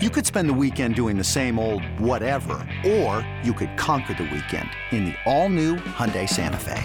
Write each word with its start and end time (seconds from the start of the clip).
You 0.00 0.10
could 0.10 0.24
spend 0.24 0.48
the 0.48 0.54
weekend 0.54 0.94
doing 0.94 1.18
the 1.18 1.24
same 1.24 1.58
old 1.58 1.82
whatever, 1.98 2.64
or 2.86 3.28
you 3.42 3.52
could 3.52 3.76
conquer 3.76 4.14
the 4.14 4.30
weekend 4.32 4.70
in 4.92 5.06
the 5.06 5.14
all-new 5.26 5.74
Hyundai 5.74 6.28
Santa 6.28 6.56
Fe. 6.56 6.84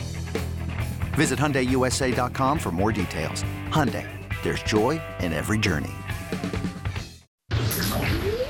Visit 1.13 1.37
HyundaiUSA.com 1.37 2.57
for 2.57 2.71
more 2.71 2.91
details. 2.91 3.43
Hyundai, 3.69 4.09
there's 4.41 4.63
joy 4.63 4.99
in 5.19 5.31
every 5.31 5.59
journey. 5.59 5.91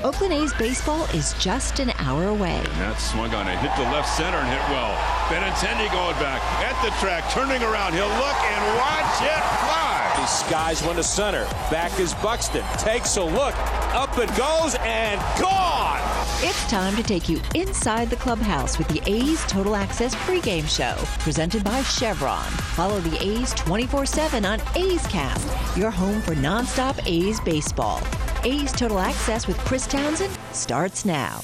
Oakland 0.02 0.32
A's 0.32 0.54
baseball 0.54 1.04
is 1.12 1.34
just 1.34 1.78
an 1.78 1.92
hour 1.98 2.28
away. 2.28 2.56
And 2.56 2.80
that 2.80 2.98
swung 2.98 3.34
on 3.34 3.46
it, 3.46 3.58
hit 3.58 3.72
the 3.76 3.92
left 3.92 4.08
center 4.16 4.38
and 4.38 4.48
hit 4.48 4.64
well. 4.72 4.96
Benintendi 5.28 5.92
going 5.92 6.16
back 6.16 6.40
at 6.64 6.76
the 6.80 6.88
track, 7.04 7.28
turning 7.32 7.62
around. 7.62 7.92
He'll 7.92 8.08
look 8.08 8.40
and 8.48 8.64
watch 8.80 9.28
it 9.28 9.44
fly. 9.60 9.93
He 10.16 10.26
skies 10.26 10.82
one 10.82 10.96
to 10.96 11.02
center. 11.02 11.44
Back 11.70 11.98
is 11.98 12.14
Buxton. 12.14 12.64
Takes 12.78 13.16
a 13.16 13.22
look. 13.22 13.54
Up 13.94 14.16
it 14.18 14.28
goes 14.36 14.76
and 14.80 15.20
gone. 15.40 16.00
It's 16.42 16.70
time 16.70 16.94
to 16.96 17.02
take 17.02 17.28
you 17.28 17.40
inside 17.54 18.10
the 18.10 18.16
clubhouse 18.16 18.78
with 18.78 18.86
the 18.88 19.02
A's 19.10 19.44
Total 19.46 19.74
Access 19.74 20.14
pregame 20.14 20.68
show, 20.68 20.94
presented 21.20 21.64
by 21.64 21.82
Chevron. 21.82 22.50
Follow 22.76 23.00
the 23.00 23.22
A's 23.22 23.54
24 23.54 24.06
7 24.06 24.44
on 24.44 24.60
A's 24.76 25.06
Cast, 25.06 25.76
your 25.76 25.90
home 25.90 26.20
for 26.20 26.34
nonstop 26.34 27.00
A's 27.06 27.40
baseball. 27.40 28.00
A's 28.44 28.72
Total 28.72 28.98
Access 28.98 29.46
with 29.46 29.58
Chris 29.58 29.86
Townsend 29.86 30.36
starts 30.52 31.04
now. 31.04 31.40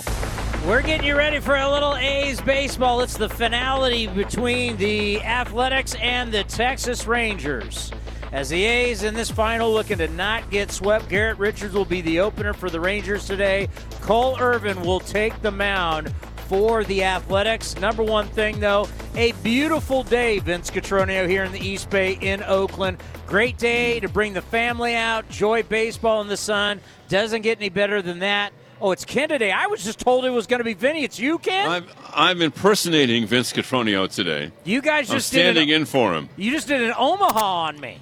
We're 0.66 0.82
getting 0.82 1.06
you 1.06 1.16
ready 1.16 1.40
for 1.40 1.56
a 1.56 1.70
little 1.70 1.96
A's 1.96 2.40
baseball. 2.42 3.00
It's 3.00 3.16
the 3.16 3.30
finality 3.30 4.06
between 4.06 4.76
the 4.76 5.22
Athletics 5.22 5.94
and 5.94 6.30
the 6.30 6.44
Texas 6.44 7.06
Rangers. 7.06 7.90
As 8.32 8.48
the 8.48 8.64
A's 8.64 9.02
in 9.02 9.14
this 9.14 9.30
final 9.30 9.72
looking 9.72 9.98
to 9.98 10.06
not 10.06 10.48
get 10.50 10.70
swept, 10.70 11.08
Garrett 11.08 11.38
Richards 11.38 11.74
will 11.74 11.84
be 11.84 12.00
the 12.00 12.20
opener 12.20 12.52
for 12.52 12.70
the 12.70 12.78
Rangers 12.78 13.26
today. 13.26 13.68
Cole 14.02 14.36
Irvin 14.38 14.80
will 14.82 15.00
take 15.00 15.42
the 15.42 15.50
mound 15.50 16.14
for 16.46 16.84
the 16.84 17.02
Athletics. 17.02 17.76
Number 17.78 18.04
one 18.04 18.28
thing, 18.28 18.60
though, 18.60 18.88
a 19.16 19.32
beautiful 19.42 20.04
day, 20.04 20.38
Vince 20.38 20.70
Cotroneo, 20.70 21.28
here 21.28 21.42
in 21.42 21.50
the 21.50 21.58
East 21.58 21.90
Bay 21.90 22.18
in 22.20 22.44
Oakland. 22.44 23.02
Great 23.26 23.58
day 23.58 23.98
to 23.98 24.08
bring 24.08 24.32
the 24.32 24.42
family 24.42 24.94
out, 24.94 25.24
enjoy 25.26 25.64
baseball 25.64 26.20
in 26.20 26.28
the 26.28 26.36
sun. 26.36 26.80
Doesn't 27.08 27.42
get 27.42 27.58
any 27.58 27.68
better 27.68 28.00
than 28.00 28.20
that. 28.20 28.52
Oh, 28.80 28.92
it's 28.92 29.04
Ken 29.04 29.28
today. 29.28 29.50
I 29.50 29.66
was 29.66 29.84
just 29.84 29.98
told 29.98 30.24
it 30.24 30.30
was 30.30 30.46
going 30.46 30.58
to 30.60 30.64
be 30.64 30.74
Vinny. 30.74 31.02
It's 31.02 31.18
you, 31.18 31.38
Ken. 31.38 31.68
I'm, 31.68 31.86
I'm 32.14 32.42
impersonating 32.42 33.26
Vince 33.26 33.52
Cotroneo 33.52 34.12
today. 34.12 34.52
You 34.64 34.80
guys 34.80 35.08
just 35.08 35.34
I'm 35.34 35.40
standing 35.40 35.70
an, 35.70 35.82
in 35.82 35.84
for 35.84 36.14
him. 36.14 36.28
You 36.36 36.52
just 36.52 36.68
did 36.68 36.80
an 36.80 36.94
Omaha 36.96 37.66
on 37.66 37.80
me. 37.80 37.98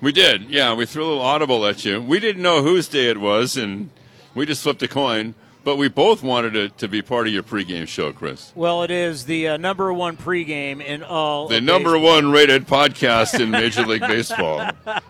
We 0.00 0.12
did, 0.12 0.50
yeah. 0.50 0.74
We 0.74 0.86
threw 0.86 1.04
a 1.04 1.08
little 1.08 1.22
audible 1.22 1.66
at 1.66 1.84
you. 1.84 2.00
We 2.00 2.20
didn't 2.20 2.42
know 2.42 2.62
whose 2.62 2.88
day 2.88 3.08
it 3.08 3.18
was, 3.18 3.56
and 3.56 3.90
we 4.34 4.46
just 4.46 4.62
flipped 4.62 4.82
a 4.82 4.88
coin. 4.88 5.34
But 5.64 5.76
we 5.76 5.88
both 5.88 6.22
wanted 6.22 6.56
it 6.56 6.78
to 6.78 6.88
be 6.88 7.02
part 7.02 7.26
of 7.26 7.32
your 7.32 7.42
pregame 7.42 7.86
show, 7.86 8.12
Chris. 8.12 8.52
Well, 8.54 8.84
it 8.84 8.90
is 8.90 9.26
the 9.26 9.48
uh, 9.48 9.56
number 9.58 9.92
one 9.92 10.16
pregame 10.16 10.82
in 10.82 11.02
all. 11.02 11.48
The 11.48 11.60
number 11.60 11.92
baseball. 11.92 12.14
one 12.14 12.30
rated 12.30 12.66
podcast 12.66 13.38
in 13.38 13.50
Major 13.50 13.84
League 13.84 14.00
Baseball. 14.00 14.70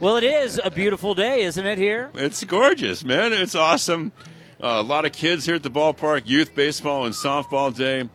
Well, 0.00 0.16
it 0.16 0.24
is 0.24 0.60
a 0.62 0.70
beautiful 0.70 1.14
day, 1.14 1.42
isn't 1.42 1.64
it? 1.64 1.78
Here. 1.78 2.10
It's 2.14 2.42
gorgeous, 2.44 3.04
man. 3.04 3.32
It's 3.32 3.54
awesome. 3.54 4.12
Uh, 4.62 4.76
a 4.78 4.82
lot 4.82 5.04
of 5.04 5.12
kids 5.12 5.46
here 5.46 5.54
at 5.54 5.62
the 5.62 5.70
ballpark. 5.70 6.26
Youth 6.26 6.54
baseball 6.54 7.06
and 7.06 7.14
softball 7.14 7.74
day. 7.74 8.08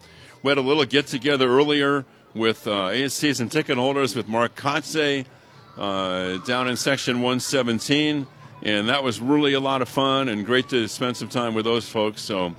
We 0.43 0.49
had 0.49 0.57
a 0.57 0.61
little 0.61 0.85
get 0.85 1.07
together 1.07 1.49
earlier 1.49 2.05
with 2.33 2.67
uh, 2.67 2.89
A's 2.89 3.13
season 3.13 3.49
ticket 3.49 3.77
holders 3.77 4.15
with 4.15 4.27
Mark 4.27 4.55
Kotsay 4.55 5.25
uh, 5.79 6.37
down 6.39 6.67
in 6.67 6.75
section 6.75 7.21
117, 7.21 8.27
and 8.61 8.89
that 8.89 9.03
was 9.03 9.21
really 9.21 9.53
a 9.53 9.59
lot 9.59 9.81
of 9.81 9.87
fun 9.87 10.27
and 10.27 10.45
great 10.45 10.67
to 10.69 10.87
spend 10.87 11.15
some 11.15 11.29
time 11.29 11.53
with 11.53 11.65
those 11.65 11.87
folks. 11.87 12.21
So 12.21 12.53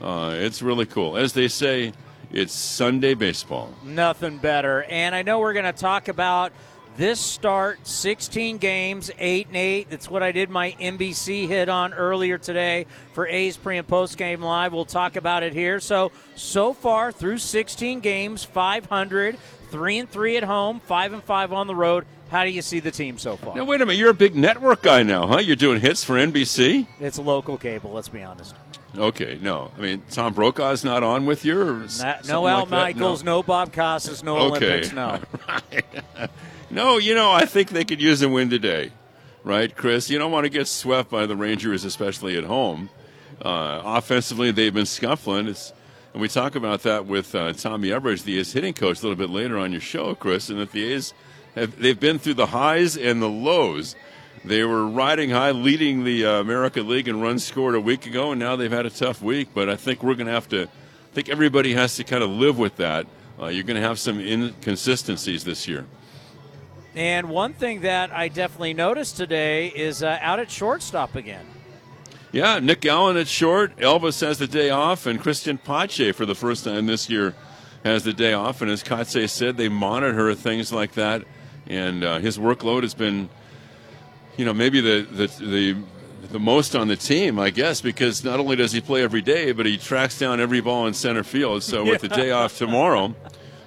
uh, 0.00 0.34
it's 0.38 0.62
really 0.62 0.86
cool. 0.86 1.16
As 1.18 1.34
they 1.34 1.48
say, 1.48 1.92
it's 2.32 2.54
Sunday 2.54 3.12
baseball. 3.12 3.74
Nothing 3.84 4.38
better. 4.38 4.84
And 4.84 5.14
I 5.14 5.22
know 5.22 5.38
we're 5.38 5.52
going 5.52 5.66
to 5.66 5.72
talk 5.72 6.08
about 6.08 6.52
this 6.96 7.20
start 7.20 7.86
16 7.86 8.56
games, 8.56 9.10
8 9.18 9.48
and 9.48 9.56
8. 9.56 9.90
That's 9.90 10.10
what 10.10 10.22
I 10.22 10.32
did 10.32 10.48
my 10.48 10.72
NBC 10.72 11.48
hit 11.48 11.68
on 11.68 11.92
earlier 11.92 12.38
today 12.38 12.86
for 13.12 13.26
A's 13.26 13.58
pre 13.58 13.76
and 13.76 13.86
post 13.86 14.16
game 14.16 14.40
live. 14.40 14.72
We'll 14.72 14.86
talk 14.86 15.16
about 15.16 15.42
it 15.42 15.52
here. 15.52 15.78
So, 15.78 16.10
so 16.36 16.72
far 16.72 17.12
through 17.12 17.38
16 17.38 18.00
games, 18.00 18.44
500, 18.44 19.38
3 19.70 19.98
and 19.98 20.10
3 20.10 20.36
at 20.38 20.44
home, 20.44 20.80
5 20.80 21.12
and 21.12 21.22
5 21.22 21.52
on 21.52 21.66
the 21.66 21.74
road. 21.74 22.06
How 22.32 22.44
do 22.44 22.50
you 22.50 22.62
see 22.62 22.80
the 22.80 22.90
team 22.90 23.18
so 23.18 23.36
far? 23.36 23.54
Now, 23.54 23.64
wait 23.64 23.82
a 23.82 23.84
minute. 23.84 23.98
You're 23.98 24.08
a 24.08 24.14
big 24.14 24.34
network 24.34 24.80
guy 24.80 25.02
now, 25.02 25.26
huh? 25.26 25.40
You're 25.40 25.54
doing 25.54 25.80
hits 25.82 26.02
for 26.02 26.14
NBC? 26.14 26.86
It's 26.98 27.18
local 27.18 27.58
cable, 27.58 27.92
let's 27.92 28.08
be 28.08 28.22
honest. 28.22 28.54
Okay, 28.96 29.38
no. 29.42 29.70
I 29.76 29.80
mean, 29.82 30.02
Tom 30.10 30.32
Brokaw's 30.32 30.82
not 30.82 31.02
on 31.02 31.26
with 31.26 31.44
you? 31.44 31.60
Or 31.60 31.86
Not, 31.98 32.26
no 32.26 32.46
Al 32.46 32.60
like? 32.60 32.70
Michaels, 32.96 33.22
no. 33.22 33.42
Bob 33.42 33.74
Costas, 33.74 34.22
no 34.22 34.38
Okay. 34.54 34.66
Olympics, 34.66 34.94
no. 34.94 35.20
right. 35.48 36.30
no, 36.70 36.96
you 36.96 37.14
know, 37.14 37.30
I 37.30 37.44
think 37.44 37.68
they 37.68 37.84
could 37.84 38.00
use 38.00 38.22
a 38.22 38.30
win 38.30 38.48
today, 38.48 38.92
right, 39.44 39.76
Chris? 39.76 40.08
You 40.08 40.18
don't 40.18 40.32
want 40.32 40.44
to 40.44 40.50
get 40.50 40.68
swept 40.68 41.10
by 41.10 41.26
the 41.26 41.36
Rangers, 41.36 41.84
especially 41.84 42.38
at 42.38 42.44
home. 42.44 42.88
Uh, 43.42 43.82
offensively, 43.84 44.52
they've 44.52 44.72
been 44.72 44.86
scuffling. 44.86 45.48
It's, 45.48 45.74
and 46.14 46.22
we 46.22 46.28
talk 46.28 46.54
about 46.54 46.82
that 46.84 47.04
with 47.04 47.34
uh, 47.34 47.52
Tommy 47.52 47.88
Everidge, 47.88 48.24
the 48.24 48.38
A's 48.38 48.54
hitting 48.54 48.72
coach, 48.72 49.00
a 49.00 49.02
little 49.02 49.16
bit 49.16 49.28
later 49.28 49.58
on 49.58 49.70
your 49.72 49.82
show, 49.82 50.14
Chris, 50.14 50.48
and 50.48 50.58
that 50.60 50.72
the 50.72 50.94
A's 50.94 51.12
have, 51.54 51.78
they've 51.78 51.98
been 51.98 52.18
through 52.18 52.34
the 52.34 52.46
highs 52.46 52.96
and 52.96 53.22
the 53.22 53.28
lows. 53.28 53.96
They 54.44 54.64
were 54.64 54.86
riding 54.86 55.30
high, 55.30 55.52
leading 55.52 56.04
the 56.04 56.26
uh, 56.26 56.40
American 56.40 56.88
League 56.88 57.06
in 57.08 57.20
runs 57.20 57.44
scored 57.44 57.74
a 57.74 57.80
week 57.80 58.06
ago, 58.06 58.32
and 58.32 58.40
now 58.40 58.56
they've 58.56 58.72
had 58.72 58.86
a 58.86 58.90
tough 58.90 59.22
week. 59.22 59.50
But 59.54 59.68
I 59.68 59.76
think 59.76 60.02
we're 60.02 60.14
going 60.14 60.26
to 60.26 60.32
have 60.32 60.48
to. 60.48 60.62
I 60.64 61.14
think 61.14 61.28
everybody 61.28 61.74
has 61.74 61.96
to 61.96 62.04
kind 62.04 62.24
of 62.24 62.30
live 62.30 62.58
with 62.58 62.76
that. 62.76 63.06
Uh, 63.40 63.46
you're 63.46 63.64
going 63.64 63.80
to 63.80 63.86
have 63.86 63.98
some 63.98 64.18
inconsistencies 64.18 65.44
this 65.44 65.68
year. 65.68 65.86
And 66.94 67.30
one 67.30 67.54
thing 67.54 67.82
that 67.82 68.12
I 68.12 68.28
definitely 68.28 68.74
noticed 68.74 69.16
today 69.16 69.68
is 69.68 70.02
uh, 70.02 70.18
out 70.20 70.40
at 70.40 70.50
shortstop 70.50 71.14
again. 71.14 71.46
Yeah, 72.32 72.58
Nick 72.58 72.84
Allen 72.86 73.16
at 73.16 73.28
short. 73.28 73.76
Elvis 73.76 74.20
has 74.26 74.38
the 74.38 74.46
day 74.46 74.70
off, 74.70 75.06
and 75.06 75.20
Christian 75.20 75.58
Pache 75.58 76.12
for 76.12 76.26
the 76.26 76.34
first 76.34 76.64
time 76.64 76.86
this 76.86 77.10
year 77.10 77.34
has 77.84 78.04
the 78.04 78.12
day 78.12 78.32
off. 78.32 78.62
And 78.62 78.70
as 78.70 78.82
Kotsay 78.82 79.28
said, 79.28 79.56
they 79.56 79.68
monitor 79.68 80.34
things 80.34 80.72
like 80.72 80.92
that, 80.92 81.22
and 81.66 82.04
uh, 82.04 82.18
his 82.18 82.38
workload 82.38 82.82
has 82.82 82.94
been, 82.94 83.28
you 84.36 84.44
know, 84.44 84.54
maybe 84.54 84.80
the 84.80 85.06
the 85.10 85.26
the 85.44 85.76
the 86.30 86.38
most 86.38 86.74
on 86.74 86.88
the 86.88 86.96
team, 86.96 87.38
I 87.38 87.50
guess, 87.50 87.80
because 87.80 88.24
not 88.24 88.40
only 88.40 88.56
does 88.56 88.72
he 88.72 88.80
play 88.80 89.02
every 89.02 89.22
day, 89.22 89.52
but 89.52 89.66
he 89.66 89.76
tracks 89.76 90.18
down 90.18 90.40
every 90.40 90.60
ball 90.60 90.86
in 90.86 90.94
center 90.94 91.24
field. 91.24 91.62
So 91.62 91.84
with 91.84 92.00
the 92.00 92.08
day 92.08 92.30
off 92.30 92.56
tomorrow, 92.56 93.14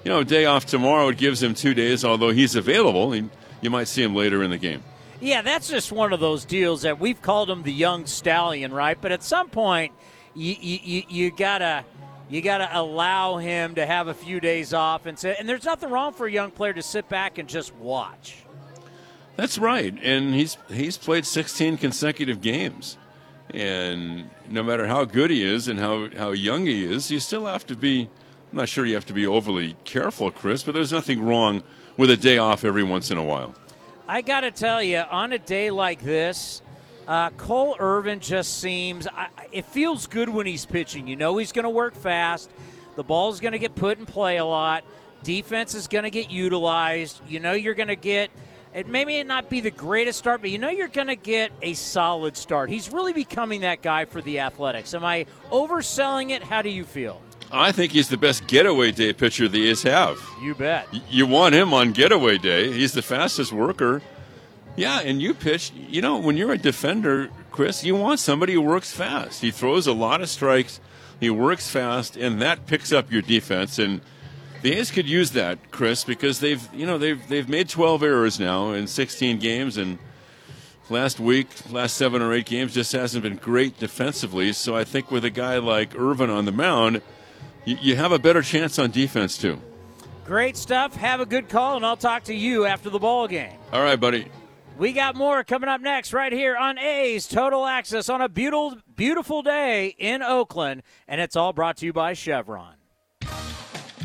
you 0.04 0.10
know, 0.10 0.24
day 0.24 0.46
off 0.46 0.66
tomorrow, 0.66 1.08
it 1.08 1.18
gives 1.18 1.42
him 1.42 1.54
two 1.54 1.74
days. 1.74 2.04
Although 2.04 2.30
he's 2.30 2.56
available, 2.56 3.12
he, 3.12 3.28
you 3.60 3.70
might 3.70 3.88
see 3.88 4.02
him 4.02 4.14
later 4.14 4.42
in 4.42 4.50
the 4.50 4.58
game. 4.58 4.82
Yeah, 5.20 5.42
that's 5.42 5.68
just 5.68 5.92
one 5.92 6.12
of 6.12 6.20
those 6.20 6.44
deals 6.44 6.82
that 6.82 7.00
we've 7.00 7.20
called 7.20 7.48
him 7.48 7.62
the 7.62 7.72
young 7.72 8.06
stallion, 8.06 8.72
right? 8.72 8.98
But 9.00 9.12
at 9.12 9.22
some 9.22 9.48
point, 9.48 9.92
you 10.34 10.54
you, 10.58 10.78
you, 10.82 11.02
you 11.08 11.30
gotta 11.30 11.84
you 12.28 12.42
gotta 12.42 12.68
allow 12.72 13.36
him 13.36 13.74
to 13.76 13.86
have 13.86 14.08
a 14.08 14.14
few 14.14 14.40
days 14.40 14.74
off, 14.74 15.06
and 15.06 15.18
say, 15.18 15.36
and 15.38 15.48
there's 15.48 15.64
nothing 15.64 15.90
wrong 15.90 16.12
for 16.12 16.26
a 16.26 16.32
young 16.32 16.50
player 16.50 16.72
to 16.72 16.82
sit 16.82 17.08
back 17.08 17.38
and 17.38 17.48
just 17.48 17.74
watch. 17.76 18.38
That's 19.36 19.58
right, 19.58 19.94
and 20.02 20.34
he's 20.34 20.56
he's 20.68 20.96
played 20.96 21.26
16 21.26 21.76
consecutive 21.76 22.40
games, 22.40 22.96
and 23.50 24.30
no 24.48 24.62
matter 24.62 24.86
how 24.86 25.04
good 25.04 25.30
he 25.30 25.42
is 25.42 25.68
and 25.68 25.78
how 25.78 26.08
how 26.16 26.30
young 26.30 26.66
he 26.66 26.84
is, 26.84 27.10
you 27.10 27.20
still 27.20 27.46
have 27.46 27.66
to 27.66 27.76
be. 27.76 28.08
I'm 28.52 28.58
not 28.58 28.68
sure 28.68 28.86
you 28.86 28.94
have 28.94 29.06
to 29.06 29.12
be 29.12 29.26
overly 29.26 29.76
careful, 29.84 30.30
Chris, 30.30 30.62
but 30.62 30.72
there's 30.72 30.92
nothing 30.92 31.22
wrong 31.22 31.62
with 31.96 32.10
a 32.10 32.16
day 32.16 32.38
off 32.38 32.64
every 32.64 32.84
once 32.84 33.10
in 33.10 33.18
a 33.18 33.24
while. 33.24 33.54
I 34.08 34.22
got 34.22 34.42
to 34.42 34.52
tell 34.52 34.82
you, 34.82 34.98
on 34.98 35.32
a 35.32 35.38
day 35.38 35.70
like 35.70 36.00
this, 36.00 36.62
uh, 37.06 37.30
Cole 37.30 37.76
Irvin 37.78 38.20
just 38.20 38.58
seems. 38.58 39.06
I, 39.06 39.28
it 39.52 39.64
feels 39.66 40.06
good 40.06 40.28
when 40.28 40.46
he's 40.46 40.66
pitching. 40.66 41.06
You 41.06 41.16
know 41.16 41.36
he's 41.36 41.52
going 41.52 41.64
to 41.64 41.70
work 41.70 41.94
fast. 41.94 42.50
The 42.96 43.04
ball's 43.04 43.40
going 43.40 43.52
to 43.52 43.58
get 43.58 43.74
put 43.74 43.98
in 43.98 44.06
play 44.06 44.38
a 44.38 44.44
lot. 44.44 44.84
Defense 45.22 45.74
is 45.74 45.86
going 45.86 46.04
to 46.04 46.10
get 46.10 46.30
utilized. 46.30 47.20
You 47.28 47.40
know 47.40 47.52
you're 47.52 47.74
going 47.74 47.88
to 47.88 47.96
get. 47.96 48.30
It 48.74 48.88
may 48.88 49.04
may 49.04 49.22
not 49.22 49.48
be 49.48 49.60
the 49.60 49.70
greatest 49.70 50.18
start, 50.18 50.40
but 50.40 50.50
you 50.50 50.58
know 50.58 50.68
you're 50.68 50.88
going 50.88 51.06
to 51.06 51.16
get 51.16 51.50
a 51.62 51.74
solid 51.74 52.36
start. 52.36 52.68
He's 52.70 52.92
really 52.92 53.12
becoming 53.12 53.62
that 53.62 53.82
guy 53.82 54.04
for 54.04 54.20
the 54.20 54.40
Athletics. 54.40 54.92
Am 54.92 55.04
I 55.04 55.26
overselling 55.50 56.30
it? 56.30 56.42
How 56.42 56.62
do 56.62 56.68
you 56.68 56.84
feel? 56.84 57.22
I 57.50 57.70
think 57.70 57.92
he's 57.92 58.08
the 58.08 58.16
best 58.16 58.46
getaway 58.48 58.90
day 58.90 59.12
pitcher 59.12 59.46
the 59.48 59.70
A's 59.70 59.82
have. 59.84 60.18
You 60.42 60.54
bet. 60.54 60.88
You 61.08 61.26
want 61.26 61.54
him 61.54 61.72
on 61.72 61.92
getaway 61.92 62.38
day. 62.38 62.72
He's 62.72 62.92
the 62.92 63.02
fastest 63.02 63.52
worker. 63.52 64.02
Yeah, 64.76 65.00
and 65.00 65.22
you 65.22 65.32
pitch, 65.32 65.72
you 65.74 66.02
know, 66.02 66.18
when 66.18 66.36
you're 66.36 66.52
a 66.52 66.58
defender, 66.58 67.30
Chris, 67.50 67.82
you 67.82 67.94
want 67.96 68.20
somebody 68.20 68.52
who 68.52 68.60
works 68.60 68.92
fast. 68.92 69.40
He 69.40 69.50
throws 69.50 69.86
a 69.86 69.92
lot 69.92 70.20
of 70.20 70.28
strikes, 70.28 70.80
he 71.18 71.30
works 71.30 71.70
fast, 71.70 72.16
and 72.16 72.42
that 72.42 72.66
picks 72.66 72.92
up 72.92 73.10
your 73.10 73.22
defense. 73.22 73.78
And 73.78 74.02
the 74.60 74.74
A's 74.74 74.90
could 74.90 75.08
use 75.08 75.30
that, 75.30 75.70
Chris, 75.70 76.04
because 76.04 76.40
they've, 76.40 76.62
you 76.74 76.84
know, 76.84 76.98
they've 76.98 77.26
they've 77.28 77.48
made 77.48 77.70
12 77.70 78.02
errors 78.02 78.38
now 78.38 78.72
in 78.72 78.86
16 78.86 79.38
games, 79.38 79.78
and 79.78 79.98
last 80.90 81.18
week, 81.18 81.48
last 81.70 81.96
seven 81.96 82.20
or 82.20 82.34
eight 82.34 82.46
games, 82.46 82.74
just 82.74 82.92
hasn't 82.92 83.22
been 83.22 83.36
great 83.36 83.78
defensively. 83.78 84.52
So 84.52 84.76
I 84.76 84.84
think 84.84 85.10
with 85.10 85.24
a 85.24 85.30
guy 85.30 85.56
like 85.58 85.98
Irvin 85.98 86.28
on 86.28 86.44
the 86.44 86.52
mound, 86.52 87.00
you, 87.64 87.78
you 87.80 87.96
have 87.96 88.12
a 88.12 88.18
better 88.18 88.42
chance 88.42 88.78
on 88.78 88.90
defense 88.90 89.38
too. 89.38 89.60
Great 90.26 90.56
stuff. 90.56 90.94
Have 90.96 91.20
a 91.20 91.26
good 91.26 91.48
call, 91.48 91.76
and 91.76 91.86
I'll 91.86 91.96
talk 91.96 92.24
to 92.24 92.34
you 92.34 92.66
after 92.66 92.90
the 92.90 92.98
ball 92.98 93.28
game. 93.28 93.56
All 93.72 93.82
right, 93.82 93.98
buddy. 93.98 94.26
We 94.78 94.92
got 94.92 95.16
more 95.16 95.42
coming 95.42 95.70
up 95.70 95.80
next 95.80 96.12
right 96.12 96.30
here 96.30 96.54
on 96.54 96.78
A's 96.78 97.26
Total 97.26 97.64
Access 97.64 98.10
on 98.10 98.20
a 98.20 98.28
beautiful, 98.28 98.76
beautiful 98.94 99.40
day 99.40 99.94
in 99.96 100.22
Oakland, 100.22 100.82
and 101.08 101.18
it's 101.18 101.34
all 101.34 101.54
brought 101.54 101.78
to 101.78 101.86
you 101.86 101.94
by 101.94 102.12
Chevron. 102.12 102.74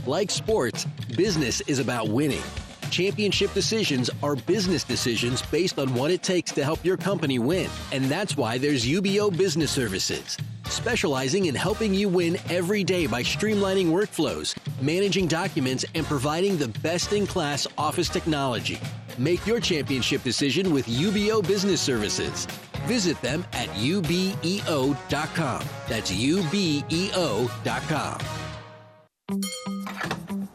Like 0.05 0.31
sports, 0.31 0.85
business 1.17 1.59
is 1.67 1.79
about 1.79 2.07
winning. 2.07 2.41
Championship 2.89 3.53
decisions 3.53 4.09
are 4.23 4.37
business 4.37 4.85
decisions 4.85 5.41
based 5.41 5.77
on 5.77 5.93
what 5.93 6.09
it 6.09 6.23
takes 6.23 6.53
to 6.53 6.63
help 6.63 6.85
your 6.85 6.95
company 6.95 7.37
win. 7.37 7.69
And 7.91 8.05
that's 8.05 8.37
why 8.37 8.57
there's 8.57 8.85
UBEO 8.85 9.35
Business 9.35 9.71
Services, 9.71 10.37
specializing 10.67 11.47
in 11.47 11.55
helping 11.55 11.93
you 11.93 12.07
win 12.07 12.37
every 12.49 12.85
day 12.85 13.07
by 13.07 13.23
streamlining 13.23 13.87
workflows, 13.87 14.55
managing 14.81 15.27
documents, 15.27 15.83
and 15.95 16.05
providing 16.05 16.57
the 16.57 16.69
best 16.79 17.11
in 17.11 17.27
class 17.27 17.67
office 17.77 18.07
technology. 18.07 18.79
Make 19.17 19.45
your 19.45 19.59
championship 19.59 20.23
decision 20.23 20.73
with 20.73 20.87
UBEO 20.87 21.45
Business 21.45 21.81
Services. 21.81 22.45
Visit 22.85 23.21
them 23.21 23.45
at 23.53 23.67
ubeo.com. 23.69 25.63
That's 25.87 26.11
ubeo.com. 26.11 28.17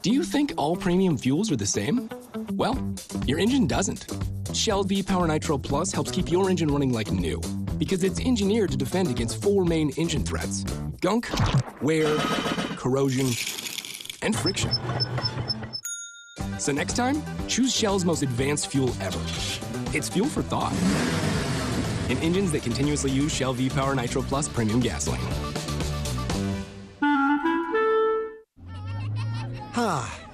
Do 0.02 0.12
you 0.12 0.22
think 0.22 0.52
all 0.56 0.76
premium 0.76 1.16
fuels 1.16 1.50
are 1.50 1.56
the 1.56 1.66
same? 1.66 2.08
Well, 2.52 2.78
your 3.26 3.38
engine 3.38 3.66
doesn't. 3.66 4.06
Shell 4.54 4.84
V 4.84 5.02
Power 5.02 5.26
Nitro 5.26 5.58
Plus 5.58 5.92
helps 5.92 6.10
keep 6.10 6.30
your 6.30 6.48
engine 6.48 6.68
running 6.68 6.92
like 6.92 7.10
new 7.10 7.40
because 7.78 8.04
it's 8.04 8.20
engineered 8.20 8.70
to 8.70 8.76
defend 8.76 9.10
against 9.10 9.42
four 9.42 9.64
main 9.64 9.90
engine 9.96 10.22
threats 10.22 10.64
gunk, 11.00 11.28
wear, 11.82 12.16
corrosion, 12.76 13.26
and 14.22 14.34
friction. 14.34 14.70
So 16.58 16.72
next 16.72 16.96
time, 16.96 17.22
choose 17.48 17.74
Shell's 17.74 18.04
most 18.04 18.22
advanced 18.22 18.68
fuel 18.68 18.90
ever. 19.00 19.20
It's 19.96 20.08
fuel 20.08 20.28
for 20.28 20.42
thought. 20.42 20.72
In 22.10 22.18
engines 22.18 22.52
that 22.52 22.62
continuously 22.62 23.10
use 23.10 23.32
Shell 23.32 23.54
V 23.54 23.68
Power 23.68 23.94
Nitro 23.94 24.22
Plus 24.22 24.48
premium 24.48 24.80
gasoline. 24.80 25.20
Ah, 29.78 30.25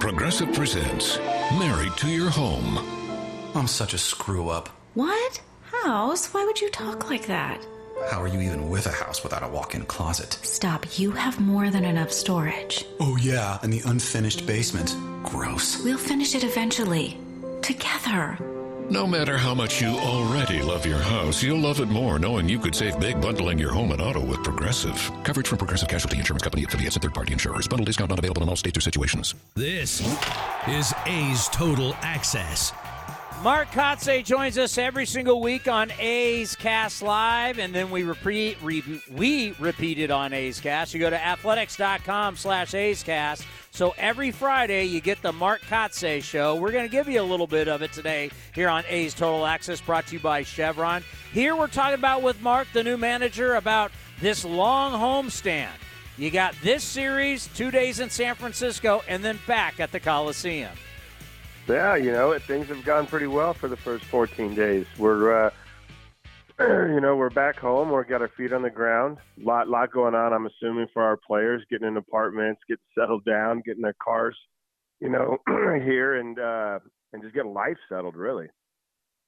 Progressive 0.00 0.52
presents 0.52 1.18
Married 1.58 1.96
to 1.96 2.08
Your 2.08 2.28
Home. 2.30 2.78
I'm 3.54 3.66
such 3.66 3.94
a 3.94 3.98
screw 3.98 4.48
up. 4.50 4.68
What? 4.94 5.40
House? 5.62 6.32
Why 6.32 6.44
would 6.44 6.60
you 6.60 6.70
talk 6.70 7.08
like 7.08 7.26
that? 7.26 7.64
How 8.10 8.22
are 8.22 8.28
you 8.28 8.40
even 8.40 8.68
with 8.68 8.86
a 8.86 8.92
house 8.92 9.22
without 9.22 9.42
a 9.42 9.48
walk 9.48 9.74
in 9.74 9.86
closet? 9.86 10.34
Stop. 10.42 10.98
You 10.98 11.12
have 11.12 11.40
more 11.40 11.70
than 11.70 11.84
enough 11.84 12.12
storage. 12.12 12.84
Oh, 13.00 13.16
yeah, 13.16 13.58
and 13.62 13.72
the 13.72 13.82
unfinished 13.86 14.46
basement. 14.46 14.94
Gross. 15.22 15.82
We'll 15.82 15.98
finish 15.98 16.34
it 16.34 16.44
eventually. 16.44 17.18
Together. 17.62 18.38
No 18.88 19.04
matter 19.04 19.36
how 19.36 19.52
much 19.52 19.82
you 19.82 19.98
already 19.98 20.62
love 20.62 20.86
your 20.86 21.00
house, 21.00 21.42
you'll 21.42 21.58
love 21.58 21.80
it 21.80 21.88
more 21.88 22.20
knowing 22.20 22.48
you 22.48 22.56
could 22.60 22.72
save 22.72 23.00
big 23.00 23.20
bundling 23.20 23.58
your 23.58 23.72
home 23.72 23.90
and 23.90 24.00
auto 24.00 24.24
with 24.24 24.44
Progressive. 24.44 25.10
Coverage 25.24 25.48
from 25.48 25.58
Progressive 25.58 25.88
Casualty 25.88 26.18
Insurance 26.18 26.44
Company 26.44 26.62
affiliates 26.62 26.94
and 26.94 27.02
third-party 27.02 27.32
insurers. 27.32 27.66
Bundle 27.66 27.84
discount 27.84 28.10
not 28.10 28.20
available 28.20 28.44
in 28.44 28.48
all 28.48 28.54
states 28.54 28.78
or 28.78 28.80
situations. 28.80 29.34
This 29.56 30.00
is 30.68 30.94
A's 31.04 31.48
Total 31.48 31.94
Access. 32.02 32.72
Mark 33.42 33.68
Kotsay 33.72 34.24
joins 34.24 34.56
us 34.56 34.78
every 34.78 35.04
single 35.04 35.40
week 35.40 35.66
on 35.66 35.90
A's 35.98 36.54
Cast 36.54 37.02
Live, 37.02 37.58
and 37.58 37.74
then 37.74 37.90
we 37.90 38.04
repeat 38.04 38.56
re, 38.62 38.82
we 39.10 39.52
repeat 39.58 39.98
it 39.98 40.12
on 40.12 40.32
A's 40.32 40.60
Cast. 40.60 40.94
You 40.94 41.00
go 41.00 41.10
to 41.10 41.22
athletics.com 41.22 42.36
slash 42.36 42.72
A's 42.72 43.02
Cast. 43.02 43.44
So 43.76 43.94
every 43.98 44.30
Friday 44.30 44.86
you 44.86 45.02
get 45.02 45.20
the 45.20 45.34
Mark 45.34 45.60
Kotsay 45.60 46.22
show. 46.22 46.54
We're 46.54 46.72
going 46.72 46.86
to 46.86 46.90
give 46.90 47.08
you 47.08 47.20
a 47.20 47.22
little 47.22 47.46
bit 47.46 47.68
of 47.68 47.82
it 47.82 47.92
today 47.92 48.30
here 48.54 48.70
on 48.70 48.84
A's 48.88 49.12
Total 49.12 49.44
Access, 49.44 49.82
brought 49.82 50.06
to 50.06 50.14
you 50.14 50.18
by 50.18 50.44
Chevron. 50.44 51.04
Here 51.30 51.54
we're 51.54 51.66
talking 51.66 51.92
about 51.92 52.22
with 52.22 52.40
Mark, 52.40 52.68
the 52.72 52.82
new 52.82 52.96
manager, 52.96 53.56
about 53.56 53.92
this 54.18 54.46
long 54.46 54.92
homestand. 54.92 55.74
You 56.16 56.30
got 56.30 56.54
this 56.62 56.84
series, 56.84 57.48
two 57.48 57.70
days 57.70 58.00
in 58.00 58.08
San 58.08 58.34
Francisco, 58.34 59.02
and 59.08 59.22
then 59.22 59.38
back 59.46 59.78
at 59.78 59.92
the 59.92 60.00
Coliseum. 60.00 60.72
Yeah, 61.68 61.96
you 61.96 62.12
know, 62.12 62.38
things 62.38 62.68
have 62.68 62.82
gone 62.82 63.06
pretty 63.06 63.26
well 63.26 63.52
for 63.52 63.68
the 63.68 63.76
first 63.76 64.06
14 64.06 64.54
days. 64.54 64.86
We're, 64.96 65.48
uh, 65.48 65.50
you 66.60 67.00
know, 67.02 67.16
we're 67.16 67.28
back 67.28 67.58
home. 67.58 67.94
We've 67.94 68.08
got 68.08 68.22
our 68.22 68.30
feet 68.34 68.54
on 68.54 68.62
the 68.62 68.70
ground. 68.70 69.18
Lot, 69.36 69.68
lot 69.68 69.92
going 69.92 70.14
on. 70.14 70.32
I'm 70.32 70.46
assuming 70.46 70.86
for 70.90 71.02
our 71.02 71.18
players, 71.18 71.62
getting 71.70 71.86
in 71.86 71.98
apartments, 71.98 72.62
getting 72.66 72.82
settled 72.98 73.26
down, 73.26 73.62
getting 73.66 73.82
their 73.82 73.96
cars, 74.02 74.34
you 74.98 75.10
know, 75.10 75.36
here, 75.84 76.14
and 76.14 76.38
uh, 76.38 76.78
and 77.12 77.22
just 77.22 77.34
getting 77.34 77.52
life 77.52 77.76
settled. 77.90 78.16
Really. 78.16 78.46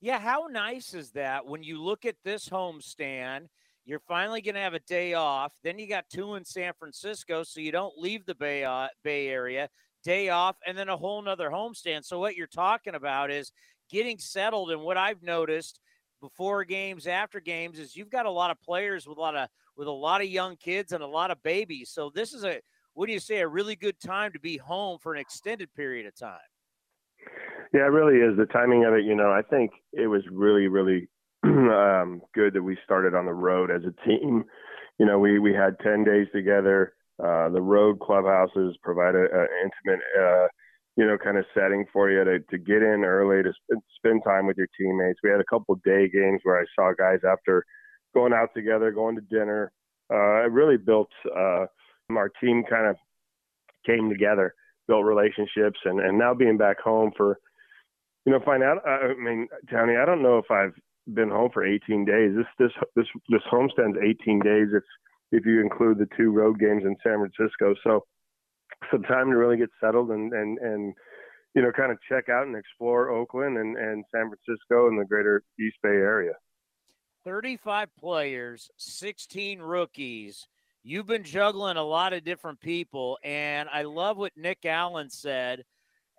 Yeah, 0.01 0.19
how 0.19 0.47
nice 0.51 0.95
is 0.95 1.11
that 1.11 1.45
when 1.45 1.63
you 1.63 1.83
look 1.83 2.07
at 2.07 2.17
this 2.25 2.49
homestand? 2.49 3.49
You're 3.85 4.01
finally 4.01 4.41
going 4.41 4.55
to 4.55 4.61
have 4.63 4.75
a 4.75 4.81
day 4.81 5.13
off. 5.13 5.53
Then 5.63 5.79
you 5.79 5.87
got 5.87 6.05
two 6.11 6.35
in 6.35 6.47
San 6.47 6.73
Francisco, 6.79 7.43
so 7.43 7.61
you 7.61 7.73
don't 7.73 7.97
leave 7.99 8.25
the 8.25 8.35
Bay 8.35 8.65
uh, 8.65 8.89
Bay 9.05 9.29
Area 9.29 9.69
day 10.03 10.31
off, 10.31 10.57
and 10.67 10.79
then 10.79 10.89
a 10.89 10.97
whole 10.97 11.21
nother 11.21 11.51
homestand. 11.51 12.07
So 12.07 12.19
what 12.19 12.37
you're 12.37 12.47
talking 12.47 12.95
about 12.95 13.31
is 13.31 13.53
getting 13.91 14.19
settled. 14.19 14.71
And 14.71 14.81
what 14.81 14.97
I've 14.97 15.23
noticed 15.23 15.81
before 16.21 16.65
games, 16.65 17.07
after 17.07 17.41
games, 17.41 17.79
is 17.79 17.97
you've 17.97 18.11
got 18.11 18.27
a 18.27 18.31
lot 18.31 18.51
of 18.51 18.61
players 18.61 19.07
with 19.07 19.19
a 19.19 19.21
lot 19.21 19.37
of 19.37 19.49
with 19.77 19.89
a 19.89 19.93
lot 19.93 20.21
of 20.21 20.29
young 20.29 20.57
kids 20.57 20.93
and 20.93 21.03
a 21.03 21.07
lot 21.07 21.31
of 21.31 21.43
babies. 21.43 21.91
So 21.91 22.11
this 22.15 22.33
is 22.33 22.45
a 22.45 22.61
what 22.95 23.07
do 23.07 23.13
you 23.13 23.21
say 23.21 23.39
a 23.39 23.49
really 23.49 23.77
good 23.77 24.01
time 24.01 24.33
to 24.33 24.41
be 24.41 24.57
home 24.57 24.99
for 24.99 25.15
an 25.15 25.21
extended 25.21 25.73
period 25.75 26.07
of 26.07 26.17
time. 26.17 26.39
Yeah, 27.73 27.83
it 27.83 27.93
really 27.93 28.19
is. 28.19 28.37
The 28.37 28.47
timing 28.47 28.85
of 28.85 28.95
it, 28.95 29.05
you 29.05 29.15
know, 29.15 29.31
I 29.31 29.43
think 29.43 29.71
it 29.93 30.07
was 30.07 30.23
really, 30.33 30.69
really 30.69 31.09
um, 31.45 32.23
good 32.35 32.55
that 32.55 32.63
we 32.63 32.77
started 32.85 33.15
on 33.15 33.27
the 33.27 33.35
road 33.35 33.71
as 33.71 33.83
a 33.83 34.09
team. 34.09 34.45
You 34.99 35.07
know, 35.07 35.19
we 35.19 35.39
we 35.39 35.53
had 35.53 35.79
ten 35.81 36.03
days 36.03 36.27
together. 36.35 36.95
Uh, 37.23 37.49
the 37.51 37.61
road 37.61 38.01
clubhouses 38.01 38.77
provide 38.83 39.15
an 39.17 39.29
intimate, 39.63 40.01
uh, 40.21 40.47
you 40.99 41.07
know, 41.07 41.17
kind 41.17 41.39
of 41.39 41.45
setting 41.55 41.85
for 41.93 42.11
you 42.11 42.25
to, 42.25 42.41
to 42.41 42.59
get 42.59 42.83
in 42.83 43.05
early 43.05 43.41
to 43.45 43.53
sp- 43.55 43.87
spend 43.97 44.21
time 44.25 44.49
with 44.49 44.57
your 44.57 44.67
teammates. 44.77 45.21
We 45.23 45.31
had 45.31 45.41
a 45.41 45.45
couple 45.45 45.77
day 45.85 46.09
games 46.09 46.41
where 46.43 46.61
I 46.61 46.65
saw 46.75 46.93
guys 46.99 47.21
after 47.25 47.65
going 48.15 48.33
out 48.33 48.49
together, 48.53 48.91
going 48.91 49.15
to 49.15 49.23
dinner. 49.23 49.71
Uh, 50.13 50.49
really 50.51 50.77
built 50.77 51.11
uh, 51.27 51.67
our 52.11 52.29
team 52.41 52.65
kind 52.69 52.89
of 52.89 52.97
came 53.87 54.11
together, 54.11 54.55
built 54.89 55.05
relationships, 55.05 55.79
and 55.85 56.01
and 56.01 56.19
now 56.19 56.35
being 56.35 56.57
back 56.57 56.81
home 56.81 57.13
for, 57.17 57.39
you 58.27 58.33
know, 58.33 58.41
find 58.45 58.65
out. 58.65 58.79
I 58.85 59.15
mean, 59.15 59.47
Tony, 59.71 59.97
I 59.97 60.05
don't 60.05 60.23
know 60.23 60.39
if 60.39 60.51
I've 60.51 60.75
been 61.15 61.29
home 61.29 61.51
for 61.53 61.65
18 61.65 62.07
days. 62.07 62.33
This 62.35 62.47
this 62.59 62.73
this 62.97 63.07
this 63.29 63.43
homestead's 63.49 63.99
18 64.03 64.41
days. 64.41 64.69
It's 64.75 64.87
if 65.31 65.47
you 65.47 65.61
include 65.61 65.99
the 65.99 66.09
two 66.17 66.33
road 66.33 66.59
games 66.59 66.83
in 66.85 66.97
San 67.05 67.19
Francisco. 67.19 67.75
So 67.85 68.05
some 68.93 69.03
time 69.03 69.31
to 69.31 69.37
really 69.37 69.57
get 69.57 69.71
settled 69.81 70.11
and 70.11 70.33
and 70.33 70.59
and 70.59 70.95
you 71.55 71.63
know 71.63 71.73
kind 71.73 71.93
of 71.93 71.99
check 72.09 72.29
out 72.29 72.47
and 72.47 72.57
explore 72.57 73.11
Oakland 73.11 73.59
and 73.59 73.77
and 73.77 74.05
San 74.15 74.31
Francisco 74.31 74.89
and 74.89 74.99
the 74.99 75.05
greater 75.05 75.43
East 75.59 75.77
Bay 75.83 75.91
area. 75.91 76.33
35 77.25 77.89
players, 77.97 78.71
16 78.79 79.61
rookies. 79.61 80.47
You've 80.83 81.07
been 81.07 81.25
juggling 81.25 81.77
a 81.77 81.83
lot 81.83 82.13
of 82.13 82.25
different 82.25 82.61
people 82.61 83.19
and 83.23 83.69
I 83.73 83.83
love 83.83 84.17
what 84.17 84.33
Nick 84.37 84.65
Allen 84.65 85.11
said 85.11 85.65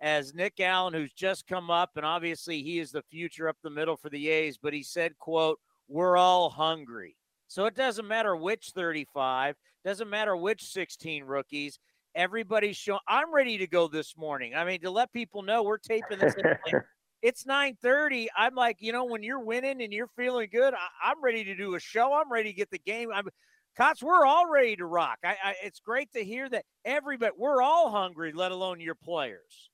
as 0.00 0.34
Nick 0.34 0.60
Allen 0.60 0.94
who's 0.94 1.12
just 1.12 1.46
come 1.46 1.70
up 1.70 1.90
and 1.96 2.06
obviously 2.06 2.62
he 2.62 2.78
is 2.78 2.92
the 2.92 3.02
future 3.02 3.48
up 3.48 3.56
the 3.62 3.70
middle 3.70 3.96
for 3.96 4.10
the 4.10 4.28
A's, 4.28 4.58
but 4.58 4.72
he 4.72 4.82
said, 4.82 5.18
quote, 5.18 5.58
"We're 5.88 6.16
all 6.16 6.50
hungry." 6.50 7.16
So 7.48 7.64
it 7.64 7.74
doesn't 7.74 8.06
matter 8.06 8.36
which 8.36 8.70
35, 8.76 9.56
doesn't 9.84 10.08
matter 10.08 10.36
which 10.36 10.62
16 10.62 11.24
rookies. 11.24 11.80
Everybody's 12.14 12.76
showing. 12.76 13.00
I'm 13.06 13.32
ready 13.32 13.58
to 13.58 13.66
go 13.66 13.88
this 13.88 14.16
morning. 14.16 14.54
I 14.54 14.64
mean, 14.64 14.80
to 14.82 14.90
let 14.90 15.12
people 15.12 15.42
know 15.42 15.62
we're 15.62 15.78
taping 15.78 16.18
this 16.18 16.34
it's 17.22 17.44
9:30. 17.44 18.26
I'm 18.36 18.54
like, 18.54 18.78
you 18.80 18.92
know, 18.92 19.04
when 19.04 19.22
you're 19.22 19.44
winning 19.44 19.82
and 19.82 19.92
you're 19.92 20.10
feeling 20.16 20.48
good, 20.52 20.74
I, 20.74 21.10
am 21.10 21.22
ready 21.22 21.44
to 21.44 21.54
do 21.54 21.74
a 21.74 21.80
show. 21.80 22.12
I'm 22.12 22.30
ready 22.30 22.50
to 22.50 22.56
get 22.56 22.70
the 22.70 22.78
game. 22.78 23.10
I'm 23.14 23.28
Cots, 23.76 24.02
we're 24.02 24.26
all 24.26 24.50
ready 24.50 24.76
to 24.76 24.84
rock. 24.84 25.18
I, 25.24 25.36
I, 25.42 25.54
it's 25.62 25.80
great 25.80 26.10
to 26.12 26.24
hear 26.24 26.48
that 26.48 26.64
everybody, 26.84 27.32
we're 27.38 27.62
all 27.62 27.90
hungry, 27.90 28.32
let 28.34 28.50
alone 28.50 28.80
your 28.80 28.96
players. 28.96 29.70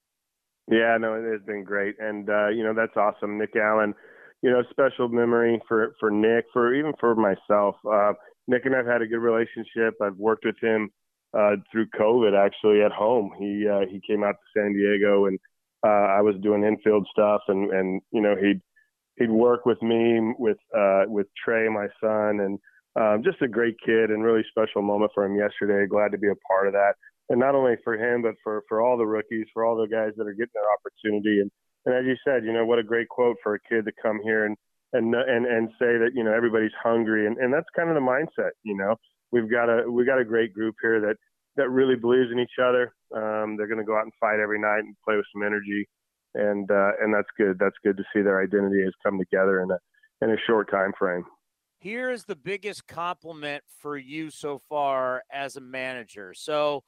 Yeah, 0.71 0.99
no, 1.01 1.15
it 1.15 1.31
has 1.33 1.41
been 1.47 1.65
great, 1.65 1.95
and 1.99 2.29
uh, 2.29 2.49
you 2.49 2.65
know 2.65 2.75
that's 2.75 2.97
awesome, 2.97 3.39
Nick 3.39 3.55
Allen. 3.57 3.95
You 4.43 4.51
know, 4.51 4.63
special 4.71 5.09
memory 5.09 5.61
for 5.67 5.95
for 5.99 6.11
Nick, 6.11 6.45
for 6.53 6.75
even 6.75 6.93
for 7.01 7.15
myself. 7.15 7.77
Uh, 7.89 8.13
Nick 8.49 8.67
and 8.67 8.75
I've 8.75 8.87
had 8.87 9.01
a 9.01 9.07
good 9.07 9.19
relationship. 9.19 9.95
I've 10.03 10.17
worked 10.17 10.45
with 10.45 10.57
him 10.61 10.91
uh, 11.37 11.57
through 11.71 11.87
COVID, 11.99 12.35
actually 12.37 12.83
at 12.83 12.93
home. 12.93 13.31
He 13.39 13.67
uh, 13.69 13.87
he 13.91 14.01
came 14.07 14.25
out 14.25 14.37
to 14.37 14.61
San 14.61 14.73
Diego, 14.73 15.27
and 15.27 15.39
uh, 15.85 16.17
I 16.19 16.21
was 16.23 16.35
doing 16.43 16.65
infield 16.65 17.07
stuff, 17.11 17.43
and 17.49 17.71
and 17.71 18.01
you 18.13 18.21
know 18.21 18.35
he'd 18.37 18.61
he'd 19.19 19.31
work 19.31 19.67
with 19.67 19.81
me 19.83 20.35
with 20.39 20.59
uh, 20.77 21.05
with 21.07 21.27
Trey, 21.45 21.69
my 21.69 21.89
son, 22.01 22.41
and 22.41 22.59
um, 22.97 23.23
just 23.23 23.43
a 23.43 23.49
great 23.49 23.77
kid 23.85 24.11
and 24.11 24.25
really 24.25 24.45
special 24.51 24.83
moment 24.83 25.13
for 25.15 25.25
him 25.25 25.37
yesterday. 25.37 25.87
Glad 25.87 26.13
to 26.13 26.19
be 26.19 26.29
a 26.29 26.43
part 26.49 26.67
of 26.67 26.73
that, 26.73 26.95
and 27.29 27.39
not 27.39 27.55
only 27.55 27.75
for 27.85 27.95
him, 27.95 28.23
but 28.23 28.35
for 28.43 28.63
for 28.69 28.81
all 28.81 28.97
the 28.97 29.07
rookies, 29.07 29.47
for 29.53 29.65
all 29.65 29.77
the 29.77 29.89
guys 29.89 30.13
that 30.17 30.27
are 30.27 30.33
getting 30.33 30.55
their 30.55 30.73
opportunity. 30.73 31.41
And 31.41 31.51
and 31.85 31.95
as 31.95 32.05
you 32.07 32.17
said, 32.25 32.45
you 32.45 32.53
know 32.53 32.65
what 32.65 32.79
a 32.79 32.83
great 32.83 33.09
quote 33.09 33.37
for 33.43 33.55
a 33.55 33.61
kid 33.69 33.85
to 33.85 33.93
come 34.03 34.21
here 34.23 34.47
and 34.47 34.57
and 34.93 35.15
and 35.15 35.47
and 35.47 35.69
say 35.79 35.99
that 35.99 36.13
you 36.15 36.25
know 36.25 36.33
everybody's 36.33 36.75
hungry, 36.83 37.27
and 37.27 37.37
and 37.37 37.53
that's 37.53 37.69
kind 37.77 37.91
of 37.91 37.95
the 37.95 38.01
mindset. 38.01 38.53
You 38.63 38.77
know, 38.77 38.97
we've 39.33 39.51
got 39.51 39.69
a 39.69 39.91
we 39.91 40.05
got 40.05 40.19
a 40.19 40.25
great 40.25 40.53
group 40.53 40.77
here 40.81 41.01
that 41.01 41.17
that 41.57 41.71
really 41.71 41.97
believes 41.97 42.31
in 42.31 42.39
each 42.39 42.59
other. 42.63 42.93
Um, 43.15 43.57
they're 43.57 43.67
going 43.67 43.79
to 43.79 43.85
go 43.85 43.97
out 43.97 44.05
and 44.05 44.13
fight 44.21 44.41
every 44.41 44.61
night 44.61 44.81
and 44.81 44.95
play 45.05 45.17
with 45.17 45.27
some 45.33 45.43
energy, 45.43 45.89
and 46.35 46.71
uh, 46.71 46.93
and 47.01 47.15
that's 47.15 47.29
good. 47.37 47.59
That's 47.59 47.77
good 47.85 47.97
to 47.97 48.05
see 48.15 48.23
their 48.23 48.43
identity 48.43 48.83
has 48.85 48.93
come 49.05 49.19
together 49.19 49.63
in 49.63 49.71
a 49.71 49.79
in 50.23 50.31
a 50.31 50.41
short 50.47 50.71
time 50.71 50.93
frame. 50.99 51.25
Here's 51.79 52.25
the 52.25 52.37
biggest 52.37 52.87
compliment 52.87 53.63
for 53.81 53.97
you 53.97 54.31
so 54.31 54.61
far 54.69 55.23
as 55.31 55.57
a 55.57 55.61
manager. 55.61 56.33
So 56.35 56.83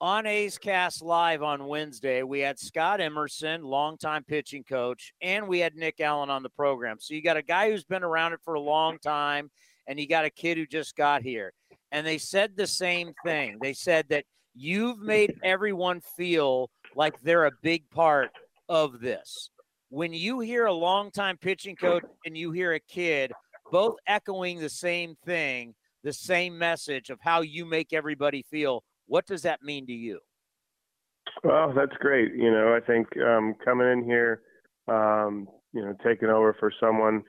on 0.00 0.26
A's 0.26 0.58
Cast 0.58 1.02
Live 1.02 1.42
on 1.42 1.66
Wednesday, 1.66 2.22
we 2.24 2.40
had 2.40 2.58
Scott 2.58 3.00
Emerson, 3.00 3.62
longtime 3.62 4.24
pitching 4.24 4.64
coach, 4.64 5.14
and 5.22 5.46
we 5.46 5.60
had 5.60 5.76
Nick 5.76 6.00
Allen 6.00 6.30
on 6.30 6.42
the 6.42 6.50
program. 6.50 6.96
So 7.00 7.14
you 7.14 7.22
got 7.22 7.36
a 7.36 7.42
guy 7.42 7.70
who's 7.70 7.84
been 7.84 8.02
around 8.02 8.32
it 8.32 8.40
for 8.44 8.54
a 8.54 8.60
long 8.60 8.98
time, 8.98 9.50
and 9.86 9.98
you 9.98 10.08
got 10.08 10.24
a 10.24 10.30
kid 10.30 10.58
who 10.58 10.66
just 10.66 10.96
got 10.96 11.22
here. 11.22 11.52
And 11.94 12.04
they 12.04 12.18
said 12.18 12.56
the 12.56 12.66
same 12.66 13.14
thing. 13.24 13.58
They 13.62 13.72
said 13.72 14.06
that 14.08 14.24
you've 14.52 14.98
made 14.98 15.38
everyone 15.44 16.00
feel 16.16 16.68
like 16.96 17.14
they're 17.22 17.46
a 17.46 17.52
big 17.62 17.88
part 17.90 18.30
of 18.68 19.00
this. 19.00 19.50
When 19.90 20.12
you 20.12 20.40
hear 20.40 20.66
a 20.66 20.72
longtime 20.72 21.36
pitching 21.36 21.76
coach 21.76 22.02
and 22.26 22.36
you 22.36 22.50
hear 22.50 22.72
a 22.72 22.80
kid, 22.80 23.30
both 23.70 23.94
echoing 24.08 24.58
the 24.58 24.68
same 24.68 25.14
thing, 25.24 25.72
the 26.02 26.12
same 26.12 26.58
message 26.58 27.10
of 27.10 27.20
how 27.22 27.42
you 27.42 27.64
make 27.64 27.92
everybody 27.92 28.44
feel. 28.50 28.82
What 29.06 29.24
does 29.26 29.42
that 29.42 29.62
mean 29.62 29.86
to 29.86 29.92
you? 29.92 30.18
Well, 31.44 31.72
that's 31.76 31.96
great. 32.00 32.34
You 32.34 32.50
know, 32.50 32.74
I 32.74 32.84
think 32.84 33.06
um, 33.18 33.54
coming 33.64 33.86
in 33.86 34.04
here, 34.04 34.42
um, 34.88 35.46
you 35.72 35.80
know, 35.80 35.94
taking 36.04 36.28
over 36.28 36.56
for 36.58 36.72
someone 36.80 37.22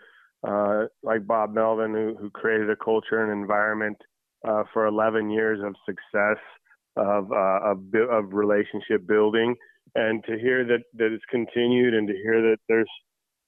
uh, 0.44 0.86
like 1.04 1.28
Bob 1.28 1.54
Melvin, 1.54 1.94
who, 1.94 2.16
who 2.20 2.32
created 2.32 2.72
a 2.72 2.76
culture 2.76 3.24
and 3.24 3.32
environment 3.32 3.98
uh, 4.48 4.64
for 4.74 4.88
11 4.88 5.30
years 5.30 5.60
of 5.64 5.76
success, 5.86 6.38
of, 6.96 7.32
uh, 7.32 7.60
of, 7.64 7.80
of 8.10 8.34
relationship 8.34 9.06
building, 9.08 9.56
and 9.96 10.24
to 10.26 10.38
hear 10.38 10.66
that 10.66 10.84
that 10.96 11.12
it's 11.12 11.24
continued, 11.30 11.94
and 11.94 12.08
to 12.08 12.14
hear 12.14 12.42
that 12.42 12.58
there's 12.68 12.90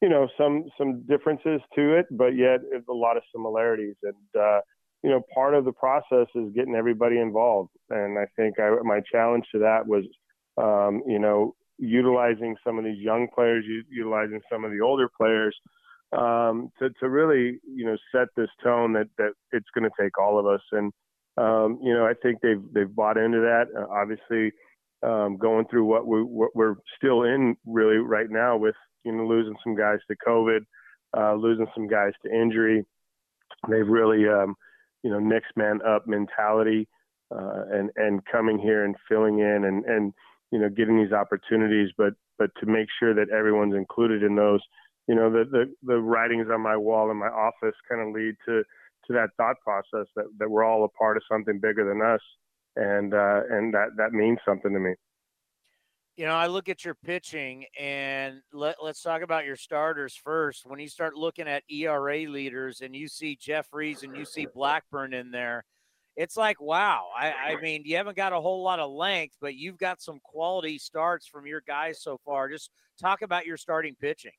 you 0.02 0.10
know 0.10 0.28
some 0.38 0.66
some 0.78 1.02
differences 1.04 1.62
to 1.76 1.98
it, 1.98 2.06
but 2.12 2.36
yet 2.36 2.60
a 2.90 2.94
lot 2.94 3.18
of 3.18 3.24
similarities. 3.34 3.96
And 4.04 4.42
uh, 4.42 4.60
you 5.04 5.10
know, 5.10 5.22
part 5.34 5.54
of 5.54 5.66
the 5.66 5.72
process 5.72 6.28
is 6.36 6.52
getting 6.56 6.76
everybody 6.76 7.20
involved. 7.20 7.70
And 7.90 8.18
I 8.18 8.26
think 8.36 8.60
I, 8.60 8.76
my 8.84 9.02
challenge 9.12 9.46
to 9.52 9.60
that 9.60 9.88
was, 9.88 10.04
um, 10.58 11.04
you 11.08 11.20
know, 11.20 11.56
utilizing 11.78 12.56
some 12.66 12.80
of 12.80 12.84
these 12.84 13.00
young 13.00 13.28
players, 13.34 13.64
utilizing 13.90 14.42
some 14.52 14.66
of 14.66 14.72
the 14.72 14.82
older 14.82 15.10
players. 15.16 15.56
Um, 16.14 16.70
to, 16.80 16.90
to 17.02 17.10
really, 17.10 17.60
you 17.68 17.86
know, 17.86 17.98
set 18.14 18.28
this 18.38 18.50
tone 18.64 18.94
that, 18.94 19.08
that 19.18 19.34
it's 19.52 19.68
going 19.76 19.84
to 19.84 20.02
take 20.02 20.18
all 20.18 20.40
of 20.40 20.46
us. 20.46 20.62
And, 20.72 20.94
um, 21.38 21.80
you 21.84 21.94
know, 21.94 22.06
I 22.06 22.14
think 22.14 22.40
they've, 22.42 22.64
they've 22.74 22.96
bought 22.96 23.18
into 23.18 23.40
that. 23.40 23.66
Uh, 23.78 23.88
obviously, 23.92 24.54
um, 25.04 25.38
going 25.38 25.66
through 25.70 25.84
what 25.84 26.08
we, 26.08 26.24
what 26.24 26.56
we're 26.56 26.76
still 26.96 27.24
in 27.24 27.58
really 27.66 27.98
right 27.98 28.30
now 28.30 28.56
with, 28.56 28.76
you 29.04 29.12
know, 29.12 29.26
losing 29.26 29.56
some 29.64 29.76
guys 29.76 30.00
to 30.10 30.16
COVID, 30.26 30.60
uh, 31.18 31.36
losing 31.36 31.68
some 31.76 31.88
guys 31.88 32.14
to 32.24 32.34
injury. 32.34 32.86
They've 33.70 33.88
really, 33.88 34.28
um, 34.28 34.56
you 35.04 35.12
know, 35.12 35.20
next 35.20 35.56
man 35.56 35.80
up 35.88 36.08
mentality, 36.08 36.88
uh, 37.34 37.64
and 37.72 37.90
and 37.96 38.26
coming 38.26 38.58
here 38.60 38.86
and 38.86 38.96
filling 39.10 39.40
in 39.40 39.66
and 39.66 39.86
and 39.86 40.14
you 40.52 40.60
know 40.60 40.70
getting 40.70 41.02
these 41.02 41.12
opportunities, 41.12 41.90
but 41.98 42.14
but 42.38 42.50
to 42.60 42.66
make 42.66 42.88
sure 43.00 43.14
that 43.14 43.30
everyone's 43.30 43.76
included 43.76 44.24
in 44.24 44.36
those. 44.36 44.62
You 45.08 45.16
know, 45.16 45.32
the 45.32 45.46
the, 45.46 45.74
the 45.84 45.98
writings 46.00 46.48
on 46.52 46.62
my 46.62 46.78
wall 46.78 47.10
in 47.12 47.18
my 47.18 47.30
office 47.30 47.76
kind 47.90 48.02
of 48.02 48.14
lead 48.14 48.36
to 48.46 48.64
to 49.08 49.14
that 49.14 49.30
thought 49.38 49.56
process 49.64 50.08
that 50.16 50.26
that 50.40 50.50
we're 50.50 50.64
all 50.64 50.84
a 50.84 50.90
part 50.90 51.18
of 51.18 51.24
something 51.32 51.60
bigger 51.60 51.88
than 51.88 52.02
us, 52.02 52.22
and 52.76 53.14
uh, 53.14 53.42
and 53.50 53.74
that 53.74 53.90
that 53.98 54.12
means 54.12 54.40
something 54.46 54.74
to 54.74 54.80
me 54.80 54.94
you 56.18 56.26
know, 56.26 56.34
I 56.34 56.48
look 56.48 56.68
at 56.68 56.84
your 56.84 56.96
pitching 56.96 57.66
and 57.80 58.42
let, 58.52 58.78
let's 58.84 59.04
talk 59.04 59.22
about 59.22 59.46
your 59.46 59.56
starters 59.56 60.16
first. 60.16 60.66
When 60.66 60.80
you 60.80 60.90
start 60.90 61.16
looking 61.16 61.48
at 61.48 61.64
ERA 61.70 62.28
leaders 62.28 62.82
and 62.82 62.96
you 62.96 63.08
see 63.08 63.38
Jefferies 63.40 64.02
and 64.02 64.18
you 64.18 64.26
see 64.26 64.48
Blackburn 64.52 65.14
in 65.14 65.30
there, 65.30 65.64
it's 66.16 66.36
like, 66.36 66.60
wow. 66.60 67.06
I, 67.16 67.32
I 67.32 67.62
mean, 67.62 67.84
you 67.86 67.98
haven't 67.98 68.18
got 68.18 68.34
a 68.34 68.42
whole 68.42 68.64
lot 68.64 68.80
of 68.80 68.90
length, 68.90 69.36
but 69.40 69.54
you've 69.54 69.78
got 69.78 70.02
some 70.02 70.20
quality 70.24 70.80
starts 70.80 71.28
from 71.28 71.46
your 71.46 71.62
guys 71.68 72.02
so 72.02 72.20
far. 72.26 72.50
Just 72.50 72.72
talk 73.00 73.22
about 73.22 73.46
your 73.46 73.58
starting 73.58 73.96
pitching. 74.02 74.32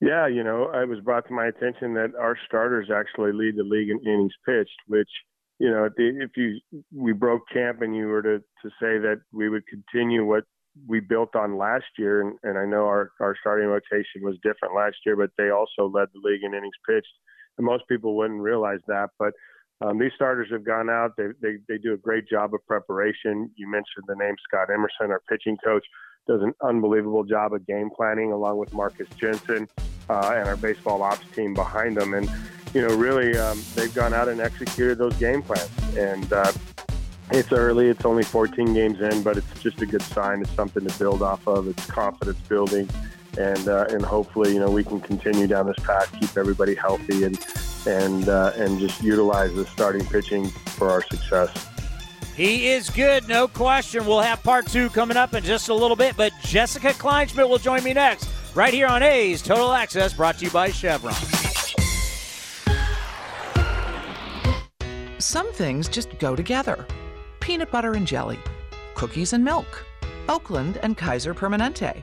Yeah, 0.00 0.26
you 0.26 0.42
know, 0.42 0.70
it 0.72 0.88
was 0.88 1.00
brought 1.00 1.26
to 1.28 1.34
my 1.34 1.46
attention 1.46 1.94
that 1.94 2.14
our 2.18 2.36
starters 2.46 2.88
actually 2.90 3.32
lead 3.32 3.56
the 3.56 3.64
league 3.64 3.90
in 3.90 4.00
innings 4.00 4.34
pitched, 4.46 4.80
which– 4.86 5.08
you 5.60 5.70
know, 5.70 5.90
if 5.94 6.30
you 6.36 6.58
we 6.90 7.12
broke 7.12 7.42
camp 7.52 7.82
and 7.82 7.94
you 7.94 8.06
were 8.06 8.22
to 8.22 8.38
to 8.38 8.68
say 8.80 8.96
that 8.98 9.20
we 9.30 9.50
would 9.50 9.66
continue 9.66 10.24
what 10.24 10.44
we 10.88 11.00
built 11.00 11.36
on 11.36 11.58
last 11.58 11.84
year, 11.98 12.22
and, 12.22 12.38
and 12.42 12.56
I 12.58 12.64
know 12.64 12.86
our 12.86 13.10
our 13.20 13.36
starting 13.38 13.68
rotation 13.68 14.22
was 14.22 14.36
different 14.42 14.74
last 14.74 14.96
year, 15.04 15.16
but 15.16 15.28
they 15.36 15.50
also 15.50 15.86
led 15.86 16.08
the 16.14 16.20
league 16.24 16.42
in 16.42 16.54
innings 16.54 16.72
pitched, 16.88 17.12
and 17.58 17.66
most 17.66 17.84
people 17.88 18.16
wouldn't 18.16 18.40
realize 18.40 18.80
that, 18.88 19.10
but. 19.18 19.34
Um, 19.82 19.98
these 19.98 20.12
starters 20.14 20.48
have 20.52 20.64
gone 20.64 20.90
out. 20.90 21.16
They, 21.16 21.28
they 21.40 21.56
they 21.68 21.78
do 21.78 21.94
a 21.94 21.96
great 21.96 22.28
job 22.28 22.54
of 22.54 22.64
preparation. 22.66 23.50
You 23.56 23.70
mentioned 23.70 24.04
the 24.06 24.14
name 24.14 24.34
Scott 24.44 24.68
Emerson, 24.70 25.10
our 25.10 25.22
pitching 25.28 25.56
coach, 25.64 25.84
does 26.26 26.42
an 26.42 26.52
unbelievable 26.62 27.24
job 27.24 27.54
of 27.54 27.66
game 27.66 27.88
planning 27.94 28.32
along 28.32 28.58
with 28.58 28.74
Marcus 28.74 29.08
Jensen 29.18 29.68
uh, 30.10 30.32
and 30.34 30.48
our 30.48 30.56
baseball 30.56 31.02
ops 31.02 31.24
team 31.34 31.54
behind 31.54 31.96
them. 31.96 32.14
And 32.14 32.30
you 32.74 32.86
know, 32.86 32.94
really, 32.94 33.36
um, 33.36 33.62
they've 33.74 33.92
gone 33.94 34.12
out 34.12 34.28
and 34.28 34.40
executed 34.40 34.98
those 34.98 35.16
game 35.16 35.42
plans. 35.42 35.70
And 35.96 36.30
uh, 36.32 36.52
it's 37.30 37.50
early; 37.50 37.88
it's 37.88 38.04
only 38.04 38.22
14 38.22 38.74
games 38.74 39.00
in, 39.00 39.22
but 39.22 39.38
it's 39.38 39.62
just 39.62 39.80
a 39.80 39.86
good 39.86 40.02
sign. 40.02 40.42
It's 40.42 40.50
something 40.52 40.86
to 40.86 40.98
build 40.98 41.22
off 41.22 41.46
of. 41.48 41.68
It's 41.68 41.86
confidence 41.86 42.38
building, 42.48 42.88
and 43.38 43.68
uh, 43.68 43.86
and 43.90 44.02
hopefully, 44.02 44.52
you 44.52 44.60
know, 44.60 44.70
we 44.70 44.84
can 44.84 45.00
continue 45.00 45.46
down 45.46 45.66
this 45.66 45.78
path, 45.78 46.12
keep 46.18 46.36
everybody 46.36 46.74
healthy, 46.74 47.24
and 47.24 47.38
and 47.86 48.28
uh, 48.28 48.52
and 48.56 48.78
just 48.78 49.02
utilize 49.02 49.54
the 49.54 49.66
starting 49.66 50.04
pitching 50.06 50.48
for 50.48 50.90
our 50.90 51.02
success. 51.02 51.50
He 52.36 52.68
is 52.68 52.88
good, 52.88 53.28
no 53.28 53.48
question. 53.48 54.06
We'll 54.06 54.20
have 54.20 54.42
part 54.42 54.66
two 54.66 54.88
coming 54.90 55.16
up 55.16 55.34
in 55.34 55.44
just 55.44 55.68
a 55.68 55.74
little 55.74 55.96
bit, 55.96 56.16
but 56.16 56.32
Jessica 56.42 56.90
Kleinschmidt 56.90 57.48
will 57.48 57.58
join 57.58 57.84
me 57.84 57.92
next, 57.92 58.28
right 58.54 58.72
here 58.72 58.86
on 58.86 59.02
A's 59.02 59.42
Total 59.42 59.72
Access, 59.72 60.14
brought 60.14 60.38
to 60.38 60.46
you 60.46 60.50
by 60.50 60.70
Chevron. 60.70 61.14
Some 65.18 65.52
things 65.52 65.86
just 65.88 66.18
go 66.18 66.34
together 66.34 66.86
peanut 67.40 67.70
butter 67.70 67.92
and 67.94 68.06
jelly, 68.06 68.38
cookies 68.94 69.32
and 69.32 69.44
milk, 69.44 69.84
Oakland 70.28 70.78
and 70.82 70.96
Kaiser 70.96 71.34
Permanente. 71.34 72.02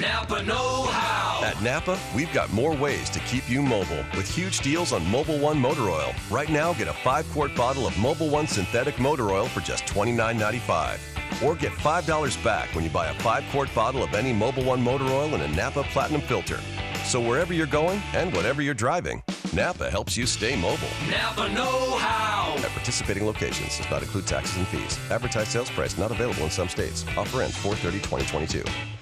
Napa 0.00 0.42
Know 0.42 0.86
How. 0.86 1.44
At 1.44 1.60
Napa, 1.62 1.98
we've 2.14 2.32
got 2.32 2.50
more 2.52 2.74
ways 2.74 3.08
to 3.10 3.18
keep 3.20 3.48
you 3.48 3.62
mobile 3.62 4.04
with 4.16 4.28
huge 4.28 4.60
deals 4.60 4.92
on 4.92 5.02
Mobil 5.06 5.40
One 5.40 5.58
motor 5.58 5.82
oil. 5.82 6.12
Right 6.30 6.48
now, 6.48 6.72
get 6.74 6.88
a 6.88 6.92
five 6.92 7.28
quart 7.30 7.54
bottle 7.54 7.86
of 7.86 7.94
Mobil 7.94 8.30
One 8.30 8.46
synthetic 8.46 8.98
motor 8.98 9.30
oil 9.30 9.46
for 9.46 9.60
just 9.60 9.84
$29.95. 9.86 10.98
Or 11.42 11.54
get 11.54 11.72
$5 11.72 12.44
back 12.44 12.74
when 12.74 12.84
you 12.84 12.90
buy 12.90 13.08
a 13.08 13.14
five 13.20 13.44
quart 13.50 13.74
bottle 13.74 14.02
of 14.02 14.14
any 14.14 14.32
Mobil 14.32 14.64
One 14.64 14.82
motor 14.82 15.06
oil 15.06 15.34
and 15.34 15.42
a 15.42 15.48
Napa 15.48 15.82
Platinum 15.84 16.20
filter. 16.22 16.58
So 17.04 17.20
wherever 17.20 17.52
you're 17.52 17.66
going 17.66 18.00
and 18.14 18.32
whatever 18.34 18.62
you're 18.62 18.74
driving, 18.74 19.22
Napa 19.52 19.90
helps 19.90 20.16
you 20.16 20.26
stay 20.26 20.54
mobile. 20.56 20.88
Napa 21.10 21.48
Know 21.52 21.96
How. 21.96 22.54
At 22.58 22.70
participating 22.70 23.26
locations 23.26 23.76
does 23.76 23.90
not 23.90 24.02
include 24.02 24.26
taxes 24.26 24.56
and 24.56 24.66
fees. 24.68 24.98
Advertised 25.10 25.48
sales 25.48 25.70
price 25.70 25.98
not 25.98 26.10
available 26.10 26.44
in 26.44 26.50
some 26.50 26.68
states. 26.68 27.04
Offer 27.16 27.42
ends 27.42 27.56
430 27.56 27.98
2022. 27.98 29.01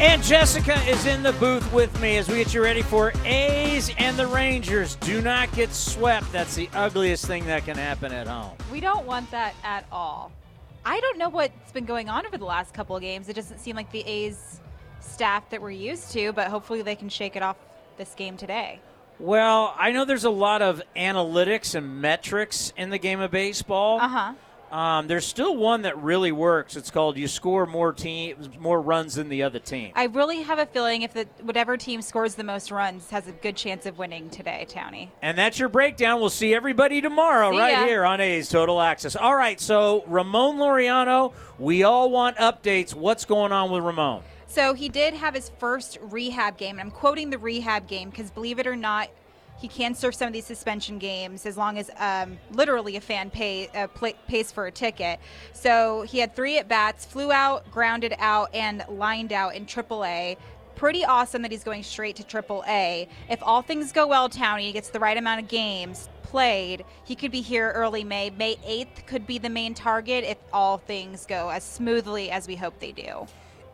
And 0.00 0.22
Jessica 0.22 0.76
is 0.88 1.04
in 1.04 1.22
the 1.22 1.34
booth 1.34 1.70
with 1.74 2.00
me 2.00 2.16
as 2.16 2.26
we 2.26 2.36
get 2.36 2.54
you 2.54 2.62
ready 2.62 2.80
for 2.80 3.12
A's 3.26 3.92
and 3.98 4.16
the 4.16 4.26
Rangers. 4.26 4.94
Do 4.96 5.20
not 5.20 5.52
get 5.52 5.74
swept. 5.74 6.32
That's 6.32 6.54
the 6.54 6.70
ugliest 6.72 7.26
thing 7.26 7.44
that 7.44 7.66
can 7.66 7.76
happen 7.76 8.10
at 8.10 8.26
home. 8.26 8.56
We 8.72 8.80
don't 8.80 9.04
want 9.04 9.30
that 9.30 9.54
at 9.62 9.84
all. 9.92 10.32
I 10.86 11.00
don't 11.00 11.18
know 11.18 11.28
what's 11.28 11.70
been 11.72 11.84
going 11.84 12.08
on 12.08 12.24
over 12.24 12.38
the 12.38 12.46
last 12.46 12.72
couple 12.72 12.96
of 12.96 13.02
games. 13.02 13.28
It 13.28 13.36
doesn't 13.36 13.58
seem 13.58 13.76
like 13.76 13.92
the 13.92 14.00
A's 14.00 14.60
staff 15.00 15.50
that 15.50 15.60
we're 15.60 15.70
used 15.70 16.12
to, 16.12 16.32
but 16.32 16.48
hopefully 16.48 16.80
they 16.80 16.96
can 16.96 17.10
shake 17.10 17.36
it 17.36 17.42
off 17.42 17.58
this 17.98 18.14
game 18.14 18.38
today. 18.38 18.80
Well, 19.18 19.74
I 19.76 19.92
know 19.92 20.06
there's 20.06 20.24
a 20.24 20.30
lot 20.30 20.62
of 20.62 20.80
analytics 20.96 21.74
and 21.74 22.00
metrics 22.00 22.72
in 22.74 22.88
the 22.88 22.96
game 22.96 23.20
of 23.20 23.30
baseball. 23.30 24.00
Uh 24.00 24.08
huh. 24.08 24.32
Um, 24.70 25.08
there's 25.08 25.26
still 25.26 25.56
one 25.56 25.82
that 25.82 25.98
really 25.98 26.32
works. 26.32 26.76
It's 26.76 26.90
called 26.90 27.16
you 27.16 27.26
score 27.26 27.66
more 27.66 27.92
teams, 27.92 28.48
more 28.58 28.80
runs 28.80 29.14
than 29.14 29.28
the 29.28 29.42
other 29.42 29.58
team. 29.58 29.92
I 29.96 30.04
really 30.04 30.42
have 30.42 30.58
a 30.58 30.66
feeling 30.66 31.02
if 31.02 31.12
the 31.12 31.26
whatever 31.42 31.76
team 31.76 32.02
scores 32.02 32.36
the 32.36 32.44
most 32.44 32.70
runs 32.70 33.10
has 33.10 33.26
a 33.26 33.32
good 33.32 33.56
chance 33.56 33.86
of 33.86 33.98
winning 33.98 34.30
today, 34.30 34.66
Townie. 34.68 35.08
And 35.22 35.36
that's 35.36 35.58
your 35.58 35.68
breakdown. 35.68 36.20
We'll 36.20 36.30
see 36.30 36.54
everybody 36.54 37.00
tomorrow 37.00 37.50
See 37.50 37.58
right 37.58 37.88
here 37.88 38.04
on 38.04 38.20
A's 38.20 38.48
Total 38.48 38.80
Access. 38.80 39.16
All 39.16 39.34
right, 39.34 39.60
so 39.60 40.04
Ramon 40.06 40.56
Laureano, 40.58 41.32
we 41.58 41.82
all 41.82 42.10
want 42.10 42.36
updates. 42.36 42.94
What's 42.94 43.24
going 43.24 43.50
on 43.50 43.70
with 43.70 43.82
Ramon? 43.82 44.22
So 44.46 44.74
he 44.74 44.88
did 44.88 45.14
have 45.14 45.34
his 45.34 45.48
first 45.58 45.98
rehab 46.00 46.56
game. 46.56 46.78
And 46.78 46.88
I'm 46.88 46.90
quoting 46.90 47.30
the 47.30 47.38
rehab 47.38 47.86
game 47.86 48.10
because 48.10 48.30
believe 48.30 48.58
it 48.58 48.66
or 48.66 48.74
not, 48.76 49.08
he 49.60 49.68
can 49.68 49.94
serve 49.94 50.14
some 50.14 50.26
of 50.26 50.32
these 50.32 50.46
suspension 50.46 50.98
games 50.98 51.44
as 51.44 51.56
long 51.56 51.76
as 51.76 51.90
um, 51.98 52.38
literally 52.52 52.96
a 52.96 53.00
fan 53.00 53.30
pay, 53.30 53.68
uh, 53.68 53.86
play, 53.88 54.14
pays 54.26 54.50
for 54.50 54.66
a 54.66 54.72
ticket. 54.72 55.20
So 55.52 56.02
he 56.02 56.18
had 56.18 56.34
three 56.34 56.58
at 56.58 56.66
bats, 56.66 57.04
flew 57.04 57.30
out, 57.30 57.70
grounded 57.70 58.14
out, 58.18 58.54
and 58.54 58.84
lined 58.88 59.32
out 59.32 59.54
in 59.54 59.66
AAA. 59.66 60.38
Pretty 60.76 61.04
awesome 61.04 61.42
that 61.42 61.50
he's 61.50 61.62
going 61.62 61.82
straight 61.82 62.16
to 62.16 62.22
AAA. 62.22 63.08
If 63.28 63.42
all 63.42 63.60
things 63.60 63.92
go 63.92 64.06
well, 64.06 64.30
Townie 64.30 64.72
gets 64.72 64.88
the 64.88 64.98
right 64.98 65.16
amount 65.16 65.42
of 65.42 65.48
games 65.48 66.08
played, 66.22 66.84
he 67.04 67.14
could 67.14 67.30
be 67.30 67.42
here 67.42 67.70
early 67.72 68.02
May. 68.02 68.30
May 68.30 68.56
8th 68.56 69.06
could 69.06 69.26
be 69.26 69.36
the 69.36 69.50
main 69.50 69.74
target 69.74 70.24
if 70.24 70.38
all 70.54 70.78
things 70.78 71.26
go 71.26 71.50
as 71.50 71.64
smoothly 71.64 72.30
as 72.30 72.48
we 72.48 72.56
hope 72.56 72.78
they 72.78 72.92
do. 72.92 73.26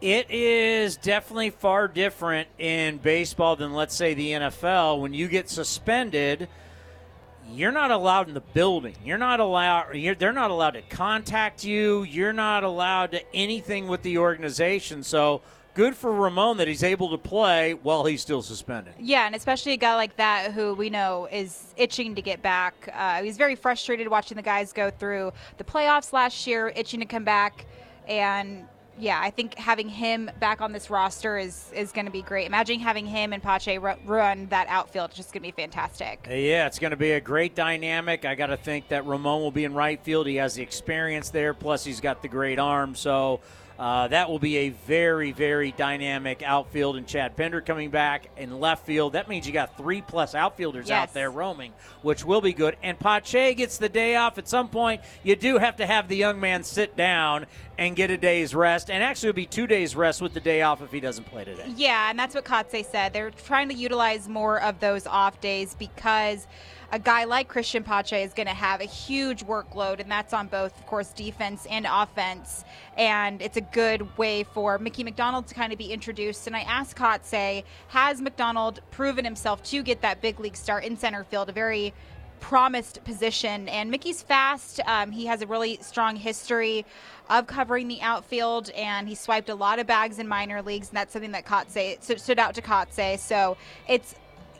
It 0.06 0.30
is 0.30 0.96
definitely 0.96 1.50
far 1.50 1.88
different 1.88 2.46
in 2.58 2.98
baseball 2.98 3.56
than, 3.56 3.74
let's 3.74 3.92
say, 3.92 4.14
the 4.14 4.30
NFL. 4.30 5.00
When 5.00 5.12
you 5.12 5.26
get 5.26 5.50
suspended, 5.50 6.48
you're 7.50 7.72
not 7.72 7.90
allowed 7.90 8.28
in 8.28 8.34
the 8.34 8.40
building. 8.40 8.94
You're 9.04 9.18
not 9.18 9.40
allowed. 9.40 9.96
You're, 9.96 10.14
they're 10.14 10.32
not 10.32 10.52
allowed 10.52 10.74
to 10.74 10.82
contact 10.82 11.64
you. 11.64 12.04
You're 12.04 12.32
not 12.32 12.62
allowed 12.62 13.10
to 13.10 13.34
anything 13.34 13.88
with 13.88 14.02
the 14.02 14.18
organization. 14.18 15.02
So 15.02 15.42
good 15.74 15.96
for 15.96 16.12
Ramon 16.12 16.58
that 16.58 16.68
he's 16.68 16.84
able 16.84 17.10
to 17.10 17.18
play 17.18 17.74
while 17.74 18.04
he's 18.04 18.22
still 18.22 18.42
suspended. 18.42 18.94
Yeah, 19.00 19.26
and 19.26 19.34
especially 19.34 19.72
a 19.72 19.76
guy 19.76 19.96
like 19.96 20.14
that 20.18 20.52
who 20.52 20.74
we 20.74 20.88
know 20.88 21.26
is 21.32 21.74
itching 21.76 22.14
to 22.14 22.22
get 22.22 22.42
back. 22.42 22.88
Uh, 22.94 23.24
he's 23.24 23.36
very 23.36 23.56
frustrated 23.56 24.06
watching 24.06 24.36
the 24.36 24.42
guys 24.42 24.72
go 24.72 24.88
through 24.88 25.32
the 25.58 25.64
playoffs 25.64 26.12
last 26.12 26.46
year, 26.46 26.72
itching 26.76 27.00
to 27.00 27.06
come 27.06 27.24
back. 27.24 27.66
And 28.06 28.66
yeah, 28.98 29.20
I 29.22 29.30
think 29.30 29.54
having 29.54 29.88
him 29.88 30.30
back 30.40 30.60
on 30.60 30.72
this 30.72 30.88
roster 30.90 31.36
is, 31.38 31.70
is 31.74 31.92
going 31.92 32.06
to 32.06 32.12
be 32.12 32.22
great. 32.22 32.46
Imagine 32.46 32.80
having 32.80 33.06
him 33.06 33.32
and 33.32 33.42
Pache 33.42 33.78
run 33.78 34.46
that 34.46 34.66
outfield. 34.68 35.10
It's 35.10 35.16
just 35.16 35.32
going 35.32 35.42
to 35.42 35.48
be 35.48 35.62
fantastic. 35.62 36.26
Uh, 36.30 36.34
yeah, 36.34 36.66
it's 36.66 36.78
going 36.78 36.92
to 36.92 36.96
be 36.96 37.12
a 37.12 37.20
great 37.20 37.54
dynamic. 37.54 38.24
I 38.24 38.34
got 38.34 38.46
to 38.46 38.56
think 38.56 38.88
that 38.88 39.04
Ramon 39.06 39.40
will 39.40 39.50
be 39.50 39.64
in 39.64 39.74
right 39.74 40.00
field. 40.02 40.26
He 40.26 40.36
has 40.36 40.54
the 40.54 40.62
experience 40.62 41.30
there, 41.30 41.52
plus 41.54 41.84
he's 41.84 42.00
got 42.00 42.22
the 42.22 42.28
great 42.28 42.58
arm. 42.58 42.94
So 42.94 43.40
uh, 43.78 44.08
that 44.08 44.28
will 44.30 44.38
be 44.38 44.56
a 44.58 44.68
very, 44.70 45.32
very 45.32 45.72
dynamic 45.72 46.42
outfield. 46.42 46.96
And 46.96 47.06
Chad 47.06 47.36
Pinder 47.36 47.60
coming 47.60 47.90
back 47.90 48.28
in 48.36 48.58
left 48.60 48.86
field. 48.86 49.12
That 49.12 49.28
means 49.28 49.46
you 49.46 49.52
got 49.52 49.76
three 49.76 50.00
plus 50.02 50.34
outfielders 50.34 50.88
Yes. 50.88 51.08
out 51.10 51.14
there 51.14 51.30
roaming, 51.30 51.72
which 52.02 52.24
will 52.24 52.40
be 52.40 52.52
good. 52.52 52.76
And 52.82 52.98
Pache 52.98 53.54
gets 53.54 53.78
the 53.78 53.88
day 53.88 54.16
off 54.16 54.38
at 54.38 54.48
some 54.48 54.68
point. 54.68 55.02
You 55.22 55.36
do 55.36 55.58
have 55.58 55.76
to 55.76 55.86
have 55.86 56.08
the 56.08 56.16
young 56.16 56.40
man 56.40 56.62
sit 56.64 56.96
down 56.96 57.46
and 57.78 57.94
get 57.94 58.10
a 58.10 58.16
day's 58.16 58.54
rest. 58.54 58.90
And 58.90 59.02
actually, 59.02 59.28
it'll 59.30 59.36
be 59.36 59.46
two 59.46 59.66
days' 59.66 59.94
rest 59.94 60.22
with 60.22 60.32
the 60.32 60.40
day 60.40 60.62
off 60.62 60.80
if 60.80 60.90
he 60.90 61.00
doesn't 61.00 61.24
play 61.24 61.44
today. 61.44 61.64
Yeah, 61.76 62.08
and 62.08 62.18
that's 62.18 62.34
what 62.34 62.44
Kotsay 62.44 62.90
said. 62.90 63.12
They're 63.12 63.30
trying 63.30 63.68
to 63.68 63.74
utilize 63.74 64.28
more 64.28 64.60
of 64.62 64.80
those 64.80 65.06
off 65.06 65.40
days 65.42 65.74
because 65.78 66.46
a 66.92 66.98
guy 66.98 67.24
like 67.24 67.48
Christian 67.48 67.82
Pache 67.82 68.22
is 68.22 68.32
going 68.32 68.46
to 68.46 68.54
have 68.54 68.80
a 68.80 68.84
huge 68.84 69.44
workload, 69.44 70.00
and 70.00 70.10
that's 70.10 70.32
on 70.32 70.46
both, 70.46 70.78
of 70.78 70.86
course, 70.86 71.12
defense 71.12 71.66
and 71.68 71.86
offense. 71.88 72.64
And 72.96 73.42
it's 73.42 73.56
a 73.56 73.60
good 73.60 74.16
way 74.16 74.44
for 74.44 74.78
Mickey 74.78 75.04
McDonald 75.04 75.46
to 75.48 75.54
kind 75.54 75.72
of 75.72 75.78
be 75.78 75.92
introduced. 75.92 76.46
And 76.46 76.56
I 76.56 76.60
asked 76.60 76.96
Kotsay, 76.96 77.64
has 77.88 78.20
McDonald 78.20 78.80
proven 78.90 79.24
himself 79.24 79.62
to 79.64 79.82
get 79.82 80.00
that 80.02 80.20
big 80.20 80.40
league 80.40 80.56
start 80.56 80.84
in 80.84 80.96
center 80.96 81.24
field? 81.24 81.48
A 81.48 81.52
very 81.52 81.92
promised 82.40 83.02
position. 83.04 83.68
And 83.68 83.90
Mickey's 83.90 84.22
fast. 84.22 84.80
Um, 84.86 85.10
he 85.10 85.26
has 85.26 85.42
a 85.42 85.46
really 85.46 85.78
strong 85.82 86.16
history 86.16 86.84
of 87.28 87.46
covering 87.46 87.88
the 87.88 88.00
outfield, 88.02 88.70
and 88.70 89.08
he 89.08 89.14
swiped 89.14 89.48
a 89.48 89.54
lot 89.54 89.80
of 89.80 89.86
bags 89.86 90.18
in 90.18 90.28
minor 90.28 90.62
leagues, 90.62 90.88
and 90.88 90.96
that's 90.96 91.12
something 91.12 91.32
that 91.32 91.44
Kotsay 91.44 92.00
st- 92.00 92.20
stood 92.20 92.38
out 92.38 92.54
to 92.54 92.62
Kotsay. 92.62 93.18
So 93.18 93.56
it's 93.88 94.14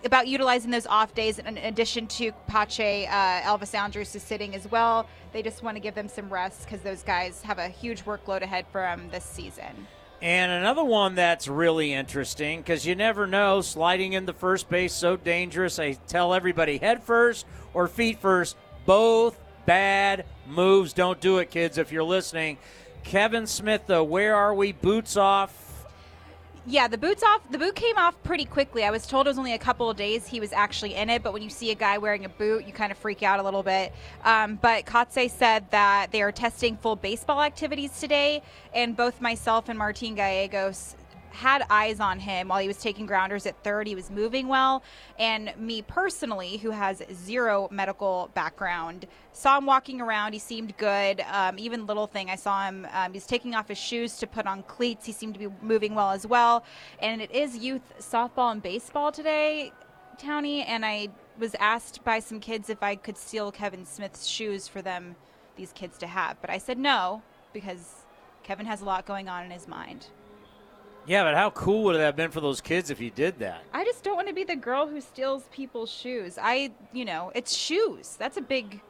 about 0.04 0.26
utilizing 0.28 0.70
those 0.70 0.86
off 0.86 1.14
days 1.14 1.38
in 1.38 1.58
addition 1.58 2.06
to 2.06 2.32
Pache, 2.46 3.06
uh, 3.06 3.10
Elvis 3.10 3.74
Andrus 3.74 4.14
is 4.14 4.22
sitting 4.22 4.54
as 4.54 4.70
well. 4.70 5.08
They 5.32 5.42
just 5.42 5.62
want 5.62 5.76
to 5.76 5.80
give 5.80 5.94
them 5.94 6.08
some 6.08 6.32
rest 6.32 6.64
because 6.64 6.80
those 6.80 7.02
guys 7.02 7.42
have 7.42 7.58
a 7.58 7.68
huge 7.68 8.04
workload 8.04 8.42
ahead 8.42 8.66
for 8.70 8.80
them 8.80 9.08
this 9.10 9.24
season. 9.24 9.86
And 10.22 10.50
another 10.50 10.84
one 10.84 11.14
that's 11.14 11.46
really 11.46 11.92
interesting 11.92 12.60
because 12.60 12.86
you 12.86 12.94
never 12.94 13.26
know. 13.26 13.60
Sliding 13.60 14.14
into 14.14 14.32
first 14.32 14.68
base 14.70 14.94
so 14.94 15.16
dangerous. 15.16 15.78
I 15.78 15.92
tell 16.08 16.32
everybody 16.32 16.78
head 16.78 17.02
first 17.02 17.44
or 17.74 17.86
feet 17.86 18.18
first. 18.20 18.56
Both 18.86 19.38
bad 19.66 20.24
moves. 20.46 20.92
Don't 20.94 21.20
do 21.20 21.38
it, 21.38 21.50
kids. 21.50 21.76
If 21.76 21.92
you're 21.92 22.04
listening, 22.04 22.56
Kevin 23.02 23.46
Smith, 23.46 23.82
though, 23.86 24.04
where 24.04 24.34
are 24.34 24.54
we? 24.54 24.72
Boots 24.72 25.16
off. 25.16 25.65
Yeah, 26.68 26.88
the 26.88 26.98
boots 26.98 27.22
off. 27.22 27.48
The 27.48 27.58
boot 27.58 27.76
came 27.76 27.96
off 27.96 28.20
pretty 28.24 28.44
quickly. 28.44 28.82
I 28.82 28.90
was 28.90 29.06
told 29.06 29.28
it 29.28 29.30
was 29.30 29.38
only 29.38 29.52
a 29.52 29.58
couple 29.58 29.88
of 29.88 29.96
days 29.96 30.26
he 30.26 30.40
was 30.40 30.52
actually 30.52 30.96
in 30.96 31.08
it, 31.10 31.22
but 31.22 31.32
when 31.32 31.40
you 31.40 31.48
see 31.48 31.70
a 31.70 31.76
guy 31.76 31.98
wearing 31.98 32.24
a 32.24 32.28
boot, 32.28 32.66
you 32.66 32.72
kind 32.72 32.90
of 32.90 32.98
freak 32.98 33.22
out 33.22 33.38
a 33.38 33.42
little 33.44 33.62
bit. 33.62 33.92
Um, 34.24 34.56
but 34.56 34.84
Kotsay 34.84 35.30
said 35.30 35.70
that 35.70 36.10
they 36.10 36.22
are 36.22 36.32
testing 36.32 36.76
full 36.76 36.96
baseball 36.96 37.40
activities 37.40 38.00
today, 38.00 38.42
and 38.74 38.96
both 38.96 39.20
myself 39.20 39.68
and 39.68 39.78
Martin 39.78 40.16
Gallegos 40.16 40.96
had 41.36 41.64
eyes 41.70 42.00
on 42.00 42.18
him 42.18 42.48
while 42.48 42.60
he 42.60 42.66
was 42.66 42.78
taking 42.78 43.06
grounders 43.06 43.46
at 43.46 43.62
third. 43.62 43.86
He 43.86 43.94
was 43.94 44.10
moving 44.10 44.48
well. 44.48 44.82
And 45.18 45.52
me 45.58 45.82
personally, 45.82 46.56
who 46.56 46.70
has 46.70 47.02
zero 47.12 47.68
medical 47.70 48.30
background, 48.34 49.06
saw 49.32 49.58
him 49.58 49.66
walking 49.66 50.00
around. 50.00 50.32
He 50.32 50.38
seemed 50.38 50.76
good. 50.78 51.22
Um, 51.30 51.58
even 51.58 51.86
little 51.86 52.06
thing, 52.06 52.30
I 52.30 52.36
saw 52.36 52.66
him, 52.66 52.86
um, 52.92 53.12
he's 53.12 53.26
taking 53.26 53.54
off 53.54 53.68
his 53.68 53.78
shoes 53.78 54.16
to 54.18 54.26
put 54.26 54.46
on 54.46 54.62
cleats. 54.62 55.04
He 55.04 55.12
seemed 55.12 55.34
to 55.34 55.40
be 55.40 55.48
moving 55.60 55.94
well 55.94 56.10
as 56.10 56.26
well. 56.26 56.64
And 57.00 57.20
it 57.20 57.30
is 57.30 57.56
youth 57.56 57.82
softball 58.00 58.50
and 58.50 58.62
baseball 58.62 59.12
today, 59.12 59.72
Townie. 60.18 60.64
And 60.66 60.84
I 60.84 61.08
was 61.38 61.54
asked 61.60 62.02
by 62.02 62.18
some 62.20 62.40
kids 62.40 62.70
if 62.70 62.82
I 62.82 62.96
could 62.96 63.18
steal 63.18 63.52
Kevin 63.52 63.84
Smith's 63.84 64.26
shoes 64.26 64.66
for 64.66 64.80
them, 64.80 65.16
these 65.56 65.72
kids 65.72 65.98
to 65.98 66.06
have. 66.06 66.40
But 66.40 66.50
I 66.50 66.58
said 66.58 66.78
no 66.78 67.22
because 67.52 68.06
Kevin 68.42 68.66
has 68.66 68.80
a 68.80 68.84
lot 68.84 69.06
going 69.06 69.28
on 69.28 69.44
in 69.44 69.50
his 69.50 69.68
mind. 69.68 70.06
Yeah, 71.06 71.22
but 71.24 71.34
how 71.34 71.50
cool 71.50 71.84
would 71.84 71.96
it 71.96 72.00
have 72.00 72.16
been 72.16 72.30
for 72.30 72.40
those 72.40 72.60
kids 72.60 72.90
if 72.90 73.00
you 73.00 73.10
did 73.10 73.38
that? 73.38 73.62
I 73.72 73.84
just 73.84 74.02
don't 74.02 74.16
want 74.16 74.28
to 74.28 74.34
be 74.34 74.44
the 74.44 74.56
girl 74.56 74.86
who 74.88 75.00
steals 75.00 75.44
people's 75.52 75.90
shoes. 75.90 76.38
I, 76.40 76.72
you 76.92 77.04
know, 77.04 77.30
it's 77.34 77.54
shoes. 77.54 78.16
That's 78.18 78.36
a 78.36 78.40
big. 78.40 78.80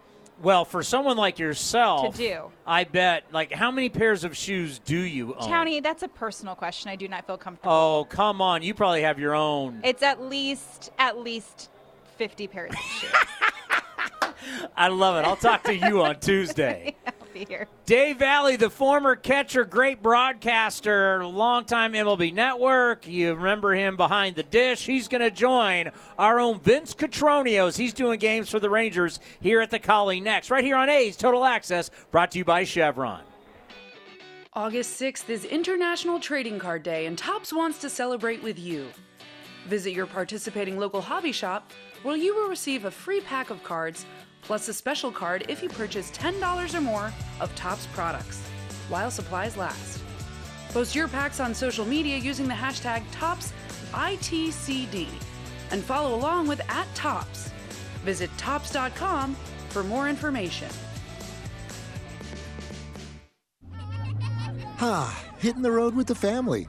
Well, 0.43 0.65
for 0.65 0.83
someone 0.83 1.17
like 1.17 1.39
yourself, 1.39 2.15
To 2.17 2.19
do. 2.19 2.51
I 2.67 2.85
bet. 2.85 3.25
Like, 3.33 3.53
how 3.53 3.71
many 3.71 3.89
pairs 3.89 4.25
of 4.25 4.37
shoes 4.37 4.79
do 4.79 4.97
you 4.97 5.35
own? 5.35 5.49
Townie, 5.49 5.83
that's 5.83 6.03
a 6.03 6.09
personal 6.09 6.55
question. 6.55 6.91
I 6.91 6.97
do 6.97 7.09
not 7.09 7.27
feel 7.27 7.39
comfortable. 7.39 7.73
Oh, 7.73 8.07
come 8.09 8.41
on! 8.43 8.63
You 8.63 8.75
probably 8.75 9.03
have 9.03 9.19
your 9.19 9.35
own. 9.35 9.81
It's 9.83 10.03
at 10.03 10.21
least 10.23 10.91
at 10.99 11.19
least 11.19 11.71
fifty 12.19 12.47
pairs 12.47 12.73
of 12.73 12.79
shoes. 12.81 13.13
I 14.77 14.89
love 14.89 15.17
it. 15.17 15.27
I'll 15.27 15.37
talk 15.37 15.65
to 15.65 15.75
you 15.75 16.03
on 16.03 16.21
Tuesday. 16.21 16.95
I'll 17.07 17.13
be 17.37 17.45
here. 17.45 17.69
Dave 17.85 18.19
Valle, 18.19 18.57
the 18.57 18.71
former 18.71 19.17
catcher, 19.17 19.65
great 19.65 20.03
broadcaster, 20.03 21.25
longtime 21.25 21.93
MLB 21.93 22.33
Network. 22.33 23.07
You 23.07 23.35
remember 23.35 23.75
him 23.75 23.97
behind 23.97 24.37
the 24.37 24.43
dish. 24.43 24.87
He's 24.87 25.09
going 25.09 25.21
to 25.21 25.31
join 25.31 25.91
our 26.19 26.41
own 26.41 26.61
Vince 26.61 26.95
Cotroneos. 26.95 27.77
He's 27.77 27.93
doing 27.93 28.19
games 28.19 28.51
for 28.51 28.61
the 28.61 28.71
Rangers 28.71 29.21
here 29.41 29.61
at 29.61 29.71
the 29.71 29.79
Collie 29.79 30.21
next, 30.21 30.51
right 30.51 30.65
here 30.65 30.77
on 30.77 30.89
A's 30.89 31.17
Total 31.17 31.45
Access, 31.45 31.91
brought 32.11 32.31
to 32.33 32.39
you 32.39 32.45
by 32.45 32.65
Chevron. 32.65 33.23
August 34.53 34.99
6th 35.01 35.29
is 35.29 35.45
International 35.45 36.19
Trading 36.19 36.59
Card 36.59 36.83
Day, 36.83 37.05
and 37.05 37.19
Topps 37.19 37.53
wants 37.53 37.79
to 37.81 37.91
celebrate 37.91 38.43
with 38.43 38.59
you. 38.59 38.87
Visit 39.67 39.93
your 39.93 40.07
participating 40.07 40.79
local 40.79 41.03
hobby 41.03 41.33
shop 41.33 41.73
where 42.03 42.17
you 42.17 42.35
will 42.35 42.49
receive 42.49 42.85
a 42.85 42.91
free 42.91 43.21
pack 43.21 43.51
of 43.51 43.63
cards 43.65 44.07
plus 44.47 44.69
a 44.69 44.73
special 44.73 45.11
card 45.11 45.45
if 45.49 45.61
you 45.61 45.69
purchase 45.69 46.11
$10 46.13 46.75
or 46.75 46.81
more 46.81 47.13
of 47.41 47.53
Topps 47.57 47.87
products 47.89 48.41
while 48.89 49.11
supplies 49.11 49.57
last. 49.57 50.01
Post 50.71 50.95
your 50.95 51.09
packs 51.09 51.41
on 51.41 51.53
social 51.53 51.85
media 51.85 52.17
using 52.17 52.47
the 52.47 52.55
hashtag 52.55 53.03
ToppsITCD 53.93 55.09
and 55.73 55.83
follow 55.83 56.15
along 56.15 56.47
with 56.47 56.61
at 56.71 56.87
Topps. 56.95 57.51
Visit 58.05 58.31
Topps.com 58.39 59.35
for 59.71 59.83
more 59.83 60.09
information. 60.09 60.69
Ah, 64.79 65.25
hitting 65.39 65.63
the 65.63 65.73
road 65.73 65.97
with 65.97 66.07
the 66.07 66.15
family. 66.15 66.69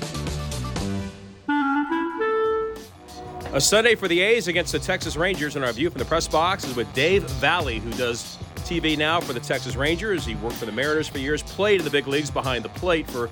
A 3.53 3.59
Sunday 3.59 3.95
for 3.95 4.07
the 4.07 4.21
A's 4.21 4.47
against 4.47 4.71
the 4.71 4.79
Texas 4.79 5.17
Rangers, 5.17 5.57
and 5.57 5.65
our 5.65 5.73
view 5.73 5.89
from 5.89 5.99
the 5.99 6.05
press 6.05 6.25
box 6.25 6.63
is 6.63 6.73
with 6.73 6.91
Dave 6.93 7.23
Valle, 7.23 7.81
who 7.81 7.91
does 7.91 8.37
TV 8.59 8.97
now 8.97 9.19
for 9.19 9.33
the 9.33 9.41
Texas 9.41 9.75
Rangers. 9.75 10.25
He 10.25 10.35
worked 10.35 10.55
for 10.55 10.65
the 10.65 10.71
Mariners 10.71 11.09
for 11.09 11.17
years, 11.17 11.43
played 11.43 11.81
in 11.81 11.83
the 11.83 11.91
big 11.91 12.07
leagues 12.07 12.31
behind 12.31 12.63
the 12.63 12.69
plate 12.69 13.09
for 13.09 13.29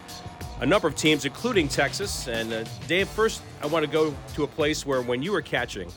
a 0.60 0.66
number 0.66 0.90
of 0.90 0.96
teams, 0.98 1.24
including 1.24 1.70
Texas. 1.70 2.28
And 2.28 2.52
uh, 2.52 2.66
Dave, 2.86 3.08
first, 3.08 3.42
I 3.62 3.68
want 3.68 3.86
to 3.86 3.90
go 3.90 4.14
to 4.34 4.44
a 4.44 4.48
place 4.48 4.86
where 4.86 5.02
when 5.02 5.24
you 5.24 5.32
were 5.32 5.42
catching 5.42 5.90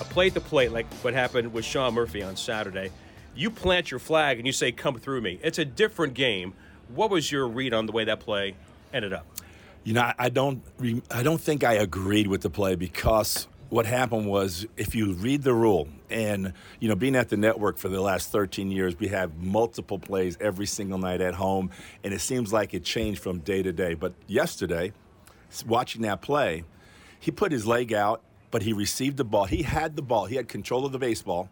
a 0.00 0.04
plate 0.04 0.32
to 0.32 0.40
plate, 0.40 0.72
like 0.72 0.90
what 1.02 1.12
happened 1.12 1.52
with 1.52 1.66
Sean 1.66 1.92
Murphy 1.92 2.22
on 2.22 2.36
Saturday, 2.36 2.90
you 3.36 3.50
plant 3.50 3.90
your 3.90 4.00
flag 4.00 4.38
and 4.38 4.46
you 4.46 4.54
say, 4.54 4.72
"Come 4.72 4.98
through 4.98 5.20
me." 5.20 5.38
It's 5.42 5.58
a 5.58 5.66
different 5.66 6.14
game. 6.14 6.54
What 6.94 7.10
was 7.10 7.30
your 7.30 7.46
read 7.46 7.74
on 7.74 7.84
the 7.84 7.92
way 7.92 8.04
that 8.04 8.20
play 8.20 8.54
ended 8.94 9.12
up? 9.12 9.26
You 9.84 9.94
know, 9.94 10.12
I- 10.18 10.28
don't, 10.28 10.62
I 11.10 11.22
don't 11.22 11.40
think 11.40 11.64
I 11.64 11.74
agreed 11.74 12.26
with 12.26 12.42
the 12.42 12.50
play 12.50 12.74
because 12.74 13.48
what 13.70 13.86
happened 13.86 14.26
was, 14.26 14.66
if 14.76 14.94
you 14.94 15.12
read 15.14 15.42
the 15.42 15.54
rule, 15.54 15.88
and 16.10 16.52
you 16.80 16.88
know, 16.88 16.96
being 16.96 17.14
at 17.16 17.28
the 17.28 17.36
network 17.36 17.78
for 17.78 17.88
the 17.88 18.00
last 18.00 18.30
13 18.32 18.70
years, 18.70 18.98
we 18.98 19.08
have 19.08 19.36
multiple 19.38 19.98
plays 19.98 20.36
every 20.40 20.66
single 20.66 20.98
night 20.98 21.20
at 21.20 21.34
home, 21.34 21.70
and 22.04 22.12
it 22.12 22.20
seems 22.20 22.52
like 22.52 22.74
it 22.74 22.84
changed 22.84 23.22
from 23.22 23.38
day 23.38 23.62
to 23.62 23.72
day. 23.72 23.94
But 23.94 24.12
yesterday, 24.26 24.92
watching 25.66 26.02
that 26.02 26.20
play, 26.20 26.64
he 27.20 27.30
put 27.30 27.52
his 27.52 27.66
leg 27.66 27.92
out, 27.92 28.22
but 28.50 28.62
he 28.62 28.72
received 28.72 29.16
the 29.16 29.24
ball. 29.24 29.44
He 29.44 29.62
had 29.62 29.94
the 29.94 30.02
ball. 30.02 30.26
He 30.26 30.34
had 30.34 30.48
control 30.48 30.84
of 30.84 30.90
the 30.92 30.98
baseball. 30.98 31.48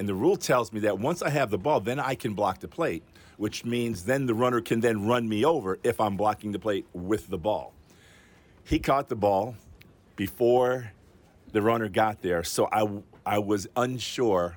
And 0.00 0.08
the 0.08 0.14
rule 0.14 0.38
tells 0.38 0.72
me 0.72 0.80
that 0.80 0.98
once 0.98 1.20
I 1.20 1.28
have 1.28 1.50
the 1.50 1.58
ball, 1.58 1.78
then 1.78 2.00
I 2.00 2.14
can 2.14 2.32
block 2.32 2.60
the 2.60 2.68
plate, 2.68 3.02
which 3.36 3.66
means 3.66 4.02
then 4.02 4.24
the 4.24 4.32
runner 4.32 4.62
can 4.62 4.80
then 4.80 5.06
run 5.06 5.28
me 5.28 5.44
over 5.44 5.78
if 5.82 6.00
I'm 6.00 6.16
blocking 6.16 6.52
the 6.52 6.58
plate 6.58 6.86
with 6.94 7.28
the 7.28 7.36
ball. 7.36 7.74
He 8.64 8.78
caught 8.78 9.10
the 9.10 9.14
ball 9.14 9.56
before 10.16 10.90
the 11.52 11.60
runner 11.60 11.90
got 11.90 12.22
there, 12.22 12.42
so 12.42 12.66
I, 12.72 12.88
I 13.26 13.40
was 13.40 13.68
unsure 13.76 14.56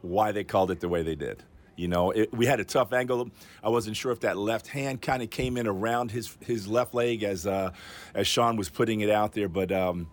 why 0.00 0.32
they 0.32 0.44
called 0.44 0.70
it 0.70 0.80
the 0.80 0.88
way 0.88 1.02
they 1.02 1.14
did. 1.14 1.42
You 1.76 1.88
know, 1.88 2.12
it, 2.12 2.32
we 2.32 2.46
had 2.46 2.58
a 2.58 2.64
tough 2.64 2.94
angle. 2.94 3.28
I 3.62 3.68
wasn't 3.68 3.98
sure 3.98 4.12
if 4.12 4.20
that 4.20 4.38
left 4.38 4.68
hand 4.68 5.02
kind 5.02 5.22
of 5.22 5.28
came 5.28 5.58
in 5.58 5.66
around 5.66 6.10
his 6.10 6.38
his 6.40 6.66
left 6.66 6.94
leg 6.94 7.22
as 7.22 7.46
uh, 7.46 7.72
as 8.14 8.26
Sean 8.26 8.56
was 8.56 8.70
putting 8.70 9.00
it 9.00 9.10
out 9.10 9.32
there, 9.34 9.50
but 9.50 9.70
um, 9.72 10.10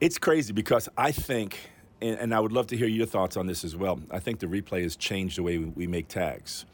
it's 0.00 0.18
crazy 0.18 0.52
because 0.52 0.88
I 0.96 1.12
think, 1.12 1.58
and, 2.00 2.18
and 2.18 2.34
I 2.34 2.40
would 2.40 2.52
love 2.52 2.66
to 2.68 2.76
hear 2.76 2.88
your 2.88 3.06
thoughts 3.06 3.36
on 3.36 3.46
this 3.46 3.64
as 3.64 3.76
well. 3.76 4.00
I 4.10 4.18
think 4.18 4.38
the 4.38 4.46
replay 4.46 4.82
has 4.82 4.96
changed 4.96 5.38
the 5.38 5.42
way 5.42 5.58
we, 5.58 5.86
make 5.86 6.08
tags. 6.08 6.64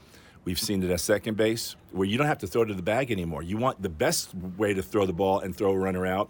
We've 0.44 0.58
seen 0.58 0.82
it 0.82 0.90
at 0.90 1.00
second 1.00 1.36
base 1.36 1.76
where 1.92 2.06
you 2.06 2.18
don't 2.18 2.26
have 2.26 2.38
to 2.38 2.46
throw 2.46 2.64
to 2.64 2.74
the 2.74 2.82
bag 2.82 3.10
anymore. 3.10 3.42
You 3.42 3.56
want 3.56 3.80
the 3.80 3.88
best 3.88 4.34
way 4.58 4.74
to 4.74 4.82
throw 4.82 5.06
the 5.06 5.12
ball 5.12 5.40
and 5.40 5.56
throw 5.56 5.72
a 5.72 5.78
runner 5.78 6.06
out 6.06 6.28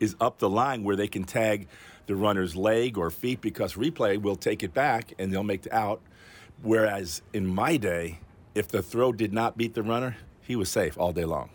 is 0.00 0.16
up 0.20 0.38
the 0.38 0.50
line 0.50 0.82
where 0.82 0.96
they 0.96 1.08
can 1.08 1.24
tag 1.24 1.66
the 2.06 2.14
runner's 2.14 2.54
leg 2.54 2.98
or 2.98 3.10
feet 3.10 3.40
because 3.40 3.74
replay 3.74 4.20
will 4.20 4.36
take 4.36 4.62
it 4.62 4.74
back 4.74 5.14
and 5.18 5.32
they'll 5.32 5.42
make 5.42 5.62
the 5.62 5.74
out. 5.74 6.02
Whereas 6.62 7.22
in 7.32 7.46
my 7.46 7.78
day, 7.78 8.18
if 8.54 8.68
the 8.68 8.82
throw 8.82 9.12
did 9.12 9.32
not 9.32 9.56
beat 9.56 9.74
the 9.74 9.82
runner, 9.82 10.16
he 10.42 10.56
was 10.56 10.68
safe 10.68 10.98
all 10.98 11.12
day 11.12 11.24
long. 11.24 11.48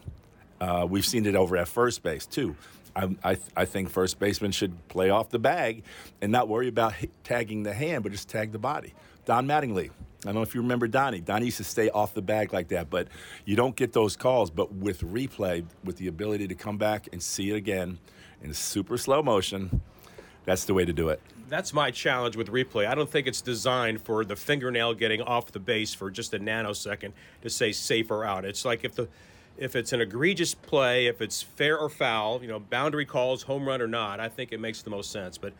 Uh, 0.60 0.86
we've 0.90 1.06
seen 1.06 1.26
it 1.26 1.36
over 1.36 1.56
at 1.58 1.68
first 1.68 2.04
base 2.04 2.26
too. 2.26 2.56
I, 3.00 3.32
I, 3.32 3.38
I, 3.56 3.66
think 3.66 3.90
first 3.90 4.20
baseman 4.20 4.52
should 4.52 4.88
play 4.90 5.10
off 5.10 5.30
the 5.30 5.40
bag 5.40 5.84
and 6.22 6.32
not 6.32 6.50
worry 6.50 6.68
about 6.68 6.94
tagging 7.24 7.64
the 7.64 7.74
hand, 7.74 8.04
but 8.04 8.12
just 8.12 8.28
tag 8.28 8.52
the 8.52 8.60
body. 8.60 8.94
Don 9.26 9.48
Mattingly, 9.48 9.90
I 9.90 10.26
don't 10.26 10.36
know 10.36 10.42
if 10.42 10.54
you 10.54 10.62
remember 10.62 10.88
Donnie. 10.88 11.22
Donnie 11.22 11.46
used 11.46 11.58
to 11.58 11.64
stay 11.64 11.90
off 11.90 12.14
the 12.14 12.22
bag 12.22 12.52
like 12.52 12.70
that, 12.70 12.90
but 12.90 13.08
you 13.46 13.56
don't 13.56 13.76
get 13.76 13.94
those 13.94 14.18
calls. 14.18 14.52
But 14.52 14.74
with 14.74 15.02
replay, 15.02 15.66
with 15.84 15.96
the 15.96 16.08
ability 16.08 16.50
to 16.50 16.56
come 16.56 16.78
back 16.78 17.08
and 17.14 17.24
see 17.24 17.52
it 17.52 17.56
again 17.56 18.00
in 18.44 18.54
super 18.54 18.98
slow 18.98 19.24
motion, 19.24 19.82
that's 20.44 20.66
the 20.66 20.74
way 20.74 20.84
to 20.84 20.92
do 20.92 21.08
it. 21.10 21.22
That's 21.48 21.74
my 21.74 21.92
challenge 21.92 22.36
with 22.36 22.50
replay. 22.50 22.86
I 22.86 22.96
don't 22.96 23.10
think 23.10 23.28
it's 23.28 23.42
designed 23.42 24.02
for 24.02 24.26
the 24.26 24.36
fingernail 24.36 24.94
getting 24.94 25.22
off 25.22 25.52
the 25.52 25.60
base 25.60 25.94
for 25.94 26.12
just 26.12 26.34
a 26.34 26.40
nanosecond 26.40 27.14
to 27.42 27.50
say 27.50 27.72
safe 27.72 28.12
or 28.12 28.26
out. 28.26 28.46
It's 28.46 28.66
like 28.66 28.84
if 28.84 28.96
the 28.96 29.08
if 29.60 29.76
it's 29.76 29.92
an 29.92 30.00
egregious 30.00 30.56
play, 30.56 31.08
if 31.08 31.22
it's 31.22 31.42
fair 31.42 31.78
or 31.78 31.90
foul, 31.90 32.42
you 32.42 32.48
know, 32.48 32.60
boundary 32.60 33.06
calls, 33.06 33.44
home 33.44 33.68
run 33.68 33.82
or 33.82 33.88
not, 33.88 34.20
I 34.20 34.30
think 34.30 34.54
it 34.54 34.60
makes 34.60 34.82
the 34.82 34.90
most 34.90 35.12
sense. 35.12 35.38
But 35.38 35.54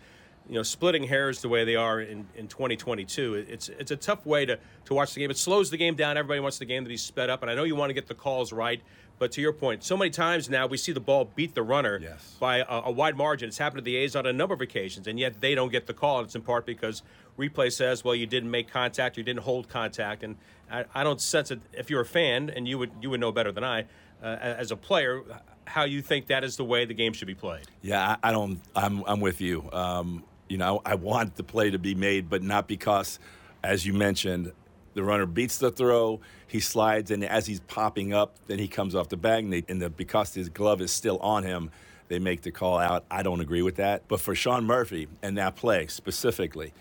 you 0.48 0.56
know, 0.56 0.64
splitting 0.64 1.04
hairs 1.04 1.42
the 1.42 1.50
way 1.50 1.64
they 1.64 1.76
are 1.76 2.02
in, 2.02 2.26
in 2.36 2.48
2022, 2.48 3.36
it's 3.36 3.70
it's 3.70 3.92
a 3.92 3.96
tough 3.96 4.26
way 4.26 4.46
to, 4.46 4.58
to 4.86 4.94
watch 4.94 5.14
the 5.14 5.20
game. 5.20 5.30
It 5.30 5.38
slows 5.38 5.70
the 5.70 5.78
game 5.78 5.96
down. 5.96 6.18
Everybody 6.18 6.40
wants 6.40 6.58
the 6.58 6.66
game 6.66 6.84
to 6.84 6.90
be 6.90 6.98
sped 6.98 7.30
up, 7.30 7.42
and 7.42 7.52
I 7.52 7.56
know 7.56 7.66
you 7.66 7.76
want 7.76 7.90
to 7.90 7.94
get 7.94 8.08
the 8.08 8.16
calls 8.16 8.52
right. 8.52 8.82
But 9.20 9.34
to 9.34 9.42
your 9.42 9.52
point, 9.52 9.84
so 9.84 9.98
many 9.98 10.10
times 10.10 10.50
now 10.50 10.66
we 10.66 10.78
see 10.78 10.94
the 10.94 11.02
ball 11.02 11.30
beat 11.36 11.54
the 11.54 11.62
runner 11.62 12.00
yes. 12.02 12.38
by 12.40 12.60
a, 12.60 12.66
a, 12.86 12.92
wide 12.92 13.18
margin. 13.18 13.50
It's 13.50 13.58
happened 13.58 13.80
to 13.80 13.84
the 13.84 13.98
A's 13.98 14.16
on 14.16 14.26
a 14.26 14.32
number 14.32 14.54
of 14.54 14.62
occasions, 14.62 15.08
and 15.08 15.20
yet 15.20 15.42
they 15.42 15.56
don't 15.56 15.72
get 15.72 15.88
the 15.88 15.94
call. 15.94 16.20
And 16.20 16.26
it's 16.26 16.36
in 16.36 16.42
part 16.42 16.66
because 16.66 17.04
replay 17.38 17.70
says, 17.72 18.04
well, 18.04 18.16
you 18.16 18.26
didn't 18.26 18.50
make 18.50 18.72
contact, 18.72 19.18
you 19.18 19.24
didn't 19.24 19.42
hold 19.42 19.68
contact, 19.68 20.24
and 20.24 20.38
I, 20.72 20.86
I 20.96 21.04
don't 21.04 21.20
sense 21.20 21.52
it. 21.52 21.60
If 21.74 21.90
you're 21.90 22.02
a 22.02 22.06
fan, 22.06 22.50
and 22.50 22.66
you 22.66 22.78
would 22.78 22.92
you 23.02 23.10
would 23.10 23.20
know 23.20 23.34
better 23.34 23.52
than 23.52 23.66
I, 23.66 23.82
uh, 24.24 24.38
as 24.42 24.72
a 24.72 24.78
player, 24.78 25.22
how 25.66 25.84
you 25.84 26.02
think 26.02 26.28
that 26.28 26.46
is 26.46 26.56
the 26.56 26.64
way 26.64 26.86
the 26.86 26.94
game 26.94 27.12
should 27.12 27.28
be 27.28 27.36
played. 27.36 27.66
Yeah, 27.82 28.16
I, 28.24 28.30
I 28.30 28.32
don't. 28.32 28.62
I'm 28.74 29.04
I'm 29.06 29.20
with 29.20 29.42
you. 29.42 29.70
Um, 29.74 30.24
you 30.48 30.58
know, 30.58 30.82
I 30.86 30.96
want 30.96 31.36
the 31.36 31.44
play 31.44 31.72
to 31.72 31.80
be 31.80 31.94
made, 31.94 32.30
but 32.30 32.42
not 32.42 32.68
because, 32.68 33.20
as 33.64 33.86
you 33.86 33.94
mentioned, 33.94 34.54
the 34.94 35.04
runner 35.04 35.26
beats 35.26 35.58
the 35.58 35.72
throw, 35.72 36.20
he 36.48 36.60
slides, 36.60 37.12
and 37.12 37.24
as 37.24 37.46
he's 37.46 37.60
popping 37.62 38.14
up, 38.14 38.36
then 38.48 38.60
he 38.60 38.68
comes 38.68 38.96
off 38.96 39.10
the 39.10 39.18
bag, 39.18 39.44
and, 39.44 39.54
they, 39.54 39.64
and 39.68 39.82
the, 39.82 39.90
because 39.90 40.34
his 40.34 40.50
glove 40.50 40.82
is 40.82 40.92
still 40.92 41.18
on 41.20 41.44
him, 41.44 41.72
they 42.08 42.20
make 42.20 42.42
the 42.42 42.52
call 42.52 42.78
out. 42.80 43.06
I 43.10 43.24
don't 43.24 43.40
agree 43.40 43.62
with 43.62 43.76
that. 43.76 44.08
But 44.08 44.20
for 44.20 44.36
Sean 44.36 44.66
Murphy 44.66 45.08
and 45.22 45.38
that 45.38 45.56
play 45.56 45.88
specifically, 45.88 46.74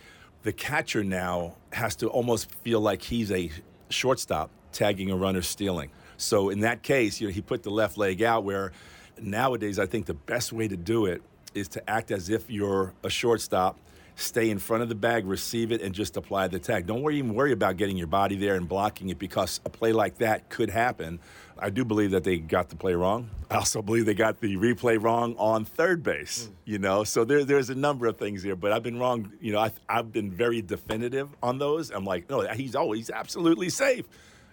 the 0.43 0.53
catcher 0.53 1.05
now 1.05 1.57
has 1.73 1.95
to 1.97 2.09
almost 2.09 2.51
feel 2.51 2.81
like 2.81 3.03
he's 3.03 3.31
a 3.31 3.51
shortstop 3.91 4.51
tagging 4.73 5.11
a 5.11 5.17
runner 5.17 5.43
stealing. 5.43 5.91
So 6.17 6.49
in 6.49 6.61
that 6.61 6.83
case, 6.83 7.21
you 7.21 7.29
know, 7.29 7.33
he 7.33 7.43
put 7.43 7.63
the 7.63 7.71
left 7.71 7.99
leg 7.99 8.23
out 8.23 8.45
where 8.45 8.73
nowadays 9.21 9.79
I 9.79 9.87
think 9.87 10.07
the 10.07 10.15
best 10.15 10.53
way 10.53 10.67
to 10.67 10.77
do 10.77 11.07
it 11.07 11.23
is 11.55 11.69
to 11.69 11.91
act 11.91 12.11
as 12.11 12.31
if 12.31 12.51
you're 12.51 12.95
a 13.03 13.11
shortstop, 13.11 13.79
stay 14.19 14.51
in 14.51 14.59
front 14.59 14.83
of 14.83 14.89
the 14.89 14.95
bag, 14.95 15.27
receive 15.27 15.71
it, 15.73 15.81
and 15.81 15.95
just 15.95 16.17
apply 16.17 16.49
the 16.49 16.59
tag. 16.59 16.87
Don't 16.87 17.03
worry, 17.03 17.19
even 17.19 17.35
worry 17.35 17.53
about 17.53 17.77
getting 17.77 17.97
your 17.97 18.09
body 18.09 18.37
there 18.37 18.57
and 18.57 18.69
blocking 18.69 19.09
it 19.11 19.19
because 19.19 19.61
a 19.65 19.71
play 19.71 19.93
like 19.93 20.19
that 20.19 20.49
could 20.49 20.71
happen. 20.71 21.21
I 21.59 21.71
do 21.71 21.85
believe 21.85 22.11
that 22.11 22.25
they 22.25 22.39
got 22.39 22.69
the 22.69 22.77
play 22.77 22.95
wrong. 22.95 23.31
I 23.51 23.57
also 23.57 23.81
believe 23.81 24.07
they 24.07 24.15
got 24.15 24.41
the 24.41 24.57
replay 24.57 25.03
wrong 25.03 25.35
on 25.39 25.65
third 25.65 26.03
base. 26.03 26.45
Mm. 26.45 26.55
You 26.65 26.79
know, 26.79 27.05
so 27.05 27.25
there, 27.25 27.45
there's 27.45 27.71
a 27.71 27.75
number 27.75 28.07
of 28.07 28.17
things 28.17 28.43
here, 28.43 28.57
but 28.57 28.73
I've 28.73 28.83
been 28.83 28.99
wrong. 28.99 29.33
You 29.41 29.53
know, 29.53 29.61
I, 29.61 29.73
I've 29.89 30.13
been 30.13 30.31
very 30.31 30.63
definitive 30.63 31.29
on 31.43 31.59
those. 31.59 31.91
I'm 31.91 32.05
like, 32.05 32.29
no, 32.29 32.47
he's 32.53 32.75
always 32.75 33.11
absolutely 33.11 33.71
safe, 33.71 34.05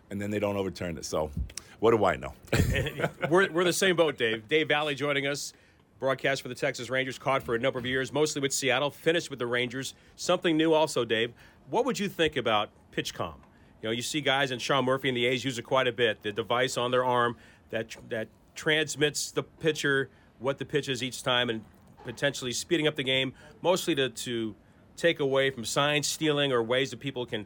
and 0.10 0.22
then 0.22 0.32
they 0.32 0.40
don't 0.40 0.58
overturn 0.58 0.98
it. 0.98 1.06
So, 1.06 1.32
what 1.80 1.92
do 1.92 2.06
I 2.06 2.16
know? 2.16 2.34
we're, 3.30 3.52
we're 3.52 3.64
the 3.64 3.74
same 3.74 3.96
boat, 3.96 4.18
Dave. 4.18 4.48
Dave 4.48 4.70
Valle 4.70 4.94
joining 4.94 5.28
us 5.28 5.54
broadcast 6.00 6.42
for 6.42 6.50
the 6.50 6.56
Texas 6.56 6.90
Rangers, 6.90 7.18
caught 7.18 7.44
for 7.44 7.56
a 7.56 7.60
number 7.60 7.80
of 7.80 7.86
years, 7.86 8.12
mostly 8.12 8.42
with 8.42 8.54
Seattle, 8.54 8.92
finished 8.92 9.30
with 9.30 9.40
the 9.40 9.48
Rangers. 9.48 9.94
Something 10.16 10.58
new 10.58 10.74
also, 10.74 11.06
Dave. 11.06 11.34
What 11.70 11.86
would 11.86 12.00
you 12.00 12.10
think 12.10 12.36
about 12.36 12.70
PitchCom? 12.96 13.36
You 13.82 13.90
know, 13.90 13.92
you 13.92 14.02
see 14.02 14.22
guys 14.22 14.52
and 14.52 14.62
Sean 14.62 14.86
Murphy 14.86 15.10
and 15.10 15.18
the 15.18 15.26
A's 15.26 15.44
use 15.44 15.58
it 15.58 15.64
quite 15.64 15.88
a 15.88 15.92
bit. 15.92 16.24
The 16.24 16.32
device 16.32 16.78
on 16.78 16.92
their 16.92 17.06
arm 17.06 17.38
that 17.70 17.96
that 18.10 18.28
transmits 18.56 19.32
the 19.32 19.44
pitcher 19.44 20.10
what 20.40 20.58
the 20.58 20.66
pitch 20.66 20.90
is 20.90 21.04
each 21.04 21.24
time 21.24 21.50
and 21.50 21.62
potentially 22.04 22.52
speeding 22.52 22.88
up 22.88 22.96
the 22.96 23.04
game, 23.04 23.34
mostly 23.62 23.96
to, 23.96 24.10
to 24.10 24.56
take 24.96 25.20
away 25.20 25.50
from 25.50 25.66
sign 25.66 26.04
stealing 26.04 26.52
or 26.52 26.64
ways 26.64 26.92
that 26.92 27.00
people 27.00 27.26
can 27.26 27.46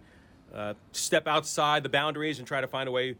uh, 0.53 0.73
step 0.91 1.27
outside 1.27 1.83
the 1.83 1.89
boundaries 1.89 2.39
and 2.39 2.47
try 2.47 2.61
to 2.61 2.67
find 2.67 2.87
a 2.87 2.91
way 2.91 3.15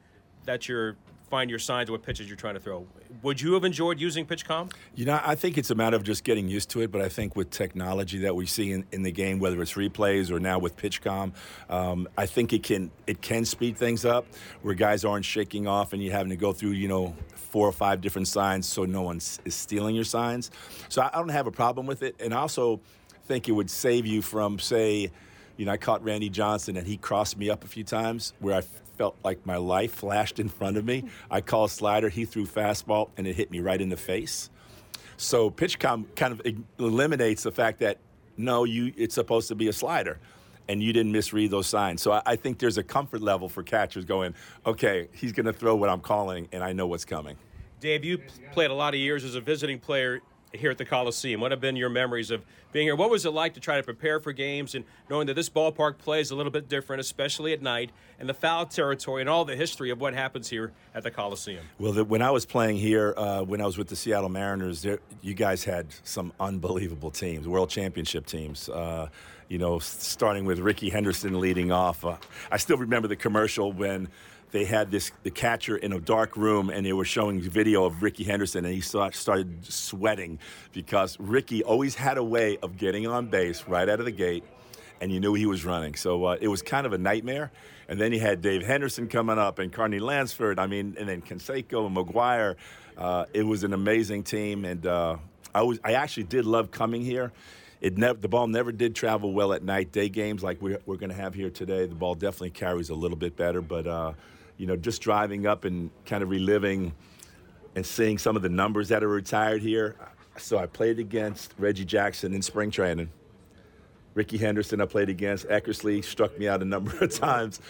that 0.45 0.67
you're 0.67 0.95
find 1.29 1.49
your 1.49 1.59
signs 1.59 1.91
what 1.91 2.03
pitches 2.03 2.27
you're 2.27 2.35
trying 2.35 2.55
to 2.55 2.59
throw. 2.59 2.85
Would 3.21 3.41
you 3.41 3.53
have 3.53 3.63
enjoyed 3.63 3.99
using 3.99 4.25
PitchCom? 4.25 4.71
You 4.95 5.05
know, 5.05 5.19
I 5.23 5.35
think 5.35 5.57
it's 5.57 5.69
a 5.69 5.75
matter 5.75 5.95
of 5.95 6.03
just 6.03 6.23
getting 6.23 6.47
used 6.47 6.69
to 6.71 6.81
it. 6.81 6.91
But 6.91 7.01
I 7.01 7.09
think 7.09 7.35
with 7.35 7.49
technology 7.49 8.19
that 8.19 8.35
we 8.35 8.45
see 8.45 8.71
in, 8.71 8.85
in 8.91 9.03
the 9.03 9.11
game, 9.11 9.39
whether 9.39 9.61
it's 9.61 9.73
replays 9.73 10.31
or 10.31 10.39
now 10.39 10.59
with 10.59 10.75
PitchCom, 10.75 11.33
um, 11.69 12.07
I 12.17 12.25
think 12.25 12.53
it 12.53 12.63
can 12.63 12.91
it 13.07 13.21
can 13.21 13.45
speed 13.45 13.77
things 13.77 14.05
up 14.05 14.25
where 14.61 14.73
guys 14.73 15.05
aren't 15.05 15.25
shaking 15.25 15.67
off 15.67 15.93
and 15.93 16.03
you're 16.03 16.13
having 16.13 16.31
to 16.31 16.37
go 16.37 16.53
through 16.53 16.71
you 16.71 16.87
know 16.87 17.15
four 17.35 17.67
or 17.67 17.71
five 17.71 17.99
different 17.99 18.27
signs 18.27 18.67
so 18.67 18.85
no 18.85 19.01
one 19.01 19.17
is 19.17 19.39
stealing 19.49 19.95
your 19.95 20.03
signs. 20.03 20.51
So 20.89 21.01
I 21.01 21.09
don't 21.17 21.29
have 21.29 21.47
a 21.47 21.51
problem 21.51 21.85
with 21.85 22.03
it, 22.03 22.15
and 22.19 22.33
I 22.33 22.37
also 22.37 22.81
think 23.25 23.47
it 23.47 23.51
would 23.51 23.69
save 23.69 24.05
you 24.05 24.21
from 24.21 24.59
say 24.59 25.11
you 25.59 25.65
know, 25.65 25.73
I 25.73 25.77
caught 25.77 26.01
Randy 26.05 26.29
Johnson 26.29 26.77
and 26.77 26.87
he 26.87 26.95
crossed 26.95 27.37
me 27.37 27.49
up 27.49 27.65
a 27.65 27.67
few 27.67 27.83
times 27.83 28.33
where 28.39 28.55
I 28.55 28.61
felt 28.99 29.15
like 29.23 29.45
my 29.45 29.55
life 29.55 29.93
flashed 29.93 30.39
in 30.39 30.49
front 30.49 30.75
of 30.75 30.83
me. 30.83 30.99
Hmm. 30.99 31.07
I 31.31 31.39
called 31.39 31.71
slider, 31.71 32.09
he 32.09 32.25
threw 32.25 32.45
fastball, 32.45 33.09
and 33.15 33.25
it 33.25 33.35
hit 33.37 33.49
me 33.49 33.61
right 33.61 33.79
in 33.79 33.87
the 33.87 33.97
face. 33.97 34.49
So 35.15 35.49
PitchCom 35.49 36.13
kind 36.17 36.33
of 36.33 36.41
eliminates 36.77 37.43
the 37.43 37.51
fact 37.51 37.79
that 37.79 37.97
no, 38.35 38.65
you 38.65 38.93
it's 38.97 39.15
supposed 39.15 39.47
to 39.47 39.55
be 39.55 39.69
a 39.69 39.73
slider, 39.73 40.19
and 40.67 40.83
you 40.83 40.91
didn't 40.91 41.13
misread 41.13 41.49
those 41.49 41.67
signs. 41.67 42.01
So 42.01 42.11
I, 42.11 42.21
I 42.25 42.35
think 42.35 42.59
there's 42.59 42.77
a 42.77 42.83
comfort 42.83 43.21
level 43.21 43.47
for 43.47 43.63
catchers 43.63 44.03
going, 44.03 44.35
okay, 44.65 45.07
he's 45.13 45.31
going 45.31 45.45
to 45.45 45.53
throw 45.53 45.75
what 45.75 45.89
I'm 45.89 46.01
calling, 46.01 46.49
and 46.51 46.61
I 46.61 46.73
know 46.73 46.87
what's 46.87 47.05
coming. 47.05 47.37
Dave, 47.79 48.03
you 48.03 48.21
played 48.51 48.69
a 48.69 48.73
lot 48.73 48.93
of 48.93 48.99
years 48.99 49.23
as 49.23 49.35
a 49.35 49.41
visiting 49.41 49.79
player 49.79 50.19
here 50.53 50.71
at 50.71 50.77
the 50.77 50.85
Coliseum? 50.85 51.41
What 51.41 51.51
have 51.51 51.61
been 51.61 51.75
your 51.75 51.89
memories 51.89 52.31
of 52.31 52.43
being 52.71 52.87
here? 52.87 52.95
What 52.95 53.09
was 53.09 53.25
it 53.25 53.31
like 53.31 53.53
to 53.53 53.59
try 53.59 53.77
to 53.77 53.83
prepare 53.83 54.19
for 54.19 54.31
games 54.31 54.75
and 54.75 54.85
knowing 55.09 55.27
that 55.27 55.35
this 55.35 55.49
ballpark 55.49 55.97
plays 55.97 56.31
a 56.31 56.35
little 56.35 56.51
bit 56.51 56.69
different, 56.69 56.99
especially 56.99 57.53
at 57.53 57.61
night, 57.61 57.91
and 58.19 58.27
the 58.27 58.33
foul 58.33 58.65
territory 58.65 59.21
and 59.21 59.29
all 59.29 59.45
the 59.45 59.55
history 59.55 59.89
of 59.89 59.99
what 59.99 60.13
happens 60.13 60.49
here 60.49 60.71
at 60.93 61.03
the 61.03 61.11
Coliseum? 61.11 61.65
Well, 61.77 61.91
the, 61.91 62.03
when 62.03 62.21
I 62.21 62.31
was 62.31 62.45
playing 62.45 62.77
here, 62.77 63.13
uh, 63.15 63.41
when 63.41 63.61
I 63.61 63.65
was 63.65 63.77
with 63.77 63.87
the 63.87 63.95
Seattle 63.95 64.29
Mariners, 64.29 64.81
there, 64.81 64.99
you 65.21 65.33
guys 65.33 65.63
had 65.63 65.87
some 66.03 66.33
unbelievable 66.39 67.11
teams, 67.11 67.47
world 67.47 67.69
championship 67.69 68.25
teams. 68.25 68.69
Uh, 68.69 69.09
you 69.49 69.57
know, 69.57 69.79
starting 69.79 70.45
with 70.45 70.59
Rickey 70.59 70.89
Henderson 70.89 71.39
leading 71.39 71.71
off. 71.71 72.05
Uh, 72.05 72.17
I 72.51 72.57
still 72.57 72.77
remember 72.77 73.07
the 73.07 73.15
commercial 73.15 73.71
when 73.71 74.07
they 74.51 74.65
had 74.65 74.91
this 74.91 75.11
the 75.23 75.31
catcher 75.31 75.77
in 75.77 75.93
a 75.93 75.99
dark 75.99 76.35
room 76.35 76.69
and 76.69 76.85
they 76.85 76.93
were 76.93 77.05
showing 77.05 77.41
video 77.41 77.85
of 77.85 78.01
Rickey 78.01 78.23
Henderson 78.23 78.65
and 78.65 78.73
he 78.73 78.81
started 78.81 79.65
sweating 79.65 80.39
because 80.73 81.19
Rickey 81.19 81.63
always 81.63 81.95
had 81.95 82.17
a 82.17 82.23
way 82.23 82.57
of 82.57 82.77
getting 82.77 83.07
on 83.07 83.27
base 83.27 83.67
right 83.67 83.87
out 83.87 83.99
of 83.99 84.05
the 84.05 84.11
gate 84.11 84.43
and 85.01 85.11
you 85.11 85.19
knew 85.19 85.33
he 85.33 85.45
was 85.45 85.65
running. 85.65 85.95
So 85.95 86.25
uh, 86.25 86.37
it 86.41 86.47
was 86.47 86.61
kind 86.61 86.85
of 86.85 86.93
a 86.93 86.97
nightmare. 86.97 87.51
And 87.87 87.99
then 87.99 88.11
you 88.11 88.19
had 88.19 88.41
Dave 88.41 88.63
Henderson 88.63 89.07
coming 89.07 89.37
up 89.37 89.59
and 89.59 89.71
Carney 89.71 89.99
Lansford. 89.99 90.59
I 90.59 90.67
mean, 90.67 90.95
and 90.99 91.07
then 91.09 91.21
Canseco 91.21 91.87
and 91.87 91.95
McGwire. 91.95 92.55
Uh, 92.97 93.25
it 93.33 93.43
was 93.43 93.63
an 93.63 93.73
amazing 93.73 94.23
team, 94.23 94.65
and 94.65 94.85
uh, 94.85 95.15
I 95.55 95.61
was 95.63 95.79
I 95.83 95.93
actually 95.93 96.23
did 96.23 96.45
love 96.45 96.69
coming 96.69 97.01
here. 97.01 97.31
It 97.81 97.97
never 97.97 98.19
the 98.19 98.27
ball 98.27 98.47
never 98.47 98.73
did 98.73 98.93
travel 98.93 99.31
well 99.31 99.53
at 99.53 99.63
night. 99.63 99.91
Day 99.93 100.09
games 100.09 100.43
like 100.43 100.61
we're, 100.61 100.79
we're 100.85 100.97
going 100.97 101.09
to 101.09 101.15
have 101.15 101.33
here 101.33 101.49
today, 101.49 101.85
the 101.85 101.95
ball 101.95 102.13
definitely 102.13 102.49
carries 102.51 102.89
a 102.89 102.95
little 102.95 103.17
bit 103.17 103.37
better, 103.37 103.61
but 103.61 103.87
uh, 103.87 104.13
you 104.59 104.67
know, 104.67 104.75
just 104.75 105.01
driving 105.01 105.47
up 105.47 105.65
and 105.65 105.89
kind 106.05 106.21
of 106.21 106.29
reliving 106.29 106.93
and 107.75 107.85
seeing 107.85 108.19
some 108.19 108.35
of 108.35 108.43
the 108.43 108.49
numbers 108.49 108.89
that 108.89 109.03
are 109.03 109.07
retired 109.07 109.61
here. 109.63 109.95
So 110.37 110.59
I 110.59 110.67
played 110.67 110.99
against 110.99 111.53
Reggie 111.57 111.85
Jackson 111.85 112.33
in 112.33 112.41
spring 112.43 112.69
training. 112.69 113.09
Rickey 114.15 114.37
Henderson, 114.37 114.81
I 114.81 114.85
played 114.85 115.09
against. 115.09 115.47
Eckersley 115.47 116.03
struck 116.03 116.37
me 116.37 116.47
out 116.47 116.61
a 116.61 116.65
number 116.65 116.95
of 116.99 117.13
times. 117.19 117.61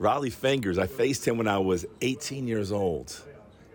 Rollie 0.00 0.32
Fingers, 0.32 0.78
I 0.78 0.86
faced 0.86 1.26
him 1.26 1.36
when 1.36 1.48
I 1.48 1.58
was 1.58 1.84
18 2.00 2.46
years 2.46 2.70
old. 2.72 3.12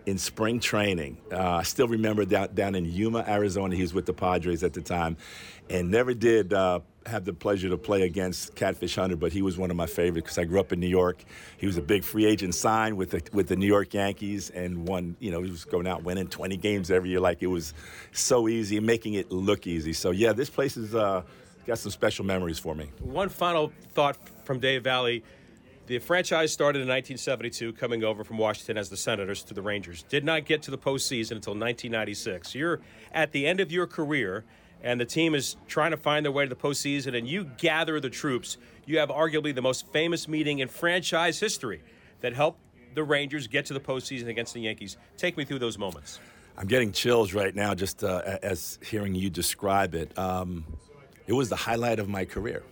in 0.06 0.18
spring 0.18 0.58
training. 0.60 1.18
Uh, 1.30 1.38
I 1.38 1.62
still 1.62 1.88
remember 1.88 2.24
down, 2.24 2.54
down 2.54 2.74
in 2.74 2.84
Yuma, 2.86 3.24
Arizona. 3.28 3.76
He 3.76 3.82
was 3.82 3.94
with 3.94 4.06
the 4.06 4.12
Padres 4.12 4.62
at 4.64 4.72
the 4.72 4.80
time, 4.82 5.16
and 5.70 5.90
never 5.90 6.14
did 6.14 6.52
uh, 6.52 6.80
have 7.06 7.24
the 7.24 7.32
pleasure 7.32 7.68
to 7.68 7.76
play 7.76 8.02
against 8.02 8.54
Catfish 8.54 8.96
Hunter, 8.96 9.16
but 9.16 9.32
he 9.32 9.42
was 9.42 9.58
one 9.58 9.70
of 9.70 9.76
my 9.76 9.86
favorites 9.86 10.24
because 10.24 10.38
I 10.38 10.44
grew 10.44 10.60
up 10.60 10.72
in 10.72 10.80
New 10.80 10.88
York. 10.88 11.24
He 11.58 11.66
was 11.66 11.76
a 11.76 11.82
big 11.82 12.04
free 12.04 12.26
agent 12.26 12.54
sign 12.54 12.96
with 12.96 13.10
the 13.10 13.22
with 13.32 13.48
the 13.48 13.56
New 13.56 13.66
York 13.66 13.94
Yankees, 13.94 14.50
and 14.50 14.86
won. 14.88 15.16
You 15.20 15.30
know, 15.30 15.42
he 15.42 15.50
was 15.50 15.64
going 15.64 15.86
out 15.86 16.02
winning 16.02 16.28
20 16.28 16.56
games 16.56 16.90
every 16.90 17.10
year. 17.10 17.20
Like 17.20 17.42
it 17.42 17.48
was 17.48 17.74
so 18.12 18.48
easy, 18.48 18.78
making 18.80 19.14
it 19.14 19.30
look 19.32 19.66
easy. 19.66 19.92
So 19.92 20.10
yeah, 20.10 20.32
this 20.32 20.50
place 20.50 20.74
has 20.76 20.94
Uh, 20.94 21.22
got 21.66 21.78
some 21.78 21.92
special 21.92 22.24
memories 22.24 22.58
for 22.58 22.74
me. 22.74 22.90
One 23.00 23.28
final 23.28 23.72
thought 23.92 24.16
from 24.44 24.58
Dave 24.58 24.84
Valle. 24.84 25.20
The 25.86 25.98
franchise 25.98 26.52
started 26.52 26.78
in 26.78 26.88
1972, 26.88 27.72
coming 27.72 28.04
over 28.04 28.22
from 28.22 28.38
Washington 28.38 28.78
as 28.78 28.88
the 28.88 28.96
Senators 28.96 29.42
to 29.44 29.54
the 29.54 29.62
Rangers. 29.62 30.04
Did 30.04 30.24
not 30.24 30.44
get 30.44 30.62
to 30.62 30.70
the 30.70 30.78
postseason 30.78 31.32
until 31.32 31.54
1996. 31.54 32.54
You're 32.54 32.80
at 33.12 33.32
the 33.32 33.46
end 33.46 33.58
of 33.60 33.72
your 33.72 33.88
career, 33.88 34.44
and 34.82 35.00
the 35.00 35.04
team 35.04 35.34
is 35.34 35.56
trying 35.68 35.92
to 35.92 35.96
find 35.96 36.24
their 36.24 36.32
way 36.32 36.44
to 36.44 36.48
the 36.48 36.56
postseason, 36.56 37.16
and 37.16 37.26
you 37.26 37.44
gather 37.58 38.00
the 38.00 38.10
troops. 38.10 38.58
You 38.84 38.98
have 38.98 39.10
arguably 39.10 39.54
the 39.54 39.62
most 39.62 39.86
famous 39.92 40.26
meeting 40.26 40.58
in 40.58 40.68
franchise 40.68 41.38
history 41.38 41.82
that 42.20 42.34
helped 42.34 42.58
the 42.94 43.04
Rangers 43.04 43.46
get 43.46 43.66
to 43.66 43.74
the 43.74 43.80
postseason 43.80 44.28
against 44.28 44.54
the 44.54 44.60
Yankees. 44.60 44.96
Take 45.16 45.36
me 45.36 45.44
through 45.44 45.60
those 45.60 45.78
moments. 45.78 46.20
I'm 46.56 46.66
getting 46.66 46.92
chills 46.92 47.32
right 47.32 47.54
now 47.54 47.74
just 47.74 48.04
uh, 48.04 48.38
as 48.42 48.78
hearing 48.84 49.14
you 49.14 49.30
describe 49.30 49.94
it. 49.94 50.16
Um, 50.18 50.64
it 51.26 51.32
was 51.32 51.48
the 51.48 51.56
highlight 51.56 51.98
of 51.98 52.08
my 52.08 52.24
career. 52.24 52.62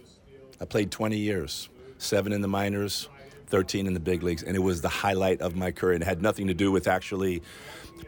I 0.60 0.66
played 0.66 0.90
20 0.90 1.16
years 1.16 1.70
seven 1.98 2.32
in 2.32 2.40
the 2.40 2.48
minors, 2.48 3.08
13 3.48 3.86
in 3.86 3.94
the 3.94 4.00
big 4.00 4.22
leagues, 4.22 4.42
and 4.42 4.56
it 4.56 4.60
was 4.60 4.80
the 4.80 4.88
highlight 4.88 5.40
of 5.40 5.54
my 5.54 5.70
career. 5.70 5.94
It 5.94 6.02
had 6.02 6.22
nothing 6.22 6.46
to 6.46 6.54
do 6.54 6.72
with 6.72 6.88
actually 6.88 7.42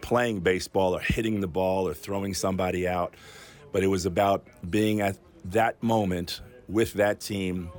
playing 0.00 0.40
baseball 0.40 0.96
or 0.96 1.00
hitting 1.00 1.40
the 1.40 1.46
ball 1.46 1.86
or 1.86 1.94
throwing 1.94 2.34
somebody 2.34 2.88
out, 2.88 3.14
but 3.72 3.82
it 3.82 3.88
was 3.88 4.06
about 4.06 4.46
being 4.70 5.00
at 5.00 5.18
that 5.46 5.82
moment 5.82 6.40
with 6.68 6.92
that 6.94 7.20
team 7.20 7.70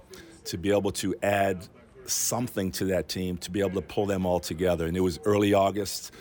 to 0.46 0.58
be 0.58 0.72
able 0.72 0.92
to 0.92 1.16
add 1.24 1.68
something 2.06 2.72
to 2.74 2.86
that 2.86 3.08
team, 3.08 3.38
to 3.38 3.52
be 3.52 3.62
able 3.62 3.82
to 3.82 3.88
pull 3.88 4.06
them 4.06 4.26
all 4.26 4.40
together. 4.40 4.86
And 4.88 4.98
it 4.98 5.02
was 5.02 5.20
early 5.24 5.54
August. 5.54 6.12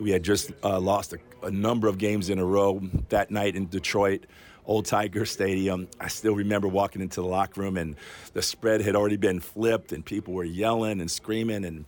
We 0.00 0.10
had 0.10 0.22
just 0.22 0.50
uh, 0.64 0.80
lost 0.80 1.12
a, 1.12 1.18
a 1.46 1.50
number 1.50 1.86
of 1.86 1.98
games 1.98 2.30
in 2.30 2.38
a 2.38 2.44
row 2.44 2.80
that 3.10 3.30
night 3.30 3.54
in 3.54 3.68
Detroit. 3.68 4.26
Old 4.66 4.84
Tiger 4.84 5.24
Stadium. 5.24 5.88
I 5.98 6.08
still 6.08 6.34
remember 6.34 6.68
walking 6.68 7.00
into 7.00 7.22
the 7.22 7.26
locker 7.26 7.62
room 7.62 7.78
and 7.78 7.96
the 8.34 8.42
spread 8.42 8.82
had 8.82 8.96
already 8.96 9.16
been 9.16 9.40
flipped 9.40 9.92
and 9.92 10.04
people 10.04 10.34
were 10.34 10.44
yelling 10.44 11.00
and 11.00 11.10
screaming 11.10 11.64
and 11.64 11.86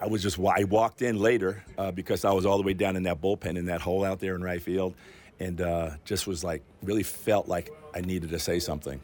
I 0.00 0.06
was 0.06 0.22
just 0.22 0.38
I 0.38 0.64
walked 0.64 1.02
in 1.02 1.18
later 1.18 1.64
uh, 1.76 1.90
because 1.90 2.24
I 2.24 2.32
was 2.32 2.46
all 2.46 2.56
the 2.56 2.62
way 2.62 2.74
down 2.74 2.96
in 2.96 3.04
that 3.04 3.20
bullpen 3.20 3.56
in 3.56 3.66
that 3.66 3.80
hole 3.80 4.04
out 4.04 4.20
there 4.20 4.34
in 4.34 4.42
right 4.42 4.62
field, 4.62 4.94
and 5.40 5.60
uh, 5.60 5.90
just 6.04 6.26
was 6.26 6.44
like 6.44 6.62
really 6.82 7.02
felt 7.02 7.48
like 7.48 7.70
I 7.94 8.00
needed 8.00 8.30
to 8.30 8.38
say 8.38 8.58
something. 8.58 9.00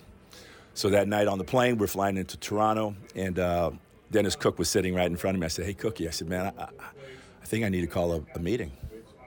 So 0.75 0.91
that 0.91 1.07
night 1.07 1.29
on 1.29 1.39
the 1.39 1.45
plane, 1.45 1.79
we're 1.79 1.87
flying 1.87 2.17
into 2.17 2.37
Toronto, 2.37 2.97
and 3.15 3.39
uh, 3.39 3.71
Dennis 4.11 4.35
Cook 4.35 4.59
was 4.59 4.69
sitting 4.69 4.95
right 4.95 5.07
in 5.07 5.17
front 5.17 5.37
of 5.37 5.41
me. 5.41 5.45
I 5.45 5.49
said, 5.49 5.67
"Hey, 5.67 5.75
Cookie," 5.75 6.09
I 6.09 6.11
said, 6.11 6.29
"Man, 6.29 6.53
I, 6.59 6.63
I 6.63 7.47
think 7.47 7.65
I 7.65 7.69
need 7.69 7.83
to 7.83 7.87
call 7.87 8.13
a, 8.13 8.23
a 8.35 8.39
meeting." 8.39 8.73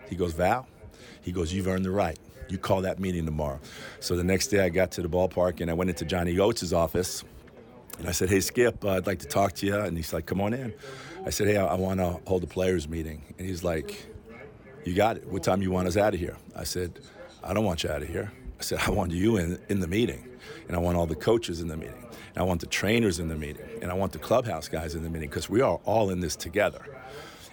He 0.09 0.15
goes, 0.15 0.33
"Val," 0.33 0.67
he 1.21 1.31
goes, 1.31 1.53
"You've 1.53 1.67
earned 1.67 1.85
the 1.85 1.91
right." 1.91 2.17
You 2.49 2.57
call 2.57 2.81
that 2.81 2.99
meeting 2.99 3.25
tomorrow. 3.25 3.59
So 3.99 4.15
the 4.15 4.23
next 4.23 4.47
day 4.47 4.61
I 4.61 4.69
got 4.69 4.91
to 4.91 5.01
the 5.01 5.09
ballpark 5.09 5.59
and 5.59 5.69
I 5.69 5.73
went 5.73 5.89
into 5.89 6.05
Johnny 6.05 6.39
Oates' 6.39 6.71
office 6.71 7.23
and 7.99 8.07
I 8.07 8.11
said, 8.11 8.29
Hey, 8.29 8.39
Skip, 8.39 8.83
uh, 8.85 8.91
I'd 8.91 9.07
like 9.07 9.19
to 9.19 9.27
talk 9.27 9.53
to 9.55 9.65
you. 9.65 9.77
And 9.77 9.97
he's 9.97 10.13
like, 10.13 10.25
Come 10.25 10.41
on 10.41 10.53
in. 10.53 10.73
I 11.25 11.29
said, 11.29 11.47
Hey, 11.47 11.57
I, 11.57 11.65
I 11.65 11.73
want 11.75 11.99
to 11.99 12.19
hold 12.25 12.43
a 12.43 12.47
players' 12.47 12.87
meeting. 12.87 13.21
And 13.37 13.47
he's 13.47 13.63
like, 13.63 14.07
You 14.87 14.93
got 14.93 15.17
it. 15.17 15.27
What 15.27 15.43
time 15.43 15.61
you 15.61 15.69
want 15.69 15.89
us 15.89 15.97
out 15.97 16.13
of 16.13 16.19
here? 16.21 16.37
I 16.55 16.63
said, 16.63 17.01
I 17.43 17.53
don't 17.53 17.65
want 17.65 17.83
you 17.83 17.89
out 17.89 18.01
of 18.01 18.07
here. 18.07 18.31
I 18.57 18.63
said, 18.63 18.79
I 18.87 18.91
want 18.91 19.11
you 19.11 19.35
in, 19.35 19.59
in 19.67 19.81
the 19.81 19.87
meeting. 19.87 20.25
And 20.67 20.77
I 20.77 20.79
want 20.79 20.95
all 20.95 21.05
the 21.05 21.13
coaches 21.13 21.59
in 21.59 21.67
the 21.67 21.75
meeting. 21.75 22.05
And 22.29 22.37
I 22.37 22.43
want 22.43 22.61
the 22.61 22.67
trainers 22.67 23.19
in 23.19 23.27
the 23.27 23.35
meeting. 23.35 23.67
And 23.81 23.91
I 23.91 23.95
want 23.95 24.13
the 24.13 24.19
clubhouse 24.19 24.69
guys 24.69 24.95
in 24.95 25.03
the 25.03 25.09
meeting 25.09 25.27
because 25.27 25.49
we 25.49 25.59
are 25.59 25.81
all 25.83 26.09
in 26.09 26.21
this 26.21 26.37
together. 26.37 26.79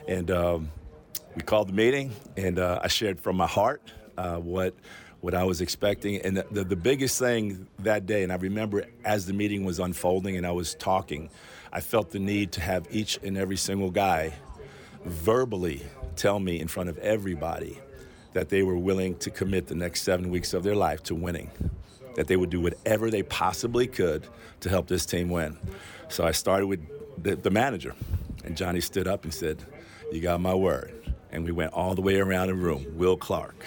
And 0.07 0.31
um, 0.31 0.71
we 1.35 1.43
called 1.43 1.69
the 1.69 1.73
meeting, 1.73 2.13
and 2.37 2.61
uh, 2.61 2.79
I 2.81 2.87
shared 2.87 3.19
from 3.19 3.37
my 3.37 3.49
heart 3.49 3.83
uh, 4.17 4.37
what 4.37 4.75
what 5.21 5.35
I 5.35 5.43
was 5.43 5.63
expecting. 5.63 6.21
And 6.21 6.37
the, 6.37 6.47
the, 6.51 6.65
the, 6.65 6.77
biggest 6.77 7.19
thing 7.19 7.67
that 7.79 8.05
day, 8.05 8.25
and 8.25 8.31
I 8.31 8.37
remember 8.37 8.85
as 9.07 9.25
the 9.25 9.33
meeting 9.33 9.65
was 9.65 9.79
unfolding 9.79 10.37
and 10.37 10.47
I 10.47 10.53
was 10.53 10.75
talking, 10.75 11.31
I 11.73 11.81
felt 11.81 12.11
the 12.11 12.19
need 12.19 12.53
to 12.53 12.61
have 12.61 12.87
each 12.91 13.19
and 13.23 13.39
every 13.39 13.57
single 13.57 13.91
guy 13.91 14.35
verbally 15.05 15.83
tell 16.17 16.39
me 16.39 16.61
in 16.61 16.69
front 16.69 16.89
of 16.89 16.99
everybody 16.99 17.79
that 18.33 18.49
they 18.49 18.63
were 18.63 18.77
willing 18.77 19.17
to 19.19 19.31
commit 19.31 19.67
the 19.67 19.75
next 19.75 20.03
seven 20.03 20.31
weeks 20.31 20.55
of 20.55 20.63
their 20.63 20.75
life 20.75 21.03
to 21.05 21.15
winning, 21.15 21.51
that 22.17 22.27
they 22.27 22.37
would 22.37 22.51
do 22.51 22.61
whatever 22.61 23.11
they 23.11 23.23
possibly 23.23 23.87
could 23.87 24.27
to 24.61 24.69
help 24.69 24.89
this 24.89 25.07
team 25.07 25.29
win. 25.29 25.57
So 26.09 26.25
I 26.25 26.33
started 26.33 26.67
with 26.67 26.81
the, 27.23 27.37
the 27.37 27.51
manager, 27.51 27.95
and 28.45 28.57
Johnny 28.57 28.81
stood 28.81 29.07
up 29.07 29.25
and 29.25 29.33
said, 29.33 29.65
You 30.13 30.21
got 30.21 30.41
my 30.41 30.55
word. 30.55 30.93
And 31.31 31.45
we 31.45 31.51
went 31.51 31.73
all 31.73 31.95
the 31.95 32.01
way 32.01 32.21
around 32.21 32.47
the 32.47 32.55
room. 32.55 32.87
Will 32.97 33.17
Clark, 33.17 33.67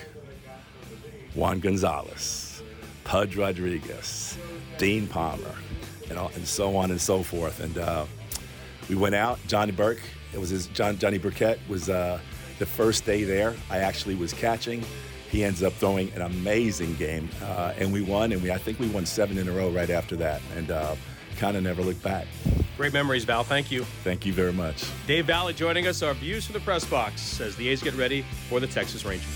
Juan 1.35 1.59
Gonzalez, 1.59 2.61
Pudge 3.03 3.35
Rodriguez, 3.35 4.37
Dean 4.77 5.05
Palmer, 5.07 5.55
and, 6.09 6.17
all, 6.17 6.31
and 6.35 6.47
so 6.47 6.77
on 6.77 6.91
and 6.91 7.01
so 7.01 7.23
forth. 7.23 7.59
And 7.59 7.77
uh, 7.77 8.05
we 8.87 8.95
went 8.95 9.15
out. 9.15 9.39
Johnny 9.47 9.73
Burke, 9.73 10.01
it 10.33 10.39
was 10.39 10.49
his 10.49 10.67
John, 10.67 10.97
Johnny 10.97 11.17
Burkett 11.17 11.59
was 11.67 11.89
uh, 11.89 12.19
the 12.59 12.65
first 12.65 13.05
day 13.05 13.23
there. 13.23 13.55
I 13.69 13.79
actually 13.79 14.15
was 14.15 14.33
catching. 14.33 14.83
He 15.29 15.43
ends 15.43 15.61
up 15.61 15.73
throwing 15.73 16.11
an 16.13 16.21
amazing 16.21 16.95
game, 16.95 17.29
uh, 17.43 17.73
and 17.77 17.91
we 17.91 18.01
won. 18.01 18.31
And 18.31 18.41
we 18.41 18.51
I 18.51 18.57
think 18.57 18.79
we 18.79 18.87
won 18.87 19.05
seven 19.05 19.37
in 19.37 19.47
a 19.47 19.51
row 19.51 19.69
right 19.69 19.89
after 19.89 20.15
that, 20.17 20.41
and 20.55 20.71
uh, 20.71 20.95
kind 21.37 21.57
of 21.57 21.63
never 21.63 21.81
looked 21.81 22.03
back. 22.03 22.27
Great 22.77 22.93
memories, 22.93 23.25
Val. 23.25 23.43
Thank 23.43 23.71
you. 23.71 23.83
Thank 24.03 24.25
you 24.25 24.33
very 24.33 24.53
much. 24.53 24.85
Dave 25.07 25.25
Valle 25.25 25.51
joining 25.51 25.87
us. 25.87 26.03
Our 26.03 26.13
views 26.13 26.45
from 26.45 26.53
the 26.53 26.59
press 26.59 26.85
box 26.85 27.41
as 27.41 27.55
the 27.55 27.69
A's 27.69 27.81
get 27.81 27.95
ready 27.95 28.23
for 28.49 28.59
the 28.59 28.67
Texas 28.67 29.03
Rangers. 29.03 29.27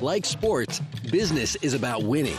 Like 0.00 0.24
sports, 0.24 0.80
business 1.10 1.56
is 1.56 1.74
about 1.74 2.02
winning. 2.02 2.38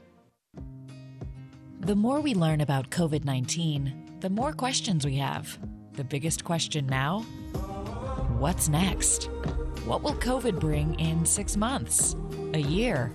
The 1.81 1.95
more 1.95 2.21
we 2.21 2.35
learn 2.35 2.61
about 2.61 2.91
COVID 2.91 3.25
19, 3.25 4.19
the 4.19 4.29
more 4.29 4.53
questions 4.53 5.03
we 5.03 5.15
have. 5.15 5.57
The 5.93 6.03
biggest 6.03 6.43
question 6.43 6.85
now 6.85 7.21
what's 8.37 8.69
next? 8.69 9.31
What 9.85 10.03
will 10.03 10.13
COVID 10.13 10.59
bring 10.59 10.99
in 10.99 11.25
six 11.25 11.57
months? 11.57 12.15
A 12.53 12.59
year? 12.59 13.11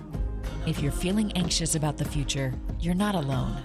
If 0.65 0.81
you're 0.81 0.91
feeling 0.91 1.31
anxious 1.37 1.75
about 1.75 1.95
the 1.95 2.03
future, 2.03 2.53
you're 2.81 2.93
not 2.93 3.15
alone. 3.15 3.55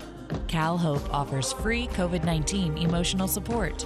Cal 0.46 0.78
Hope 0.78 1.12
offers 1.12 1.52
free 1.52 1.88
COVID 1.88 2.22
19 2.22 2.78
emotional 2.78 3.26
support. 3.26 3.84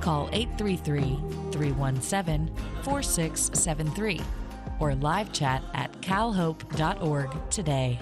Call 0.00 0.28
833 0.30 1.18
317 1.52 2.54
4673 2.82 4.20
or 4.78 4.94
live 4.94 5.32
chat 5.32 5.64
at 5.72 6.02
calhope.org 6.02 7.50
today. 7.50 7.98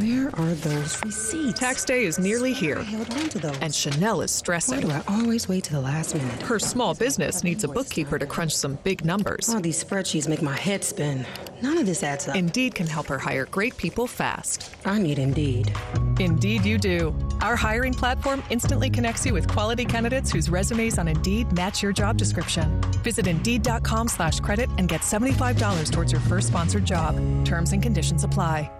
Where 0.00 0.34
are 0.36 0.54
those 0.54 0.98
receipts? 1.04 1.60
Tax 1.60 1.84
day 1.84 2.04
is 2.04 2.18
nearly 2.18 2.54
here. 2.54 2.78
I 2.78 2.84
held 2.84 3.12
on 3.12 3.28
to 3.28 3.38
those. 3.38 3.58
And 3.58 3.74
Chanel 3.74 4.22
is 4.22 4.30
stressing. 4.30 4.88
Why 4.88 5.00
do 5.02 5.10
I 5.10 5.14
always 5.20 5.46
wait 5.46 5.64
to 5.64 5.72
the 5.72 5.80
last 5.80 6.14
minute? 6.14 6.40
Her 6.40 6.58
small 6.58 6.94
business 6.94 7.44
needs 7.44 7.64
a 7.64 7.68
bookkeeper 7.68 8.18
to 8.18 8.24
crunch 8.24 8.56
some 8.56 8.78
big 8.82 9.04
numbers. 9.04 9.50
All 9.50 9.60
these 9.60 9.84
spreadsheets 9.84 10.26
make 10.26 10.40
my 10.40 10.56
head 10.56 10.84
spin. 10.84 11.26
None 11.60 11.76
of 11.76 11.84
this 11.84 12.02
adds 12.02 12.28
up. 12.28 12.34
Indeed 12.34 12.74
can 12.74 12.86
help 12.86 13.08
her 13.08 13.18
hire 13.18 13.44
great 13.44 13.76
people 13.76 14.06
fast. 14.06 14.74
I 14.86 14.98
need 14.98 15.18
Indeed. 15.18 15.70
Indeed, 16.18 16.64
you 16.64 16.78
do. 16.78 17.14
Our 17.42 17.56
hiring 17.56 17.92
platform 17.92 18.42
instantly 18.48 18.88
connects 18.88 19.26
you 19.26 19.34
with 19.34 19.48
quality 19.48 19.84
candidates 19.84 20.32
whose 20.32 20.48
resumes 20.48 20.98
on 20.98 21.08
Indeed 21.08 21.52
match 21.52 21.82
your 21.82 21.92
job 21.92 22.16
description. 22.16 22.80
Visit 23.02 23.26
Indeed.com 23.26 24.08
slash 24.08 24.40
credit 24.40 24.70
and 24.78 24.88
get 24.88 25.04
seventy-five 25.04 25.58
dollars 25.58 25.90
towards 25.90 26.10
your 26.10 26.22
first 26.22 26.48
sponsored 26.48 26.86
job. 26.86 27.16
Terms 27.44 27.74
and 27.74 27.82
conditions 27.82 28.24
apply. 28.24 28.70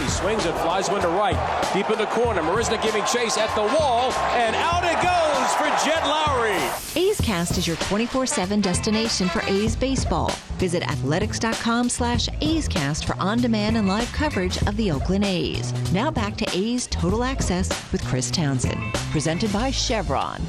And 0.00 0.08
he 0.08 0.14
swings 0.14 0.46
and 0.46 0.54
flies 0.60 0.88
one 0.88 1.02
to 1.02 1.08
right. 1.08 1.36
Deep 1.74 1.90
in 1.90 1.98
the 1.98 2.06
corner. 2.06 2.40
Marisnick 2.40 2.82
giving 2.82 3.04
chase 3.04 3.36
at 3.36 3.54
the 3.54 3.60
wall. 3.60 4.10
And 4.32 4.56
out 4.56 4.82
it 4.82 4.96
goes 5.02 5.52
for 5.56 5.68
Jed 5.84 6.02
Lowrie. 6.04 6.96
A's 6.96 7.20
Cast 7.20 7.58
is 7.58 7.66
your 7.66 7.76
24-7 7.76 8.62
destination 8.62 9.28
for 9.28 9.42
A's 9.42 9.76
baseball. 9.76 10.30
Visit 10.56 10.82
athletics.com 10.84 11.90
slash 11.90 12.30
A's 12.40 12.66
Cast 12.66 13.04
for 13.04 13.14
on-demand 13.18 13.76
and 13.76 13.88
live 13.88 14.10
coverage 14.12 14.56
of 14.62 14.74
the 14.78 14.90
Oakland 14.90 15.24
A's. 15.26 15.74
Now 15.92 16.10
back 16.10 16.34
to 16.38 16.46
A's 16.56 16.86
Total 16.86 17.22
Access 17.22 17.68
with 17.92 18.02
Chris 18.06 18.30
Townsend. 18.30 18.80
Presented 19.12 19.52
by 19.52 19.70
Chevron. 19.70 20.40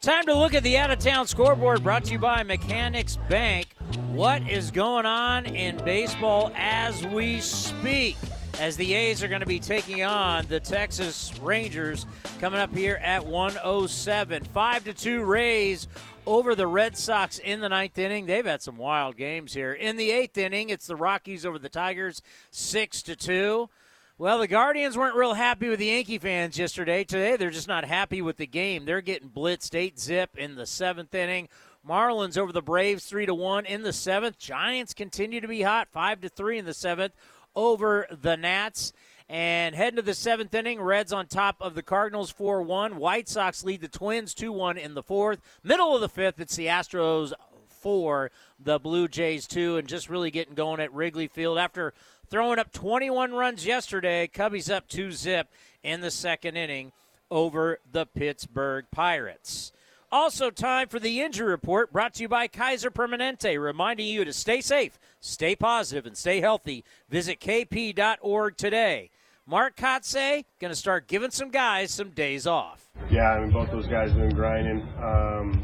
Time 0.00 0.24
to 0.26 0.34
look 0.34 0.54
at 0.54 0.62
the 0.62 0.76
out 0.76 0.92
of 0.92 1.00
town 1.00 1.26
scoreboard 1.26 1.82
brought 1.82 2.04
to 2.04 2.12
you 2.12 2.20
by 2.20 2.44
Mechanics 2.44 3.18
Bank. 3.28 3.66
What 4.12 4.48
is 4.48 4.70
going 4.70 5.04
on 5.04 5.46
in 5.46 5.78
baseball 5.78 6.52
as 6.54 7.04
we 7.08 7.40
speak? 7.40 8.16
As 8.58 8.78
the 8.78 8.94
A's 8.94 9.22
are 9.22 9.28
going 9.28 9.42
to 9.42 9.46
be 9.46 9.60
taking 9.60 10.02
on 10.02 10.46
the 10.46 10.60
Texas 10.60 11.30
Rangers 11.42 12.06
coming 12.40 12.58
up 12.58 12.74
here 12.74 12.98
at 13.02 13.26
107. 13.26 14.44
5 14.44 14.84
to 14.84 14.94
2 14.94 15.24
Rays 15.24 15.88
over 16.24 16.54
the 16.54 16.66
Red 16.66 16.96
Sox 16.96 17.38
in 17.38 17.60
the 17.60 17.68
ninth 17.68 17.98
inning. 17.98 18.24
They've 18.24 18.46
had 18.46 18.62
some 18.62 18.78
wild 18.78 19.18
games 19.18 19.52
here. 19.52 19.74
In 19.74 19.98
the 19.98 20.10
eighth 20.10 20.38
inning, 20.38 20.70
it's 20.70 20.86
the 20.86 20.96
Rockies 20.96 21.44
over 21.44 21.58
the 21.58 21.68
Tigers 21.68 22.22
6 22.50 23.02
to 23.02 23.14
2. 23.14 23.68
Well, 24.16 24.38
the 24.38 24.48
Guardians 24.48 24.96
weren't 24.96 25.16
real 25.16 25.34
happy 25.34 25.68
with 25.68 25.78
the 25.78 25.86
Yankee 25.86 26.18
fans 26.18 26.58
yesterday. 26.58 27.04
Today, 27.04 27.36
they're 27.36 27.50
just 27.50 27.68
not 27.68 27.84
happy 27.84 28.22
with 28.22 28.38
the 28.38 28.46
game. 28.46 28.86
They're 28.86 29.02
getting 29.02 29.28
blitzed 29.28 29.74
eight 29.74 30.00
zip 30.00 30.30
in 30.38 30.54
the 30.54 30.64
seventh 30.64 31.14
inning. 31.14 31.50
Marlins 31.86 32.38
over 32.38 32.52
the 32.52 32.62
Braves 32.62 33.04
three 33.04 33.26
to 33.26 33.34
one 33.34 33.66
in 33.66 33.82
the 33.82 33.92
seventh. 33.92 34.38
Giants 34.38 34.94
continue 34.94 35.42
to 35.42 35.46
be 35.46 35.60
hot, 35.60 35.88
five 35.92 36.22
to 36.22 36.30
three 36.30 36.58
in 36.58 36.64
the 36.64 36.72
seventh 36.72 37.12
over 37.56 38.06
the 38.10 38.36
Nats. 38.36 38.92
And 39.28 39.74
heading 39.74 39.96
to 39.96 40.02
the 40.02 40.14
seventh 40.14 40.54
inning, 40.54 40.80
Reds 40.80 41.12
on 41.12 41.26
top 41.26 41.56
of 41.60 41.74
the 41.74 41.82
Cardinals 41.82 42.30
4 42.30 42.62
1. 42.62 42.96
White 42.96 43.28
Sox 43.28 43.64
lead 43.64 43.80
the 43.80 43.88
Twins 43.88 44.34
2 44.34 44.52
1 44.52 44.78
in 44.78 44.94
the 44.94 45.02
fourth. 45.02 45.40
Middle 45.64 45.96
of 45.96 46.00
the 46.00 46.08
fifth, 46.08 46.38
it's 46.38 46.54
the 46.54 46.66
Astros 46.66 47.32
4, 47.80 48.30
the 48.60 48.78
Blue 48.78 49.08
Jays 49.08 49.48
2, 49.48 49.78
and 49.78 49.88
just 49.88 50.08
really 50.08 50.30
getting 50.30 50.54
going 50.54 50.80
at 50.80 50.94
Wrigley 50.94 51.26
Field. 51.26 51.58
After 51.58 51.92
throwing 52.28 52.60
up 52.60 52.70
21 52.72 53.32
runs 53.32 53.66
yesterday, 53.66 54.28
Cubbies 54.28 54.72
up 54.72 54.86
2 54.86 55.10
zip 55.10 55.48
in 55.82 56.02
the 56.02 56.10
second 56.12 56.56
inning 56.56 56.92
over 57.28 57.80
the 57.90 58.06
Pittsburgh 58.06 58.86
Pirates. 58.92 59.72
Also, 60.12 60.50
time 60.50 60.86
for 60.86 61.00
the 61.00 61.20
injury 61.20 61.48
report 61.48 61.92
brought 61.92 62.14
to 62.14 62.22
you 62.22 62.28
by 62.28 62.46
Kaiser 62.46 62.92
Permanente, 62.92 63.60
reminding 63.60 64.06
you 64.06 64.24
to 64.24 64.32
stay 64.32 64.60
safe, 64.60 64.98
stay 65.26 65.56
positive, 65.56 66.06
and 66.06 66.16
stay 66.16 66.40
healthy. 66.40 66.84
Visit 67.08 67.40
kp.org 67.40 68.56
today. 68.56 69.10
Mark 69.46 69.76
Kotsay 69.76 70.44
going 70.60 70.72
to 70.72 70.76
start 70.76 71.06
giving 71.06 71.30
some 71.30 71.50
guys 71.50 71.92
some 71.92 72.10
days 72.10 72.46
off. 72.46 72.88
Yeah, 73.10 73.30
I 73.30 73.40
mean, 73.40 73.52
both 73.52 73.70
those 73.70 73.86
guys 73.86 74.10
have 74.10 74.18
been 74.18 74.34
grinding. 74.34 74.82
Um, 74.98 75.62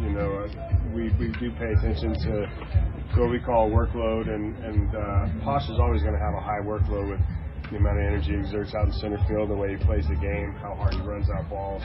you 0.00 0.10
know, 0.10 0.48
we, 0.94 1.10
we 1.18 1.28
do 1.38 1.50
pay 1.52 1.72
attention 1.72 2.14
to 2.14 2.46
what 3.16 3.30
we 3.30 3.40
call 3.40 3.70
workload, 3.70 4.32
and, 4.32 4.56
and 4.64 4.94
uh, 4.94 5.44
Pache 5.44 5.72
is 5.72 5.78
always 5.78 6.02
going 6.02 6.14
to 6.14 6.20
have 6.20 6.34
a 6.34 6.40
high 6.40 6.60
workload 6.62 7.10
with 7.10 7.20
the 7.70 7.76
amount 7.78 7.98
of 7.98 8.04
energy 8.04 8.32
he 8.32 8.38
exerts 8.38 8.74
out 8.74 8.86
in 8.86 8.92
center 8.92 9.18
field, 9.28 9.50
the 9.50 9.54
way 9.54 9.76
he 9.76 9.84
plays 9.84 10.06
the 10.06 10.14
game, 10.16 10.52
how 10.60 10.74
hard 10.74 10.94
he 10.94 11.00
runs 11.00 11.28
out 11.30 11.48
balls. 11.48 11.82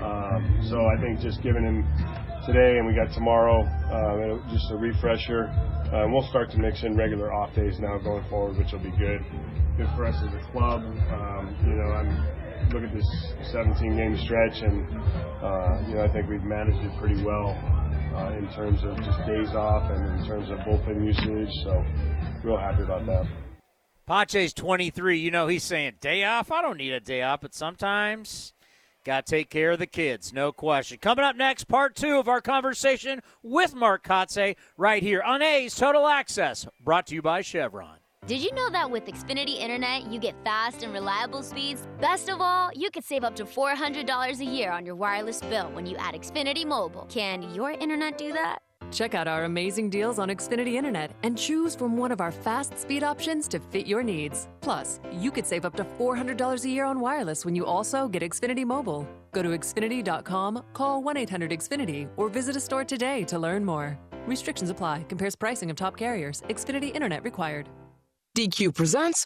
Um, 0.00 0.64
so 0.68 0.86
I 0.86 1.00
think 1.00 1.20
just 1.20 1.42
giving 1.42 1.64
him 1.64 1.84
today, 2.46 2.78
and 2.78 2.86
we 2.86 2.94
got 2.94 3.12
tomorrow, 3.12 3.64
uh, 3.64 4.52
just 4.52 4.70
a 4.70 4.76
refresher. 4.76 5.50
Uh, 5.94 6.08
we'll 6.08 6.26
start 6.28 6.50
to 6.50 6.58
mix 6.58 6.82
in 6.82 6.96
regular 6.96 7.32
off 7.32 7.54
days 7.54 7.78
now 7.78 7.96
going 7.98 8.24
forward, 8.28 8.58
which 8.58 8.72
will 8.72 8.80
be 8.80 8.90
good. 8.98 9.24
Good 9.76 9.86
for 9.94 10.06
us 10.06 10.16
as 10.26 10.34
a 10.34 10.50
club. 10.50 10.82
Um, 10.82 11.56
you 11.62 11.74
know, 11.74 11.92
I'm 11.92 12.70
look 12.70 12.82
at 12.82 12.92
this 12.92 13.06
17 13.52 13.96
game 13.96 14.18
stretch, 14.24 14.62
and 14.62 14.88
uh, 15.40 15.86
you 15.86 15.94
know 15.94 16.02
I 16.02 16.12
think 16.12 16.28
we've 16.28 16.42
managed 16.42 16.84
it 16.84 16.98
pretty 16.98 17.22
well 17.22 17.50
uh, 18.16 18.36
in 18.36 18.48
terms 18.56 18.82
of 18.82 18.96
just 19.04 19.18
days 19.24 19.54
off 19.54 19.88
and 19.92 20.18
in 20.18 20.26
terms 20.26 20.50
of 20.50 20.58
bullpen 20.66 21.04
usage. 21.04 21.54
So, 21.62 21.84
real 22.42 22.58
happy 22.58 22.82
about 22.82 23.06
that. 23.06 23.26
Pache's 24.08 24.52
23. 24.52 25.20
You 25.20 25.30
know, 25.30 25.46
he's 25.46 25.62
saying, 25.62 25.94
day 26.00 26.24
off? 26.24 26.50
I 26.50 26.60
don't 26.60 26.76
need 26.76 26.92
a 26.92 27.00
day 27.00 27.22
off, 27.22 27.40
but 27.40 27.54
sometimes 27.54 28.52
got 29.04 29.26
to 29.26 29.30
take 29.30 29.50
care 29.50 29.72
of 29.72 29.78
the 29.78 29.86
kids, 29.86 30.32
no 30.32 30.50
question. 30.50 30.98
Coming 30.98 31.24
up 31.24 31.36
next, 31.36 31.64
part 31.64 31.94
two 31.94 32.16
of 32.18 32.28
our 32.28 32.40
conversation 32.40 33.22
with 33.42 33.74
Mark 33.74 34.02
Kotsay 34.04 34.56
right 34.76 35.02
here 35.02 35.22
on 35.22 35.42
A's 35.42 35.76
Total 35.76 36.06
Access, 36.06 36.66
brought 36.80 37.06
to 37.08 37.14
you 37.14 37.22
by 37.22 37.42
Chevron. 37.42 37.98
Did 38.26 38.40
you 38.40 38.52
know 38.54 38.70
that 38.70 38.90
with 38.90 39.04
Xfinity 39.04 39.60
Internet, 39.60 40.10
you 40.10 40.18
get 40.18 40.34
fast 40.44 40.82
and 40.82 40.94
reliable 40.94 41.42
speeds? 41.42 41.86
Best 42.00 42.30
of 42.30 42.40
all, 42.40 42.70
you 42.74 42.90
could 42.90 43.04
save 43.04 43.22
up 43.22 43.36
to 43.36 43.44
$400 43.44 44.40
a 44.40 44.44
year 44.44 44.72
on 44.72 44.86
your 44.86 44.94
wireless 44.94 45.40
bill 45.42 45.70
when 45.72 45.84
you 45.84 45.94
add 45.98 46.14
Xfinity 46.14 46.64
Mobile. 46.64 47.04
Can 47.10 47.42
your 47.54 47.72
internet 47.72 48.16
do 48.16 48.32
that? 48.32 48.62
Check 48.92 49.14
out 49.14 49.26
our 49.26 49.44
amazing 49.44 49.90
deals 49.90 50.18
on 50.18 50.28
Xfinity 50.28 50.74
Internet 50.74 51.12
and 51.22 51.36
choose 51.36 51.74
from 51.74 51.96
one 51.96 52.12
of 52.12 52.20
our 52.20 52.30
fast 52.30 52.78
speed 52.78 53.02
options 53.02 53.48
to 53.48 53.58
fit 53.58 53.86
your 53.86 54.02
needs. 54.02 54.48
Plus, 54.60 55.00
you 55.12 55.30
could 55.30 55.46
save 55.46 55.64
up 55.64 55.74
to 55.76 55.84
$400 55.98 56.64
a 56.64 56.68
year 56.68 56.84
on 56.84 57.00
wireless 57.00 57.44
when 57.44 57.56
you 57.56 57.66
also 57.66 58.08
get 58.08 58.22
Xfinity 58.22 58.64
Mobile. 58.64 59.08
Go 59.32 59.42
to 59.42 59.50
Xfinity.com, 59.50 60.62
call 60.72 61.02
1 61.02 61.16
800 61.16 61.50
Xfinity, 61.50 62.08
or 62.16 62.28
visit 62.28 62.56
a 62.56 62.60
store 62.60 62.84
today 62.84 63.24
to 63.24 63.38
learn 63.38 63.64
more. 63.64 63.98
Restrictions 64.26 64.70
apply, 64.70 65.04
compares 65.08 65.36
pricing 65.36 65.70
of 65.70 65.76
top 65.76 65.96
carriers. 65.96 66.42
Xfinity 66.48 66.94
Internet 66.94 67.24
required. 67.24 67.68
DQ 68.36 68.74
presents. 68.74 69.24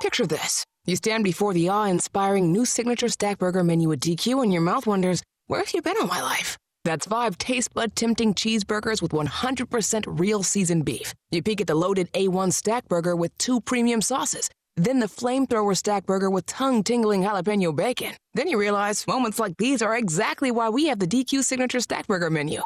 Picture 0.00 0.26
this. 0.26 0.64
You 0.84 0.96
stand 0.96 1.22
before 1.22 1.54
the 1.54 1.68
awe 1.68 1.84
inspiring 1.84 2.50
new 2.50 2.64
signature 2.64 3.08
stack 3.08 3.38
burger 3.38 3.62
menu 3.62 3.92
at 3.92 4.00
DQ, 4.00 4.42
and 4.42 4.52
your 4.52 4.62
mouth 4.62 4.86
wonders, 4.86 5.22
where 5.46 5.60
have 5.60 5.72
you 5.72 5.80
been 5.80 5.96
all 6.00 6.06
my 6.06 6.20
life? 6.22 6.58
That's 6.84 7.06
five 7.06 7.38
taste 7.38 7.74
bud 7.74 7.94
tempting 7.94 8.34
cheeseburgers 8.34 9.00
with 9.00 9.12
100% 9.12 10.04
real 10.18 10.42
seasoned 10.42 10.84
beef. 10.84 11.14
You 11.30 11.42
peek 11.42 11.60
at 11.60 11.66
the 11.66 11.74
loaded 11.74 12.12
A1 12.12 12.52
stack 12.52 12.88
burger 12.88 13.14
with 13.14 13.36
two 13.38 13.60
premium 13.60 14.02
sauces. 14.02 14.50
Then 14.76 15.00
the 15.00 15.06
flamethrower 15.06 15.76
stack 15.76 16.06
burger 16.06 16.30
with 16.30 16.46
tongue 16.46 16.82
tingling 16.82 17.22
jalapeno 17.22 17.74
bacon. 17.76 18.12
Then 18.34 18.48
you 18.48 18.58
realize 18.58 19.06
moments 19.06 19.38
like 19.38 19.56
these 19.58 19.82
are 19.82 19.96
exactly 19.96 20.50
why 20.50 20.70
we 20.70 20.86
have 20.86 20.98
the 20.98 21.06
DQ 21.06 21.44
signature 21.44 21.80
stack 21.80 22.06
burger 22.06 22.30
menu. 22.30 22.60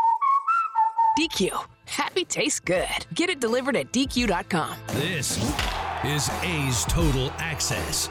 DQ. 1.19 1.51
Happy 1.87 2.25
tastes 2.25 2.61
good. 2.61 3.07
Get 3.15 3.31
it 3.31 3.41
delivered 3.41 3.77
at 3.77 3.93
DQ.com. 3.93 4.77
This 4.89 5.37
is 6.05 6.31
A's 6.43 6.85
Total 6.85 7.31
Access. 7.39 8.09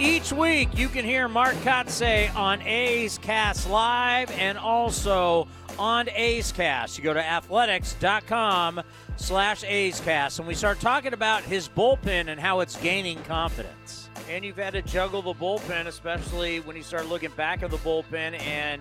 Each 0.00 0.32
week, 0.32 0.68
you 0.78 0.88
can 0.88 1.04
hear 1.04 1.26
Mark 1.26 1.56
Kotsay 1.56 2.32
on 2.36 2.62
A's 2.62 3.18
Cast 3.18 3.68
Live 3.68 4.30
and 4.30 4.56
also 4.56 5.48
on 5.76 6.08
A's 6.10 6.52
Cast. 6.52 6.96
You 6.96 7.02
go 7.02 7.12
to 7.12 7.24
athletics.com 7.24 8.80
slash 9.16 9.64
A's 9.64 9.98
Cast, 9.98 10.38
and 10.38 10.46
we 10.46 10.54
start 10.54 10.78
talking 10.78 11.14
about 11.14 11.42
his 11.42 11.68
bullpen 11.68 12.28
and 12.28 12.38
how 12.38 12.60
it's 12.60 12.76
gaining 12.76 13.20
confidence. 13.24 14.08
And 14.30 14.44
you've 14.44 14.56
had 14.56 14.74
to 14.74 14.82
juggle 14.82 15.20
the 15.20 15.34
bullpen, 15.34 15.88
especially 15.88 16.60
when 16.60 16.76
you 16.76 16.84
start 16.84 17.08
looking 17.08 17.32
back 17.32 17.64
at 17.64 17.70
the 17.72 17.78
bullpen 17.78 18.40
and 18.40 18.80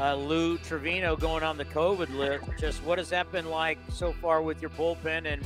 uh, 0.00 0.16
Lou 0.16 0.58
Trevino 0.58 1.14
going 1.14 1.44
on 1.44 1.56
the 1.58 1.64
COVID 1.66 2.12
list. 2.16 2.44
Just 2.58 2.82
what 2.82 2.98
has 2.98 3.08
that 3.10 3.30
been 3.30 3.46
like 3.46 3.78
so 3.88 4.12
far 4.14 4.42
with 4.42 4.60
your 4.60 4.70
bullpen? 4.70 5.26
And 5.32 5.42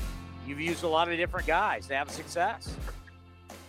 you've 0.47 0.61
used 0.63 0.83
a 0.83 0.89
lot 0.89 1.11
of 1.11 1.19
different 1.19 1.47
guys 1.47 1.89
to 1.89 1.95
have 1.95 2.11
success. 2.11 2.75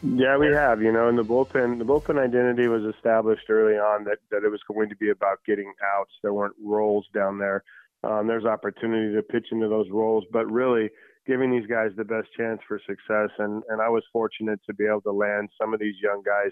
Yeah, 0.03 0.37
we 0.37 0.47
have. 0.47 0.81
You 0.81 0.91
know, 0.91 1.09
and 1.09 1.17
the 1.17 1.23
bullpen, 1.23 1.77
the 1.77 1.85
bullpen 1.85 2.19
identity 2.19 2.67
was 2.67 2.83
established 2.95 3.49
early 3.49 3.75
on 3.75 4.03
that 4.05 4.17
that 4.31 4.43
it 4.43 4.49
was 4.49 4.61
going 4.67 4.89
to 4.89 4.95
be 4.95 5.11
about 5.11 5.39
getting 5.45 5.71
outs. 5.95 6.11
There 6.23 6.33
weren't 6.33 6.55
roles 6.63 7.05
down 7.13 7.37
there. 7.37 7.63
Um, 8.03 8.25
there's 8.25 8.45
opportunity 8.45 9.13
to 9.13 9.21
pitch 9.21 9.47
into 9.51 9.67
those 9.67 9.89
roles, 9.91 10.23
but 10.31 10.51
really 10.51 10.89
giving 11.27 11.51
these 11.51 11.67
guys 11.67 11.91
the 11.95 12.03
best 12.03 12.29
chance 12.35 12.59
for 12.67 12.79
success. 12.79 13.29
And 13.37 13.61
and 13.69 13.79
I 13.79 13.89
was 13.89 14.03
fortunate 14.11 14.59
to 14.65 14.73
be 14.73 14.85
able 14.87 15.01
to 15.01 15.11
land 15.11 15.49
some 15.59 15.73
of 15.73 15.79
these 15.79 15.95
young 16.01 16.23
guys 16.25 16.51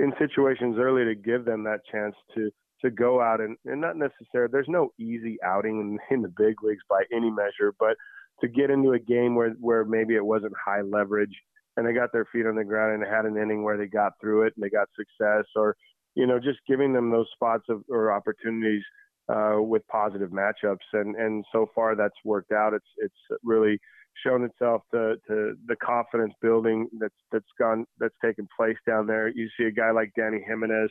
in 0.00 0.12
situations 0.18 0.76
early 0.78 1.04
to 1.04 1.14
give 1.14 1.44
them 1.44 1.62
that 1.64 1.80
chance 1.90 2.16
to 2.34 2.50
to 2.82 2.90
go 2.90 3.20
out 3.20 3.40
and, 3.40 3.56
and 3.66 3.80
not 3.80 3.96
necessarily 3.96 4.50
there's 4.50 4.66
no 4.66 4.88
easy 4.98 5.36
outing 5.44 5.78
in, 5.80 5.98
in 6.16 6.22
the 6.22 6.32
big 6.36 6.60
leagues 6.62 6.82
by 6.88 7.04
any 7.12 7.30
measure, 7.30 7.72
but 7.78 7.96
to 8.40 8.48
get 8.48 8.70
into 8.70 8.92
a 8.92 8.98
game 8.98 9.36
where 9.36 9.50
where 9.60 9.84
maybe 9.84 10.16
it 10.16 10.26
wasn't 10.26 10.52
high 10.64 10.80
leverage 10.80 11.36
and 11.76 11.86
they 11.86 11.92
got 11.92 12.12
their 12.12 12.26
feet 12.32 12.46
on 12.46 12.56
the 12.56 12.64
ground 12.64 12.94
and 12.94 13.12
had 13.12 13.24
an 13.24 13.36
inning 13.36 13.62
where 13.62 13.76
they 13.76 13.86
got 13.86 14.12
through 14.20 14.42
it 14.42 14.52
and 14.56 14.64
they 14.64 14.70
got 14.70 14.88
success, 14.96 15.44
or 15.56 15.76
you 16.14 16.26
know, 16.26 16.38
just 16.38 16.58
giving 16.66 16.92
them 16.92 17.10
those 17.10 17.28
spots 17.34 17.64
of 17.68 17.82
or 17.88 18.12
opportunities 18.12 18.82
uh, 19.28 19.56
with 19.60 19.86
positive 19.88 20.30
matchups, 20.30 20.78
and 20.92 21.14
and 21.16 21.44
so 21.52 21.70
far 21.74 21.94
that's 21.94 22.14
worked 22.24 22.52
out. 22.52 22.74
It's 22.74 22.84
it's 22.98 23.40
really 23.42 23.78
shown 24.24 24.44
itself 24.44 24.82
to, 24.92 25.14
to 25.28 25.54
the 25.66 25.76
confidence 25.76 26.34
building 26.42 26.88
that's 26.98 27.14
that's 27.32 27.44
gone 27.58 27.86
that's 27.98 28.14
taken 28.24 28.48
place 28.56 28.76
down 28.86 29.06
there. 29.06 29.28
You 29.28 29.48
see 29.56 29.64
a 29.64 29.70
guy 29.70 29.90
like 29.92 30.12
Dany 30.18 30.40
Jimenez, 30.46 30.90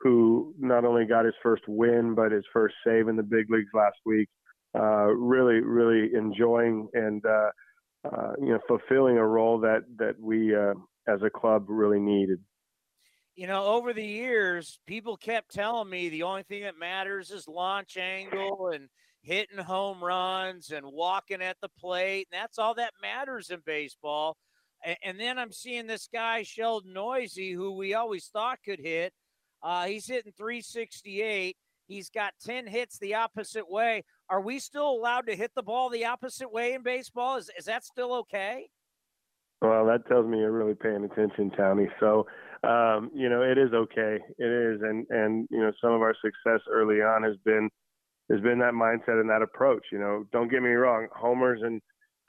who 0.00 0.54
not 0.58 0.84
only 0.84 1.06
got 1.06 1.24
his 1.24 1.34
first 1.42 1.62
win 1.66 2.14
but 2.14 2.32
his 2.32 2.44
first 2.52 2.74
save 2.86 3.08
in 3.08 3.16
the 3.16 3.22
big 3.22 3.50
leagues 3.50 3.70
last 3.74 3.96
week. 4.04 4.28
Uh, 4.78 5.06
really, 5.06 5.60
really 5.60 6.14
enjoying 6.14 6.88
and 6.92 7.24
uh, 7.24 7.48
uh, 8.04 8.32
you 8.40 8.48
know 8.48 8.58
fulfilling 8.66 9.18
a 9.18 9.26
role 9.26 9.58
that 9.60 9.82
that 9.96 10.18
we 10.20 10.54
uh, 10.54 10.74
as 11.06 11.22
a 11.22 11.30
club 11.30 11.64
really 11.68 12.00
needed 12.00 12.40
you 13.38 13.46
know, 13.46 13.66
over 13.66 13.92
the 13.92 14.04
years, 14.04 14.80
people 14.84 15.16
kept 15.16 15.54
telling 15.54 15.88
me 15.88 16.08
the 16.08 16.24
only 16.24 16.42
thing 16.42 16.64
that 16.64 16.76
matters 16.76 17.30
is 17.30 17.46
launch 17.46 17.96
angle 17.96 18.72
and 18.74 18.88
hitting 19.22 19.58
home 19.58 20.02
runs 20.02 20.72
and 20.72 20.84
walking 20.84 21.40
at 21.40 21.56
the 21.62 21.68
plate. 21.78 22.26
And 22.32 22.42
that's 22.42 22.58
all 22.58 22.74
that 22.74 22.94
matters 23.00 23.50
in 23.50 23.60
baseball. 23.64 24.36
And, 24.84 24.96
and 25.04 25.20
then 25.20 25.38
I'm 25.38 25.52
seeing 25.52 25.86
this 25.86 26.08
guy, 26.12 26.42
Sheldon 26.42 26.92
Neuse, 26.92 27.36
who 27.36 27.76
we 27.76 27.94
always 27.94 28.26
thought 28.26 28.58
could 28.64 28.80
hit. 28.80 29.12
Uh, 29.62 29.86
he's 29.86 30.08
hitting 30.08 30.32
368. 30.36 31.56
He's 31.86 32.10
got 32.10 32.34
10 32.44 32.66
hits 32.66 32.98
the 32.98 33.14
opposite 33.14 33.70
way. 33.70 34.02
Are 34.30 34.40
we 34.40 34.58
still 34.58 34.90
allowed 34.90 35.26
to 35.26 35.36
hit 35.36 35.52
the 35.54 35.62
ball 35.62 35.88
the 35.88 36.04
opposite 36.04 36.52
way 36.52 36.74
in 36.74 36.82
baseball? 36.82 37.36
Is, 37.36 37.50
is 37.58 37.64
that 37.64 37.84
still 37.84 38.12
okay? 38.14 38.68
Well, 39.62 39.86
that 39.86 40.06
tells 40.06 40.26
me 40.26 40.38
you're 40.38 40.52
really 40.52 40.74
paying 40.74 41.04
attention, 41.04 41.50
Tony. 41.56 41.88
So, 41.98 42.26
um, 42.62 43.10
you 43.14 43.28
know, 43.28 43.42
it 43.42 43.58
is 43.58 43.72
okay. 43.72 44.18
It 44.38 44.44
is, 44.44 44.80
and 44.82 45.06
and 45.10 45.48
you 45.50 45.58
know, 45.58 45.72
some 45.82 45.92
of 45.92 46.02
our 46.02 46.14
success 46.22 46.60
early 46.70 47.00
on 47.00 47.22
has 47.22 47.36
been 47.44 47.68
has 48.30 48.40
been 48.40 48.58
that 48.58 48.74
mindset 48.74 49.20
and 49.20 49.30
that 49.30 49.42
approach. 49.42 49.86
You 49.90 49.98
know, 49.98 50.24
don't 50.32 50.50
get 50.50 50.62
me 50.62 50.70
wrong, 50.70 51.08
homers 51.12 51.60
and 51.62 51.80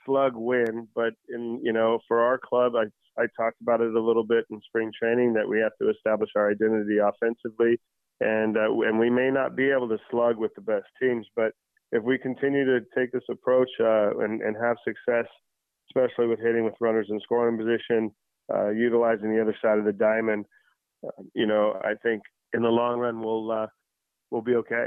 slug 0.06 0.32
win, 0.34 0.88
but 0.94 1.12
in 1.28 1.60
you 1.62 1.72
know, 1.72 2.00
for 2.08 2.20
our 2.20 2.38
club, 2.38 2.72
I 2.74 2.84
I 3.20 3.26
talked 3.36 3.60
about 3.60 3.80
it 3.80 3.94
a 3.94 4.00
little 4.00 4.24
bit 4.24 4.46
in 4.50 4.60
spring 4.66 4.90
training 4.98 5.34
that 5.34 5.48
we 5.48 5.60
have 5.60 5.72
to 5.80 5.90
establish 5.90 6.30
our 6.34 6.50
identity 6.50 6.98
offensively, 6.98 7.78
and 8.20 8.56
uh, 8.56 8.72
and 8.88 8.98
we 8.98 9.10
may 9.10 9.30
not 9.30 9.54
be 9.54 9.70
able 9.70 9.88
to 9.90 9.98
slug 10.10 10.36
with 10.36 10.54
the 10.54 10.62
best 10.62 10.86
teams, 11.00 11.26
but 11.36 11.52
if 11.92 12.02
we 12.02 12.18
continue 12.18 12.64
to 12.64 12.80
take 12.96 13.12
this 13.12 13.22
approach 13.30 13.70
uh, 13.80 14.18
and 14.18 14.42
and 14.42 14.56
have 14.60 14.76
success 14.84 15.26
especially 15.90 16.26
with 16.26 16.40
hitting 16.40 16.64
with 16.64 16.74
runners 16.80 17.06
in 17.10 17.20
scoring 17.20 17.58
position, 17.58 18.10
uh, 18.52 18.70
utilizing 18.70 19.34
the 19.34 19.40
other 19.40 19.56
side 19.62 19.78
of 19.78 19.84
the 19.84 19.92
diamond. 19.92 20.44
Uh, 21.04 21.22
you 21.34 21.46
know, 21.46 21.78
I 21.82 21.94
think 22.02 22.22
in 22.52 22.62
the 22.62 22.68
long 22.68 22.98
run 22.98 23.20
we'll 23.20 23.50
uh, 23.50 23.66
we'll 24.30 24.42
be 24.42 24.54
okay. 24.56 24.86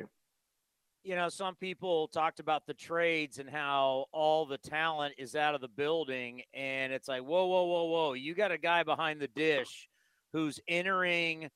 You 1.03 1.17
know, 1.17 1.27
some 1.27 1.55
people 1.55 2.07
talked 2.07 2.39
about 2.39 2.65
the 2.65 2.73
trades 2.73 3.37
and 3.37 3.49
how 3.49 4.05
all 4.13 4.45
the 4.45 4.57
talent 4.57 5.15
is 5.17 5.35
out 5.35 5.53
of 5.53 5.59
the 5.59 5.67
building, 5.67 6.43
and 6.53 6.93
it's 6.93 7.09
like, 7.09 7.21
whoa, 7.21 7.45
whoa, 7.45 7.65
whoa, 7.65 7.83
whoa! 7.85 8.13
You 8.13 8.33
got 8.33 8.51
a 8.51 8.57
guy 8.57 8.83
behind 8.83 9.19
the 9.19 9.27
dish 9.27 9.89
who's 10.31 10.59
entering 10.67 11.49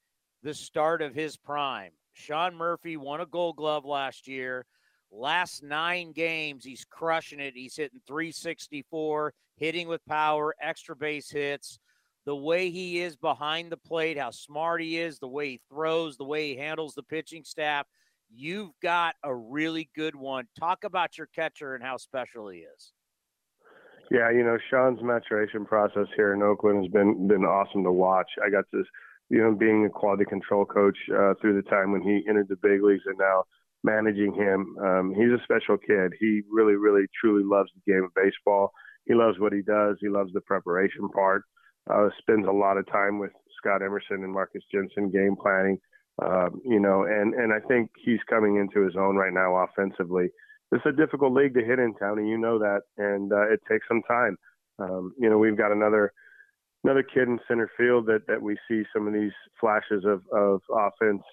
the 0.44 0.54
start 0.54 1.02
of 1.02 1.16
his 1.16 1.38
prime. 1.38 1.92
Sean 2.14 2.56
Murphy 2.56 2.98
won 2.98 3.22
a 3.22 3.26
Gold 3.26 3.56
Glove 3.56 3.86
last 3.86 4.28
year. 4.28 4.66
Last 5.12 5.64
nine 5.64 6.12
games, 6.12 6.66
he's 6.66 6.86
crushing 6.86 7.40
it. 7.40 7.54
He's 7.56 7.76
hitting 7.76 8.02
364, 8.08 9.34
hitting 9.56 9.88
with 9.88 10.06
power, 10.06 10.54
extra 10.62 10.96
base 10.96 11.30
hits. 11.30 11.80
The 12.26 12.36
way 12.36 12.70
he 12.70 13.00
is 13.00 13.16
behind 13.16 13.72
the 13.72 13.78
plate, 13.78 14.18
how 14.18 14.32
smart 14.32 14.82
he 14.82 14.98
is, 15.00 15.18
the 15.18 15.30
way 15.30 15.52
he 15.52 15.62
throws, 15.70 16.18
the 16.18 16.26
way 16.26 16.50
he 16.50 16.58
handles 16.58 16.94
the 16.94 17.04
pitching 17.04 17.46
staff. 17.46 17.88
You've 18.30 18.72
got 18.84 19.16
a 19.24 19.34
really 19.34 19.90
good 19.96 20.14
one. 20.14 20.48
Talk 20.60 20.84
about 20.84 21.18
your 21.18 21.28
catcher 21.28 21.74
and 21.74 21.84
how 21.84 21.96
special 21.96 22.50
he 22.50 22.60
is. 22.60 22.92
Yeah, 24.12 24.30
you 24.30 24.44
know, 24.44 24.58
Sean's 24.70 25.02
maturation 25.02 25.66
process 25.66 26.08
here 26.16 26.34
in 26.34 26.42
Oakland 26.42 26.84
has 26.84 26.92
been 26.92 27.28
been 27.28 27.44
awesome 27.44 27.84
to 27.84 27.92
watch. 27.92 28.30
I 28.46 28.50
got 28.50 28.66
this, 28.72 28.86
you 29.30 29.40
know, 29.40 29.54
being 29.54 29.86
a 29.86 29.90
quality 29.90 30.26
control 30.26 30.66
coach 30.66 30.98
uh, 31.14 31.34
through 31.42 31.62
the 31.62 31.70
time 31.70 31.92
when 31.92 32.02
he 32.02 32.24
entered 32.28 32.48
the 32.48 32.56
big 32.58 32.84
leagues 32.84 33.04
and 33.06 33.18
now 33.18 33.44
managing 33.88 34.34
him. 34.34 34.76
Um, 34.84 35.14
he's 35.16 35.32
a 35.32 35.44
special 35.44 35.78
kid. 35.78 36.12
He 36.20 36.42
really, 36.52 36.76
really, 36.76 37.06
truly 37.20 37.44
loves 37.44 37.70
the 37.74 37.92
game 37.92 38.04
of 38.04 38.12
baseball. 38.14 38.72
He 39.06 39.14
loves 39.14 39.40
what 39.40 39.54
he 39.54 39.62
does. 39.62 39.96
He 40.02 40.10
loves 40.10 40.34
the 40.34 40.42
preparation 40.42 41.08
part. 41.10 41.44
Uh, 41.90 42.10
spends 42.20 42.46
a 42.46 42.52
lot 42.52 42.78
of 42.78 42.86
time 42.92 43.18
with 43.18 43.32
Scott 43.58 43.82
Emerson 43.82 44.24
and 44.24 44.34
Marcus 44.34 44.64
Jensen 44.72 45.10
game 45.10 45.36
planning. 45.42 45.80
Um, 46.22 46.62
you 46.66 46.80
know, 46.80 47.04
and 47.04 47.34
and 47.36 47.54
I 47.54 47.60
think 47.68 47.92
he's 48.04 48.20
coming 48.30 48.58
into 48.58 48.86
his 48.86 48.96
own 48.98 49.16
right 49.16 49.34
now 49.34 49.56
offensively. 49.56 50.28
It's 50.72 50.86
a 50.86 50.92
difficult 50.92 51.32
league 51.32 51.54
to 51.54 51.64
hit 51.64 51.80
in, 51.80 51.94
Tony. 52.00 52.28
You 52.28 52.38
know 52.38 52.60
that, 52.60 52.82
and 52.98 53.32
uh, 53.32 53.48
it 53.54 53.62
takes 53.70 53.88
some 53.88 54.02
time. 54.08 54.36
Um, 54.80 55.14
you 55.18 55.30
know, 55.30 55.38
we've 55.38 55.58
got 55.58 55.72
another 55.72 56.12
another 56.84 57.04
kid 57.04 57.28
in 57.28 57.40
center 57.48 57.70
field 57.78 58.08
that 58.08 58.28
that 58.28 58.42
we 58.42 58.58
see 58.68 58.84
some 58.94 59.08
of 59.08 59.14
these 59.14 59.32
flashes 59.60 60.04
of 60.06 60.24
of 60.34 60.62
offense 60.74 61.24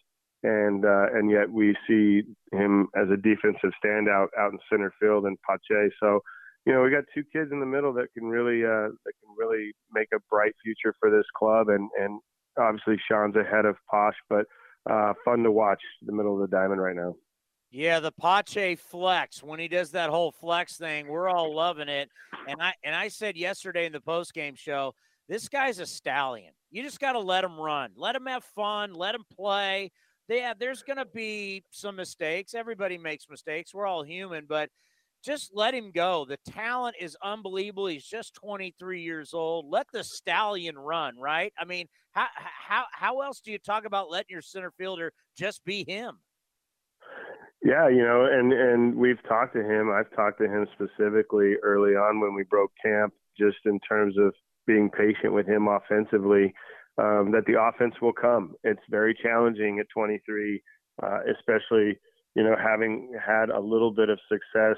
and 0.44 0.84
uh, 0.84 1.06
and 1.12 1.30
yet 1.30 1.50
we 1.50 1.74
see 1.88 2.22
him 2.52 2.88
as 2.94 3.08
a 3.10 3.16
defensive 3.16 3.72
standout 3.82 4.28
out 4.38 4.52
in 4.52 4.58
center 4.70 4.92
field 5.00 5.24
and 5.24 5.38
Pache. 5.48 5.90
So, 5.98 6.20
you 6.66 6.72
know, 6.72 6.82
we 6.82 6.90
got 6.90 7.04
two 7.14 7.24
kids 7.32 7.50
in 7.50 7.60
the 7.60 7.66
middle 7.66 7.92
that 7.94 8.12
can 8.16 8.26
really 8.26 8.62
uh, 8.62 8.92
that 9.04 9.12
can 9.20 9.34
really 9.36 9.72
make 9.92 10.08
a 10.14 10.20
bright 10.30 10.52
future 10.62 10.94
for 11.00 11.10
this 11.10 11.26
club, 11.36 11.70
and 11.70 11.88
and 11.98 12.20
obviously 12.58 12.96
Sean's 13.10 13.36
ahead 13.36 13.64
of 13.64 13.76
Pache, 13.90 14.16
but 14.28 14.44
uh, 14.88 15.14
fun 15.24 15.42
to 15.42 15.50
watch 15.50 15.80
the 16.02 16.12
middle 16.12 16.34
of 16.34 16.48
the 16.48 16.54
diamond 16.54 16.80
right 16.80 16.94
now. 16.94 17.16
Yeah, 17.70 18.00
the 18.00 18.12
Pache 18.12 18.76
flex 18.76 19.42
when 19.42 19.58
he 19.58 19.66
does 19.66 19.92
that 19.92 20.10
whole 20.10 20.30
flex 20.30 20.76
thing, 20.76 21.08
we're 21.08 21.28
all 21.28 21.56
loving 21.56 21.88
it. 21.88 22.10
And 22.46 22.60
I 22.60 22.74
and 22.84 22.94
I 22.94 23.08
said 23.08 23.36
yesterday 23.36 23.86
in 23.86 23.92
the 23.92 24.00
post 24.00 24.34
game 24.34 24.54
show, 24.56 24.94
this 25.26 25.48
guy's 25.48 25.78
a 25.78 25.86
stallion. 25.86 26.52
You 26.70 26.82
just 26.82 27.00
got 27.00 27.12
to 27.12 27.20
let 27.20 27.44
him 27.44 27.58
run, 27.58 27.92
let 27.96 28.14
him 28.14 28.26
have 28.26 28.44
fun, 28.44 28.92
let 28.92 29.14
him 29.14 29.24
play 29.34 29.90
yeah, 30.28 30.54
there's 30.58 30.82
going 30.82 30.96
to 30.96 31.04
be 31.04 31.64
some 31.70 31.96
mistakes. 31.96 32.54
Everybody 32.54 32.98
makes 32.98 33.28
mistakes. 33.28 33.74
We're 33.74 33.86
all 33.86 34.02
human, 34.02 34.46
but 34.48 34.70
just 35.24 35.52
let 35.54 35.74
him 35.74 35.90
go. 35.90 36.26
The 36.28 36.38
talent 36.50 36.96
is 37.00 37.16
unbelievable. 37.22 37.86
He's 37.86 38.06
just 38.06 38.34
23 38.34 39.02
years 39.02 39.32
old. 39.32 39.66
Let 39.68 39.86
the 39.92 40.04
stallion 40.04 40.78
run, 40.78 41.18
right? 41.18 41.52
I 41.58 41.64
mean, 41.64 41.88
how 42.12 42.26
how 42.36 42.84
how 42.92 43.20
else 43.20 43.40
do 43.40 43.50
you 43.50 43.58
talk 43.58 43.86
about 43.86 44.10
letting 44.10 44.30
your 44.30 44.42
center 44.42 44.70
fielder 44.78 45.12
just 45.36 45.64
be 45.64 45.84
him? 45.86 46.18
Yeah, 47.62 47.88
you 47.88 48.02
know, 48.02 48.26
and 48.30 48.52
and 48.52 48.94
we've 48.94 49.22
talked 49.26 49.54
to 49.54 49.62
him. 49.62 49.90
I've 49.90 50.14
talked 50.14 50.38
to 50.40 50.44
him 50.44 50.66
specifically 50.74 51.54
early 51.62 51.92
on 51.92 52.20
when 52.20 52.34
we 52.34 52.44
broke 52.44 52.72
camp, 52.84 53.14
just 53.38 53.56
in 53.64 53.80
terms 53.80 54.16
of 54.18 54.34
being 54.66 54.90
patient 54.90 55.32
with 55.32 55.46
him 55.46 55.68
offensively 55.68 56.54
um, 56.98 57.32
that 57.32 57.44
the 57.46 57.60
offense 57.60 57.94
will 58.00 58.12
come. 58.12 58.54
It's 58.62 58.82
very 58.90 59.16
challenging 59.20 59.78
at 59.80 59.86
23, 59.94 60.62
uh, 61.02 61.18
especially 61.30 61.98
you 62.34 62.42
know 62.42 62.56
having 62.60 63.12
had 63.24 63.50
a 63.50 63.60
little 63.60 63.92
bit 63.92 64.08
of 64.08 64.18
success 64.28 64.76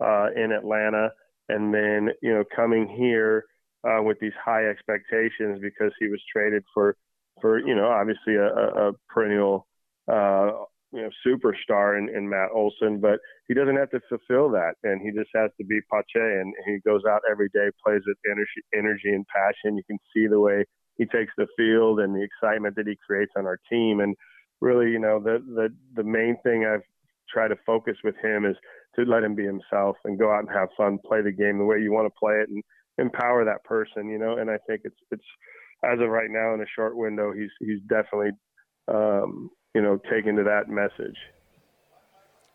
uh, 0.00 0.28
in 0.36 0.52
Atlanta, 0.52 1.10
and 1.48 1.72
then 1.74 2.10
you 2.22 2.32
know 2.32 2.44
coming 2.54 2.88
here 2.88 3.44
uh, 3.84 4.02
with 4.02 4.18
these 4.20 4.32
high 4.42 4.66
expectations 4.66 5.58
because 5.60 5.92
he 5.98 6.08
was 6.08 6.20
traded 6.32 6.62
for 6.72 6.96
for 7.40 7.58
you 7.58 7.74
know 7.74 7.88
obviously 7.88 8.36
a, 8.36 8.46
a 8.46 8.92
perennial 9.08 9.66
uh, 10.10 10.50
you 10.92 11.02
know 11.02 11.10
superstar 11.26 11.98
in, 11.98 12.08
in 12.14 12.28
Matt 12.28 12.50
Olson, 12.54 13.00
but 13.00 13.18
he 13.48 13.54
doesn't 13.54 13.76
have 13.76 13.90
to 13.90 14.00
fulfill 14.08 14.50
that, 14.50 14.74
and 14.84 15.00
he 15.02 15.10
just 15.10 15.30
has 15.34 15.50
to 15.58 15.64
be 15.64 15.80
Pache, 15.90 16.04
and 16.14 16.54
he 16.66 16.78
goes 16.86 17.02
out 17.08 17.22
every 17.30 17.48
day, 17.52 17.68
plays 17.84 18.02
with 18.06 18.16
energy, 18.30 18.62
energy 18.74 19.12
and 19.12 19.26
passion. 19.26 19.76
You 19.76 19.84
can 19.84 19.98
see 20.14 20.26
the 20.26 20.40
way 20.40 20.64
he 20.98 21.06
takes 21.06 21.32
the 21.38 21.46
field 21.56 22.00
and 22.00 22.14
the 22.14 22.22
excitement 22.22 22.76
that 22.76 22.86
he 22.86 22.96
creates 23.06 23.32
on 23.36 23.46
our 23.46 23.58
team. 23.70 24.00
And 24.00 24.14
really, 24.60 24.90
you 24.90 24.98
know, 24.98 25.20
the 25.20 25.38
the 25.54 25.68
the 25.94 26.04
main 26.04 26.36
thing 26.42 26.66
I've 26.66 26.82
tried 27.32 27.48
to 27.48 27.56
focus 27.64 27.96
with 28.04 28.16
him 28.22 28.44
is 28.44 28.56
to 28.96 29.04
let 29.04 29.22
him 29.22 29.34
be 29.34 29.44
himself 29.44 29.96
and 30.04 30.18
go 30.18 30.32
out 30.32 30.40
and 30.40 30.50
have 30.50 30.68
fun, 30.76 30.98
play 31.06 31.22
the 31.22 31.32
game 31.32 31.58
the 31.58 31.64
way 31.64 31.80
you 31.80 31.92
want 31.92 32.06
to 32.06 32.18
play 32.18 32.34
it, 32.34 32.48
and 32.48 32.62
empower 32.98 33.44
that 33.44 33.64
person. 33.64 34.08
You 34.08 34.18
know, 34.18 34.38
and 34.38 34.50
I 34.50 34.58
think 34.66 34.82
it's 34.84 34.98
it's 35.10 35.24
as 35.84 36.00
of 36.00 36.08
right 36.08 36.30
now 36.30 36.54
in 36.54 36.60
a 36.60 36.74
short 36.74 36.96
window, 36.96 37.32
he's 37.32 37.50
he's 37.60 37.80
definitely 37.88 38.32
um, 38.88 39.50
you 39.74 39.82
know 39.82 39.98
taken 40.10 40.36
to 40.36 40.44
that 40.44 40.68
message. 40.68 41.16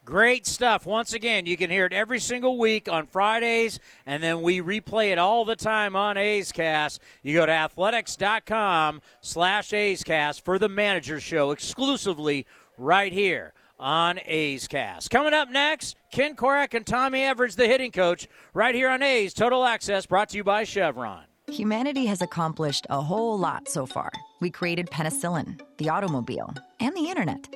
Great 0.05 0.45
stuff. 0.45 0.85
Once 0.85 1.13
again, 1.13 1.45
you 1.45 1.55
can 1.55 1.69
hear 1.69 1.85
it 1.85 1.93
every 1.93 2.19
single 2.19 2.57
week 2.57 2.89
on 2.91 3.07
Fridays, 3.07 3.79
and 4.05 4.21
then 4.21 4.41
we 4.41 4.59
replay 4.59 5.11
it 5.11 5.17
all 5.17 5.45
the 5.45 5.55
time 5.55 5.95
on 5.95 6.17
A's 6.17 6.51
Cast. 6.51 7.01
You 7.21 7.33
go 7.35 7.45
to 7.45 7.51
athletics.com 7.51 9.01
slash 9.21 9.71
A's 9.71 10.03
Cast 10.03 10.43
for 10.43 10.59
the 10.59 10.67
manager 10.67 11.21
show 11.21 11.51
exclusively 11.51 12.45
right 12.77 13.13
here 13.13 13.53
on 13.79 14.19
A's 14.25 14.67
Cast. 14.67 15.09
Coming 15.09 15.33
up 15.33 15.49
next, 15.49 15.95
Ken 16.11 16.35
Korach 16.35 16.73
and 16.73 16.85
Tommy 16.85 17.21
Everidge, 17.21 17.55
the 17.55 17.67
hitting 17.67 17.91
coach, 17.91 18.27
right 18.53 18.75
here 18.75 18.89
on 18.89 19.01
A's 19.01 19.33
Total 19.33 19.63
Access, 19.63 20.05
brought 20.05 20.29
to 20.29 20.37
you 20.37 20.43
by 20.43 20.65
Chevron. 20.65 21.23
Humanity 21.47 22.05
has 22.07 22.21
accomplished 22.21 22.87
a 22.89 23.01
whole 23.01 23.37
lot 23.37 23.69
so 23.69 23.85
far. 23.85 24.11
We 24.41 24.49
created 24.49 24.87
penicillin, 24.87 25.61
the 25.77 25.89
automobile, 25.89 26.53
and 26.79 26.95
the 26.95 27.09
internet, 27.09 27.55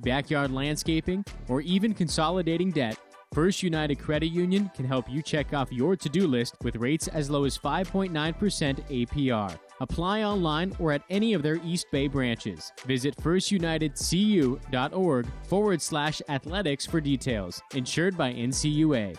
backyard 0.00 0.50
landscaping, 0.50 1.24
or 1.48 1.60
even 1.60 1.94
consolidating 1.94 2.70
debt, 2.70 2.98
First 3.32 3.62
United 3.62 3.96
Credit 3.96 4.28
Union 4.28 4.70
can 4.74 4.86
help 4.86 5.10
you 5.10 5.20
check 5.20 5.52
off 5.52 5.72
your 5.72 5.96
to 5.96 6.08
do 6.08 6.26
list 6.26 6.54
with 6.62 6.76
rates 6.76 7.08
as 7.08 7.28
low 7.28 7.44
as 7.44 7.58
5.9% 7.58 8.12
APR. 8.12 9.58
Apply 9.80 10.22
online 10.22 10.72
or 10.78 10.92
at 10.92 11.02
any 11.10 11.34
of 11.34 11.42
their 11.42 11.56
East 11.62 11.88
Bay 11.92 12.08
branches. 12.08 12.72
Visit 12.86 13.14
firstunitedcu.org 13.16 15.26
forward 15.42 15.82
slash 15.82 16.22
athletics 16.28 16.86
for 16.86 17.00
details. 17.00 17.60
Insured 17.74 18.16
by 18.16 18.32
NCUA. 18.32 19.18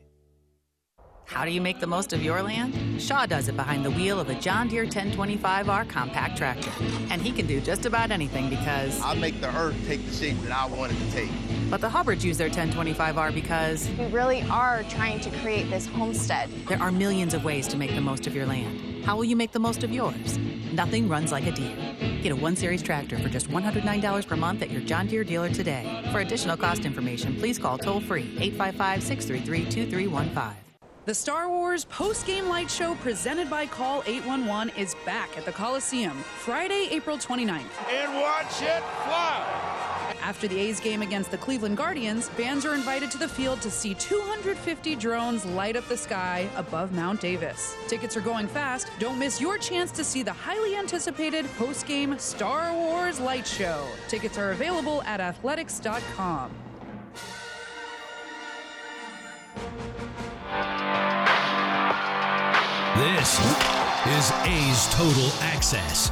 How 1.31 1.45
do 1.45 1.51
you 1.51 1.61
make 1.61 1.79
the 1.79 1.87
most 1.87 2.11
of 2.11 2.21
your 2.21 2.41
land? 2.41 3.01
Shaw 3.01 3.25
does 3.25 3.47
it 3.47 3.55
behind 3.55 3.85
the 3.85 3.91
wheel 3.91 4.19
of 4.19 4.29
a 4.29 4.35
John 4.35 4.67
Deere 4.67 4.85
1025R 4.85 5.87
compact 5.87 6.37
tractor. 6.37 6.69
And 7.09 7.21
he 7.21 7.31
can 7.31 7.47
do 7.47 7.61
just 7.61 7.85
about 7.85 8.11
anything 8.11 8.49
because. 8.49 8.99
I 8.99 9.13
make 9.15 9.39
the 9.39 9.47
earth 9.55 9.77
take 9.87 10.05
the 10.05 10.13
shape 10.13 10.37
that 10.41 10.51
I 10.51 10.67
want 10.67 10.91
it 10.91 10.99
to 10.99 11.11
take. 11.11 11.29
But 11.69 11.79
the 11.79 11.87
Hubbards 11.87 12.25
use 12.25 12.37
their 12.37 12.49
1025R 12.49 13.33
because. 13.33 13.89
We 13.97 14.07
really 14.07 14.41
are 14.49 14.83
trying 14.89 15.21
to 15.21 15.29
create 15.39 15.69
this 15.69 15.85
homestead. 15.85 16.49
There 16.67 16.81
are 16.81 16.91
millions 16.91 17.33
of 17.33 17.45
ways 17.45 17.65
to 17.69 17.77
make 17.77 17.95
the 17.95 18.01
most 18.01 18.27
of 18.27 18.35
your 18.35 18.45
land. 18.45 19.05
How 19.05 19.15
will 19.15 19.23
you 19.23 19.37
make 19.37 19.53
the 19.53 19.59
most 19.59 19.85
of 19.85 19.91
yours? 19.91 20.37
Nothing 20.73 21.07
runs 21.07 21.31
like 21.31 21.47
a 21.47 21.51
Deere. 21.53 22.21
Get 22.21 22.33
a 22.33 22.35
1 22.35 22.57
Series 22.57 22.83
tractor 22.83 23.17
for 23.17 23.29
just 23.29 23.49
$109 23.49 24.27
per 24.27 24.35
month 24.35 24.61
at 24.61 24.69
your 24.69 24.81
John 24.81 25.07
Deere 25.07 25.23
dealer 25.23 25.49
today. 25.49 26.05
For 26.11 26.19
additional 26.19 26.57
cost 26.57 26.83
information, 26.83 27.37
please 27.37 27.57
call 27.57 27.77
toll 27.77 28.01
free 28.01 28.35
855 28.41 29.01
633 29.01 29.71
2315. 29.71 30.60
The 31.05 31.15
Star 31.15 31.49
Wars 31.49 31.85
post 31.85 32.27
game 32.27 32.47
light 32.47 32.69
show 32.69 32.93
presented 32.93 33.49
by 33.49 33.65
Call 33.65 34.03
811 34.05 34.71
is 34.77 34.95
back 35.03 35.35
at 35.35 35.45
the 35.45 35.51
Coliseum 35.51 36.15
Friday, 36.37 36.89
April 36.91 37.17
29th. 37.17 37.63
And 37.89 38.13
watch 38.21 38.61
it 38.61 38.83
fly! 39.03 40.15
After 40.21 40.47
the 40.47 40.59
A's 40.59 40.79
game 40.79 41.01
against 41.01 41.31
the 41.31 41.39
Cleveland 41.39 41.75
Guardians, 41.75 42.29
fans 42.29 42.67
are 42.67 42.75
invited 42.75 43.09
to 43.11 43.17
the 43.17 43.27
field 43.27 43.61
to 43.61 43.71
see 43.71 43.95
250 43.95 44.95
drones 44.95 45.43
light 45.43 45.75
up 45.75 45.87
the 45.87 45.97
sky 45.97 46.47
above 46.55 46.91
Mount 46.91 47.19
Davis. 47.19 47.75
Tickets 47.87 48.15
are 48.15 48.21
going 48.21 48.47
fast. 48.47 48.91
Don't 48.99 49.17
miss 49.17 49.41
your 49.41 49.57
chance 49.57 49.91
to 49.93 50.03
see 50.03 50.21
the 50.21 50.31
highly 50.31 50.75
anticipated 50.75 51.47
post 51.57 51.87
game 51.87 52.19
Star 52.19 52.71
Wars 52.75 53.19
light 53.19 53.47
show. 53.47 53.87
Tickets 54.07 54.37
are 54.37 54.51
available 54.51 55.01
at 55.01 55.19
athletics.com. 55.19 56.51
This 62.97 63.39
is 64.05 64.31
A's 64.43 64.93
Total 64.93 65.31
Access. 65.39 66.11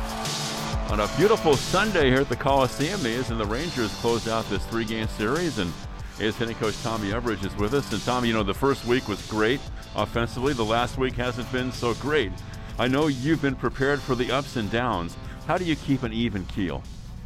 On 0.89 1.01
a 1.01 1.09
beautiful 1.17 1.57
Sunday 1.57 2.09
here 2.09 2.21
at 2.21 2.29
the 2.29 2.37
Coliseum, 2.37 3.03
the 3.03 3.19
A's 3.19 3.31
and 3.31 3.39
the 3.39 3.45
Rangers 3.45 3.93
closed 3.95 4.29
out 4.29 4.49
this 4.49 4.65
three-game 4.67 5.09
series, 5.09 5.57
and 5.59 5.73
A's 6.21 6.37
hitting 6.37 6.55
coach 6.55 6.81
Tommy 6.81 7.09
Everidge 7.09 7.43
is 7.45 7.53
with 7.57 7.73
us. 7.73 7.91
And 7.91 8.01
Tommy, 8.03 8.29
you 8.29 8.33
know 8.33 8.43
the 8.43 8.53
first 8.53 8.85
week 8.85 9.09
was 9.09 9.21
great 9.27 9.59
offensively. 9.97 10.53
The 10.53 10.63
last 10.63 10.97
week 10.97 11.15
hasn't 11.15 11.51
been 11.51 11.73
so 11.73 11.95
great. 11.95 12.31
I 12.79 12.87
know 12.87 13.07
you've 13.07 13.41
been 13.41 13.55
prepared 13.55 13.99
for 13.99 14.15
the 14.15 14.31
ups 14.31 14.55
and 14.55 14.71
downs. 14.71 15.17
How 15.47 15.57
do 15.57 15.65
you 15.65 15.75
keep 15.75 16.03
an 16.03 16.13
even 16.13 16.45
keel? 16.45 16.81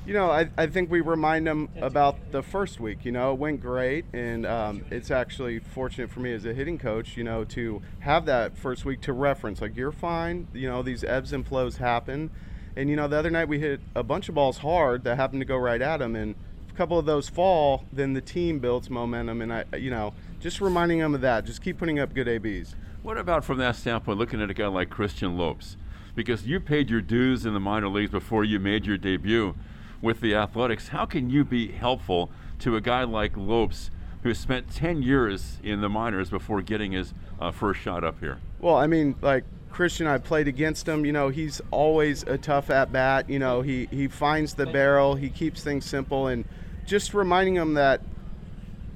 You 0.06 0.14
know, 0.14 0.30
I, 0.30 0.50
I 0.58 0.68
think 0.68 0.92
we 0.92 1.00
remind 1.00 1.48
them 1.48 1.70
about 1.80 2.18
the 2.34 2.44
first 2.44 2.78
week. 2.78 3.06
You 3.06 3.14
know, 3.14 3.32
it 3.32 3.40
went 3.40 3.62
great, 3.62 4.04
and 4.12 4.46
um, 4.46 4.84
it's 4.92 5.10
actually 5.10 5.60
fortunate 5.60 6.12
for 6.12 6.20
me 6.20 6.34
as 6.34 6.44
a 6.44 6.54
hitting 6.54 6.78
coach, 6.78 7.16
you 7.16 7.24
know, 7.24 7.46
to 7.46 7.82
have 8.00 8.26
that 8.26 8.58
first 8.58 8.84
week 8.84 9.00
to 9.02 9.14
reference. 9.14 9.62
Like, 9.62 9.78
you're 9.78 9.94
fine. 9.94 10.50
You 10.54 10.68
know, 10.68 10.84
these 10.84 11.06
ebbs 11.06 11.32
and 11.32 11.48
flows 11.48 11.78
happen. 11.78 12.32
And, 12.76 12.90
you 12.90 12.98
know, 12.98 13.08
the 13.08 13.16
other 13.16 13.30
night 13.30 13.48
we 13.48 13.60
hit 13.60 13.80
a 13.96 14.04
bunch 14.04 14.28
of 14.28 14.36
balls 14.36 14.58
hard 14.58 15.06
that 15.06 15.16
happened 15.16 15.40
to 15.40 15.46
go 15.46 15.56
right 15.56 15.82
at 15.82 15.98
them, 15.98 16.18
and 16.18 16.36
a 16.70 16.74
couple 16.74 17.00
of 17.00 17.06
those 17.06 17.30
fall, 17.30 17.86
then 17.94 18.12
the 18.12 18.22
team 18.22 18.60
builds 18.60 18.90
momentum. 18.90 19.42
And, 19.42 19.54
I, 19.54 19.64
you 19.78 19.90
know, 19.90 20.14
just 20.42 20.60
reminding 20.60 21.00
them 21.00 21.16
of 21.16 21.22
that. 21.22 21.46
Just 21.46 21.62
keep 21.62 21.78
putting 21.78 22.00
up 22.00 22.14
good 22.14 22.28
ABs. 22.28 22.76
What 23.04 23.18
about 23.18 23.46
from 23.46 23.58
that 23.60 23.78
standpoint, 23.78 24.20
looking 24.20 24.42
at 24.42 24.50
a 24.50 24.54
guy 24.54 24.68
like 24.68 24.90
Christian 24.90 25.38
Lopes? 25.38 25.78
Because 26.14 26.46
you 26.46 26.60
paid 26.60 26.90
your 26.90 27.02
dues 27.02 27.46
in 27.46 27.54
the 27.54 27.60
minor 27.62 27.88
leagues 27.88 28.12
before 28.12 28.44
you 28.44 28.60
made 28.60 28.86
your 28.86 28.98
debut 28.98 29.56
with 30.04 30.20
the 30.20 30.36
Athletics. 30.36 30.90
How 30.90 31.06
can 31.06 31.32
you 31.32 31.44
be 31.44 31.72
helpful 31.72 32.30
to 32.60 32.76
a 32.76 32.82
guy 32.82 33.04
like 33.06 33.36
Lopes 33.36 33.90
who 34.22 34.34
spent 34.34 34.70
10 34.70 35.02
years 35.02 35.60
in 35.64 35.82
the 35.82 35.90
minors 35.90 36.30
before 36.30 36.62
getting 36.62 36.92
his 36.92 37.14
uh, 37.40 37.52
first 37.52 37.80
shot 37.80 38.04
up 38.04 38.20
here? 38.20 38.40
Well, 38.60 38.76
I 38.76 38.86
mean, 38.86 39.16
like 39.22 39.46
Christian, 39.72 40.06
I 40.06 40.18
played 40.18 40.48
against 40.48 40.88
him. 40.88 41.06
You 41.06 41.14
know, 41.14 41.30
he's 41.30 41.62
always 41.72 42.24
a 42.24 42.38
tough 42.38 42.70
at 42.70 42.92
bat. 42.92 43.30
You 43.30 43.40
know, 43.40 43.62
he, 43.62 43.88
he 43.90 44.08
finds 44.08 44.54
the 44.54 44.66
barrel, 44.66 45.16
he 45.16 45.30
keeps 45.30 45.64
things 45.64 45.86
simple, 45.86 46.28
and 46.28 46.44
just 46.86 47.14
reminding 47.14 47.56
him 47.56 47.74
that 47.76 48.02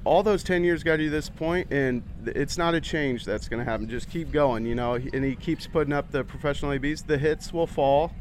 all 0.04 0.22
those 0.22 0.42
10 0.42 0.62
years 0.62 0.82
got 0.82 1.00
you 1.00 1.06
to 1.06 1.10
this 1.10 1.30
point, 1.30 1.72
and 1.72 2.02
it's 2.26 2.58
not 2.58 2.74
a 2.74 2.80
change 2.80 3.24
that's 3.24 3.48
going 3.48 3.64
to 3.64 3.70
happen. 3.70 3.88
Just 3.88 4.10
keep 4.10 4.30
going, 4.30 4.66
you 4.66 4.74
know, 4.74 4.94
and 4.94 5.24
he 5.24 5.34
keeps 5.34 5.66
putting 5.66 5.92
up 5.92 6.12
the 6.12 6.22
professional 6.22 6.72
ABs. 6.72 7.02
The 7.02 7.18
hits 7.18 7.52
will 7.52 7.66
fall 7.66 8.12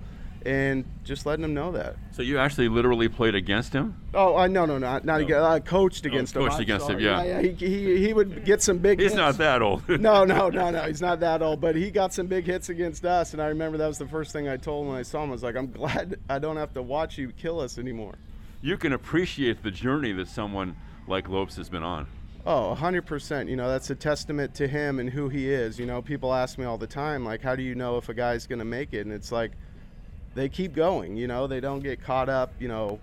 and 0.46 0.86
just 1.04 1.26
letting 1.26 1.44
him 1.44 1.54
know 1.54 1.72
that. 1.72 1.96
So 2.12 2.22
you 2.22 2.38
actually 2.38 2.70
literally 2.70 3.08
played 3.10 3.36
against 3.36 3.74
him? 3.74 3.96
Oh, 4.14 4.36
I 4.36 4.48
no, 4.48 4.66
no, 4.66 4.78
not 4.78 5.06
not 5.06 5.20
no. 5.20 5.26
against. 5.26 5.44
I 5.44 5.60
coached 5.60 6.06
oh, 6.06 6.10
against 6.10 6.36
oh, 6.36 6.42
him. 6.42 6.50
Coached 6.50 6.62
against 6.62 6.90
him, 6.90 7.00
yeah. 7.00 7.24
yeah, 7.24 7.40
yeah. 7.40 7.52
He, 7.52 7.68
he, 7.68 8.08
he 8.08 8.14
would 8.14 8.46
get 8.46 8.62
some 8.62 8.78
big. 8.78 9.00
He's 9.00 9.12
hits. 9.12 9.18
not 9.18 9.38
that 9.38 9.62
old. 9.62 9.88
no, 9.90 10.24
no, 10.24 10.50
no, 10.50 10.70
no. 10.70 10.82
He's 10.84 11.02
not 11.02 11.20
that 11.20 11.42
old, 11.42 11.62
but 11.62 11.76
he 11.76 11.92
got 11.92 12.14
some 12.14 12.28
big 12.28 12.46
hits 12.46 12.70
against 12.70 13.06
us, 13.06 13.34
and 13.34 13.42
I 13.42 13.48
remember 13.48 13.78
that 13.78 13.88
was 13.88 13.98
the 13.98 14.08
first 14.08 14.32
thing 14.32 14.48
I 14.48 14.58
told 14.58 14.86
him 14.86 14.92
when 14.92 15.00
I 15.00 15.04
saw 15.04 15.24
him. 15.24 15.30
I 15.30 15.34
was 15.34 15.44
like, 15.44 15.56
I'm 15.56 15.72
glad 15.72 16.20
I 16.30 16.40
don't 16.40 16.58
have 16.58 16.74
to 16.74 16.82
watch 16.82 17.18
you 17.18 17.32
kill 17.32 17.60
us 17.60 17.78
anymore. 17.78 18.16
You 18.62 18.78
can 18.78 18.94
appreciate 18.94 19.64
the 19.64 19.72
journey 19.72 20.14
that 20.14 20.28
someone 20.28 20.76
like 21.08 21.30
Lopes 21.30 21.56
has 21.58 21.70
been 21.70 21.84
on. 21.84 22.08
Oh, 22.48 22.78
100%. 22.80 23.50
You 23.50 23.58
know, 23.58 23.68
that's 23.68 23.90
a 23.90 23.96
testament 23.96 24.56
to 24.56 24.70
him 24.70 25.00
and 25.00 25.10
who 25.10 25.28
he 25.28 25.52
is. 25.52 25.78
You 25.78 25.86
know, 25.86 26.02
people 26.02 26.34
ask 26.34 26.58
me 26.58 26.64
all 26.64 26.78
the 26.78 26.88
time, 26.88 27.26
like, 27.26 27.42
how 27.42 27.58
do 27.58 27.62
you 27.62 27.76
know 27.76 27.98
if 27.98 28.08
a 28.08 28.14
guy's 28.14 28.48
going 28.48 28.60
to 28.60 28.66
make 28.66 28.94
it? 28.94 29.06
And 29.06 29.14
it's 29.14 29.34
like, 29.34 29.52
they 30.38 30.50
keep 30.50 30.74
going. 30.74 31.18
You 31.18 31.28
know, 31.28 31.48
they 31.48 31.60
don't 31.60 31.82
get 31.82 32.02
caught 32.02 32.30
up. 32.30 32.54
You 32.60 32.68
know, 32.68 33.00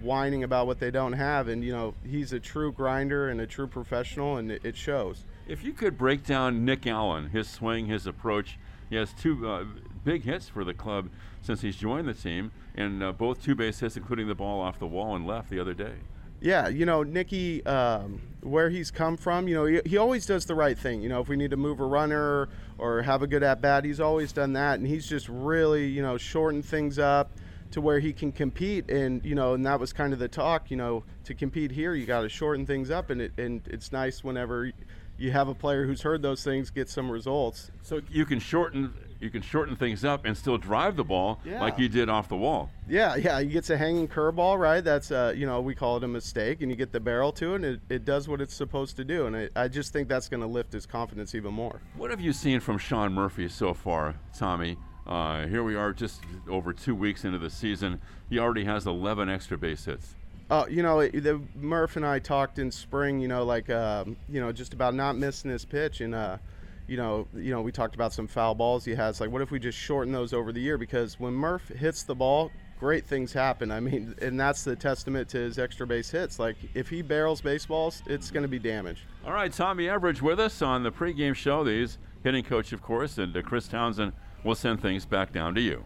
whining 0.00 0.44
about 0.44 0.66
what 0.66 0.78
they 0.78 0.90
don't 0.90 1.12
have. 1.12 1.48
And 1.48 1.64
you 1.64 1.72
know, 1.72 1.94
he's 2.04 2.32
a 2.32 2.40
true 2.40 2.72
grinder 2.72 3.28
and 3.28 3.40
a 3.40 3.46
true 3.46 3.66
professional, 3.66 4.36
and 4.36 4.50
it, 4.50 4.76
shows. 4.76 5.24
If 5.46 5.64
you 5.64 5.72
could 5.72 5.96
break 5.96 6.24
down 6.24 6.64
Nick 6.64 6.86
Allen, 6.86 7.30
his 7.30 7.48
swing, 7.48 7.86
his 7.86 8.06
approach, 8.06 8.58
he 8.90 8.96
has 8.96 9.12
two 9.12 9.48
uh, 9.48 9.64
big 10.04 10.24
hits 10.24 10.48
for 10.48 10.64
the 10.64 10.74
club 10.74 11.08
since 11.40 11.62
he's 11.62 11.76
joined 11.76 12.08
the 12.08 12.14
team, 12.14 12.52
and 12.74 13.02
uh, 13.02 13.12
both 13.12 13.42
two 13.42 13.54
base 13.54 13.80
hits, 13.80 13.96
including 13.96 14.28
the 14.28 14.34
ball 14.34 14.60
off 14.60 14.78
the 14.78 14.86
wall 14.86 15.16
and 15.16 15.26
left 15.26 15.50
the 15.50 15.60
other 15.60 15.74
day. 15.74 15.94
Yeah, 16.40 16.68
you 16.68 16.86
know, 16.86 17.02
Nicky, 17.02 17.64
um, 17.64 18.20
where 18.42 18.70
he's 18.70 18.90
come 18.90 19.16
from, 19.16 19.48
you 19.48 19.54
know, 19.54 19.64
he, 19.64 19.80
he, 19.86 19.96
always 19.96 20.26
does 20.26 20.44
the 20.44 20.54
right 20.54 20.78
thing. 20.78 21.02
You 21.02 21.08
know, 21.08 21.20
if 21.20 21.28
we 21.28 21.36
need 21.36 21.50
to 21.50 21.56
move 21.56 21.80
a 21.80 21.86
runner 21.86 22.48
or 22.78 23.02
have 23.02 23.22
a 23.22 23.26
good 23.26 23.42
at 23.42 23.60
bat, 23.60 23.84
he's 23.84 24.00
always 24.00 24.32
done 24.32 24.52
that. 24.52 24.78
And 24.78 24.86
he's 24.86 25.08
just 25.08 25.28
really, 25.28 25.86
you 25.86 26.02
know, 26.02 26.18
shortened 26.18 26.64
things 26.64 26.98
up 26.98 27.32
to 27.72 27.80
where 27.80 27.98
he 27.98 28.12
can 28.12 28.32
compete. 28.32 28.90
And, 28.90 29.24
you 29.24 29.34
know, 29.34 29.54
and 29.54 29.64
that 29.66 29.80
was 29.80 29.92
kind 29.92 30.12
of 30.12 30.18
the 30.18 30.28
talk, 30.28 30.70
you 30.70 30.76
know, 30.76 31.04
to 31.24 31.34
compete 31.34 31.70
here, 31.70 31.94
you 31.94 32.06
got 32.06 32.20
to 32.20 32.28
shorten 32.28 32.66
things 32.66 32.90
up. 32.90 33.10
And, 33.10 33.22
it, 33.22 33.32
and 33.38 33.62
it's 33.68 33.90
nice 33.90 34.22
whenever 34.22 34.70
you 35.18 35.32
have 35.32 35.48
a 35.48 35.54
player 35.54 35.86
who's 35.86 36.02
heard 36.02 36.22
those 36.22 36.44
things 36.44 36.70
get 36.70 36.88
some 36.88 37.10
results. 37.10 37.70
So 37.82 38.00
you 38.10 38.26
can 38.26 38.38
shorten 38.38 38.92
you 39.20 39.30
can 39.30 39.42
shorten 39.42 39.76
things 39.76 40.04
up 40.04 40.24
and 40.24 40.36
still 40.36 40.58
drive 40.58 40.96
the 40.96 41.04
ball 41.04 41.40
yeah. 41.44 41.60
like 41.60 41.78
you 41.78 41.88
did 41.88 42.08
off 42.08 42.28
the 42.28 42.36
wall. 42.36 42.70
Yeah, 42.88 43.16
yeah. 43.16 43.38
You 43.38 43.50
get 43.50 43.68
a 43.70 43.76
hanging 43.76 44.08
curveball, 44.08 44.58
right? 44.58 44.82
That's 44.82 45.10
uh, 45.10 45.32
you 45.36 45.46
know 45.46 45.60
we 45.60 45.74
call 45.74 45.96
it 45.96 46.04
a 46.04 46.08
mistake, 46.08 46.62
and 46.62 46.70
you 46.70 46.76
get 46.76 46.92
the 46.92 47.00
barrel 47.00 47.32
to 47.32 47.52
it, 47.52 47.56
and 47.56 47.64
it, 47.64 47.80
it 47.88 48.04
does 48.04 48.28
what 48.28 48.40
it's 48.40 48.54
supposed 48.54 48.96
to 48.96 49.04
do. 49.04 49.26
And 49.26 49.50
I 49.56 49.68
just 49.68 49.92
think 49.92 50.08
that's 50.08 50.28
going 50.28 50.40
to 50.40 50.46
lift 50.46 50.72
his 50.72 50.86
confidence 50.86 51.34
even 51.34 51.52
more. 51.52 51.80
What 51.96 52.10
have 52.10 52.20
you 52.20 52.32
seen 52.32 52.60
from 52.60 52.78
Sean 52.78 53.12
Murphy 53.12 53.48
so 53.48 53.74
far, 53.74 54.14
Tommy? 54.36 54.76
Uh, 55.06 55.46
here 55.46 55.62
we 55.62 55.76
are, 55.76 55.92
just 55.92 56.22
over 56.48 56.72
two 56.72 56.94
weeks 56.94 57.24
into 57.24 57.38
the 57.38 57.50
season. 57.50 58.00
He 58.28 58.40
already 58.40 58.64
has 58.64 58.86
11 58.86 59.28
extra 59.28 59.56
base 59.56 59.84
hits. 59.84 60.14
Uh, 60.50 60.64
you 60.68 60.82
know, 60.82 61.06
the, 61.06 61.40
Murph 61.54 61.96
and 61.96 62.04
I 62.04 62.18
talked 62.18 62.58
in 62.58 62.70
spring. 62.70 63.20
You 63.20 63.28
know, 63.28 63.44
like 63.44 63.68
uh, 63.68 64.04
you 64.28 64.40
know, 64.40 64.52
just 64.52 64.74
about 64.74 64.94
not 64.94 65.16
missing 65.16 65.50
his 65.50 65.64
pitch, 65.64 66.00
and 66.00 66.14
uh, 66.14 66.38
you 66.86 66.96
know, 66.96 67.26
you 67.34 67.50
know, 67.50 67.62
we 67.62 67.72
talked 67.72 67.94
about 67.94 68.12
some 68.12 68.26
foul 68.26 68.54
balls 68.54 68.84
he 68.84 68.94
has. 68.94 69.20
Like, 69.20 69.30
what 69.30 69.42
if 69.42 69.50
we 69.50 69.58
just 69.58 69.78
shorten 69.78 70.12
those 70.12 70.32
over 70.32 70.52
the 70.52 70.60
year? 70.60 70.78
Because 70.78 71.18
when 71.18 71.34
Murph 71.34 71.68
hits 71.68 72.02
the 72.02 72.14
ball, 72.14 72.50
great 72.78 73.04
things 73.06 73.32
happen. 73.32 73.70
I 73.70 73.80
mean, 73.80 74.14
and 74.22 74.38
that's 74.38 74.64
the 74.64 74.76
testament 74.76 75.28
to 75.30 75.38
his 75.38 75.58
extra 75.58 75.86
base 75.86 76.10
hits. 76.10 76.38
Like, 76.38 76.56
if 76.74 76.88
he 76.88 77.02
barrels 77.02 77.40
baseballs, 77.40 78.02
it's 78.06 78.30
going 78.30 78.42
to 78.42 78.48
be 78.48 78.58
damage. 78.58 79.04
All 79.24 79.32
right, 79.32 79.52
Tommy 79.52 79.86
Everidge 79.86 80.22
with 80.22 80.38
us 80.38 80.62
on 80.62 80.82
the 80.82 80.92
pregame 80.92 81.34
show. 81.34 81.64
These 81.64 81.98
hitting 82.22 82.44
coach, 82.44 82.72
of 82.72 82.82
course, 82.82 83.18
and 83.18 83.34
Chris 83.44 83.68
Townsend 83.68 84.12
will 84.44 84.54
send 84.54 84.80
things 84.80 85.04
back 85.04 85.32
down 85.32 85.54
to 85.54 85.60
you. 85.60 85.84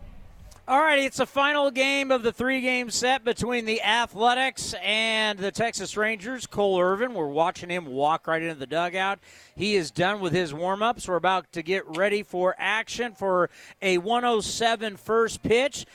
All 0.70 0.78
right, 0.78 1.00
it's 1.00 1.16
the 1.16 1.26
final 1.26 1.72
game 1.72 2.12
of 2.12 2.22
the 2.22 2.32
three 2.32 2.60
game 2.60 2.90
set 2.90 3.24
between 3.24 3.64
the 3.64 3.82
Athletics 3.82 4.72
and 4.80 5.36
the 5.36 5.50
Texas 5.50 5.96
Rangers. 5.96 6.46
Cole 6.46 6.80
Irvin, 6.80 7.12
we're 7.12 7.26
watching 7.26 7.70
him 7.70 7.86
walk 7.86 8.28
right 8.28 8.40
into 8.40 8.54
the 8.54 8.68
dugout. 8.68 9.18
He 9.56 9.74
is 9.74 9.90
done 9.90 10.20
with 10.20 10.32
his 10.32 10.54
warm 10.54 10.80
ups. 10.80 11.08
We're 11.08 11.16
about 11.16 11.52
to 11.54 11.64
get 11.64 11.82
ready 11.96 12.22
for 12.22 12.54
action 12.56 13.14
for 13.16 13.50
a 13.82 13.98
107 13.98 14.96
first 14.96 15.42
pitch. 15.42 15.86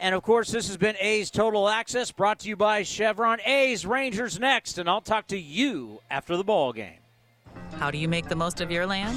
And 0.00 0.16
of 0.16 0.24
course, 0.24 0.50
this 0.50 0.66
has 0.66 0.78
been 0.78 0.96
A's 0.98 1.30
Total 1.30 1.68
Access 1.68 2.10
brought 2.10 2.40
to 2.40 2.48
you 2.48 2.56
by 2.56 2.82
Chevron. 2.82 3.38
A's 3.46 3.86
Rangers 3.86 4.40
next, 4.40 4.78
and 4.78 4.90
I'll 4.90 5.00
talk 5.00 5.28
to 5.28 5.38
you 5.38 6.00
after 6.10 6.36
the 6.36 6.42
ball 6.42 6.72
game. 6.72 6.98
How 7.78 7.92
do 7.92 7.98
you 7.98 8.08
make 8.08 8.26
the 8.26 8.34
most 8.34 8.60
of 8.60 8.72
your 8.72 8.84
land? 8.84 9.16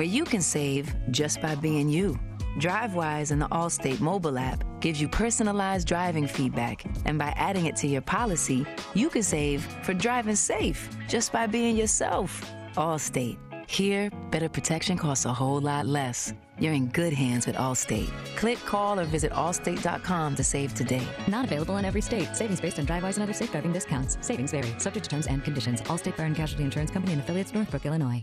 where 0.00 0.08
you 0.08 0.24
can 0.24 0.40
save 0.40 0.94
just 1.10 1.42
by 1.42 1.54
being 1.54 1.86
you. 1.86 2.18
DriveWise 2.58 3.32
in 3.32 3.38
the 3.38 3.48
Allstate 3.48 4.00
mobile 4.00 4.38
app 4.38 4.64
gives 4.80 4.98
you 4.98 5.06
personalized 5.06 5.86
driving 5.86 6.26
feedback, 6.26 6.82
and 7.04 7.18
by 7.18 7.34
adding 7.36 7.66
it 7.66 7.76
to 7.76 7.86
your 7.86 8.00
policy, 8.00 8.64
you 8.94 9.10
can 9.10 9.22
save 9.22 9.62
for 9.82 9.92
driving 9.92 10.36
safe 10.36 10.88
just 11.06 11.34
by 11.34 11.46
being 11.46 11.76
yourself. 11.76 12.42
Allstate. 12.76 13.36
Here, 13.66 14.08
better 14.30 14.48
protection 14.48 14.96
costs 14.96 15.26
a 15.26 15.34
whole 15.34 15.60
lot 15.60 15.84
less. 15.84 16.32
You're 16.58 16.72
in 16.72 16.86
good 16.86 17.12
hands 17.12 17.46
with 17.46 17.56
Allstate. 17.56 18.10
Click, 18.36 18.58
call, 18.60 18.98
or 18.98 19.04
visit 19.04 19.32
allstate.com 19.32 20.34
to 20.34 20.42
save 20.42 20.72
today. 20.72 21.06
Not 21.28 21.44
available 21.44 21.76
in 21.76 21.84
every 21.84 22.00
state. 22.00 22.34
Savings 22.34 22.62
based 22.62 22.78
on 22.78 22.86
DriveWise 22.86 23.16
and 23.16 23.22
other 23.22 23.34
safe 23.34 23.52
driving 23.52 23.74
discounts. 23.74 24.16
Savings 24.22 24.52
vary. 24.52 24.72
Subject 24.78 25.04
to 25.04 25.10
terms 25.10 25.26
and 25.26 25.44
conditions. 25.44 25.82
Allstate 25.82 26.14
Fire 26.14 26.24
and 26.24 26.34
Casualty 26.34 26.64
Insurance 26.64 26.90
Company 26.90 27.12
and 27.12 27.20
affiliates, 27.20 27.52
Northbrook, 27.52 27.84
Illinois. 27.84 28.22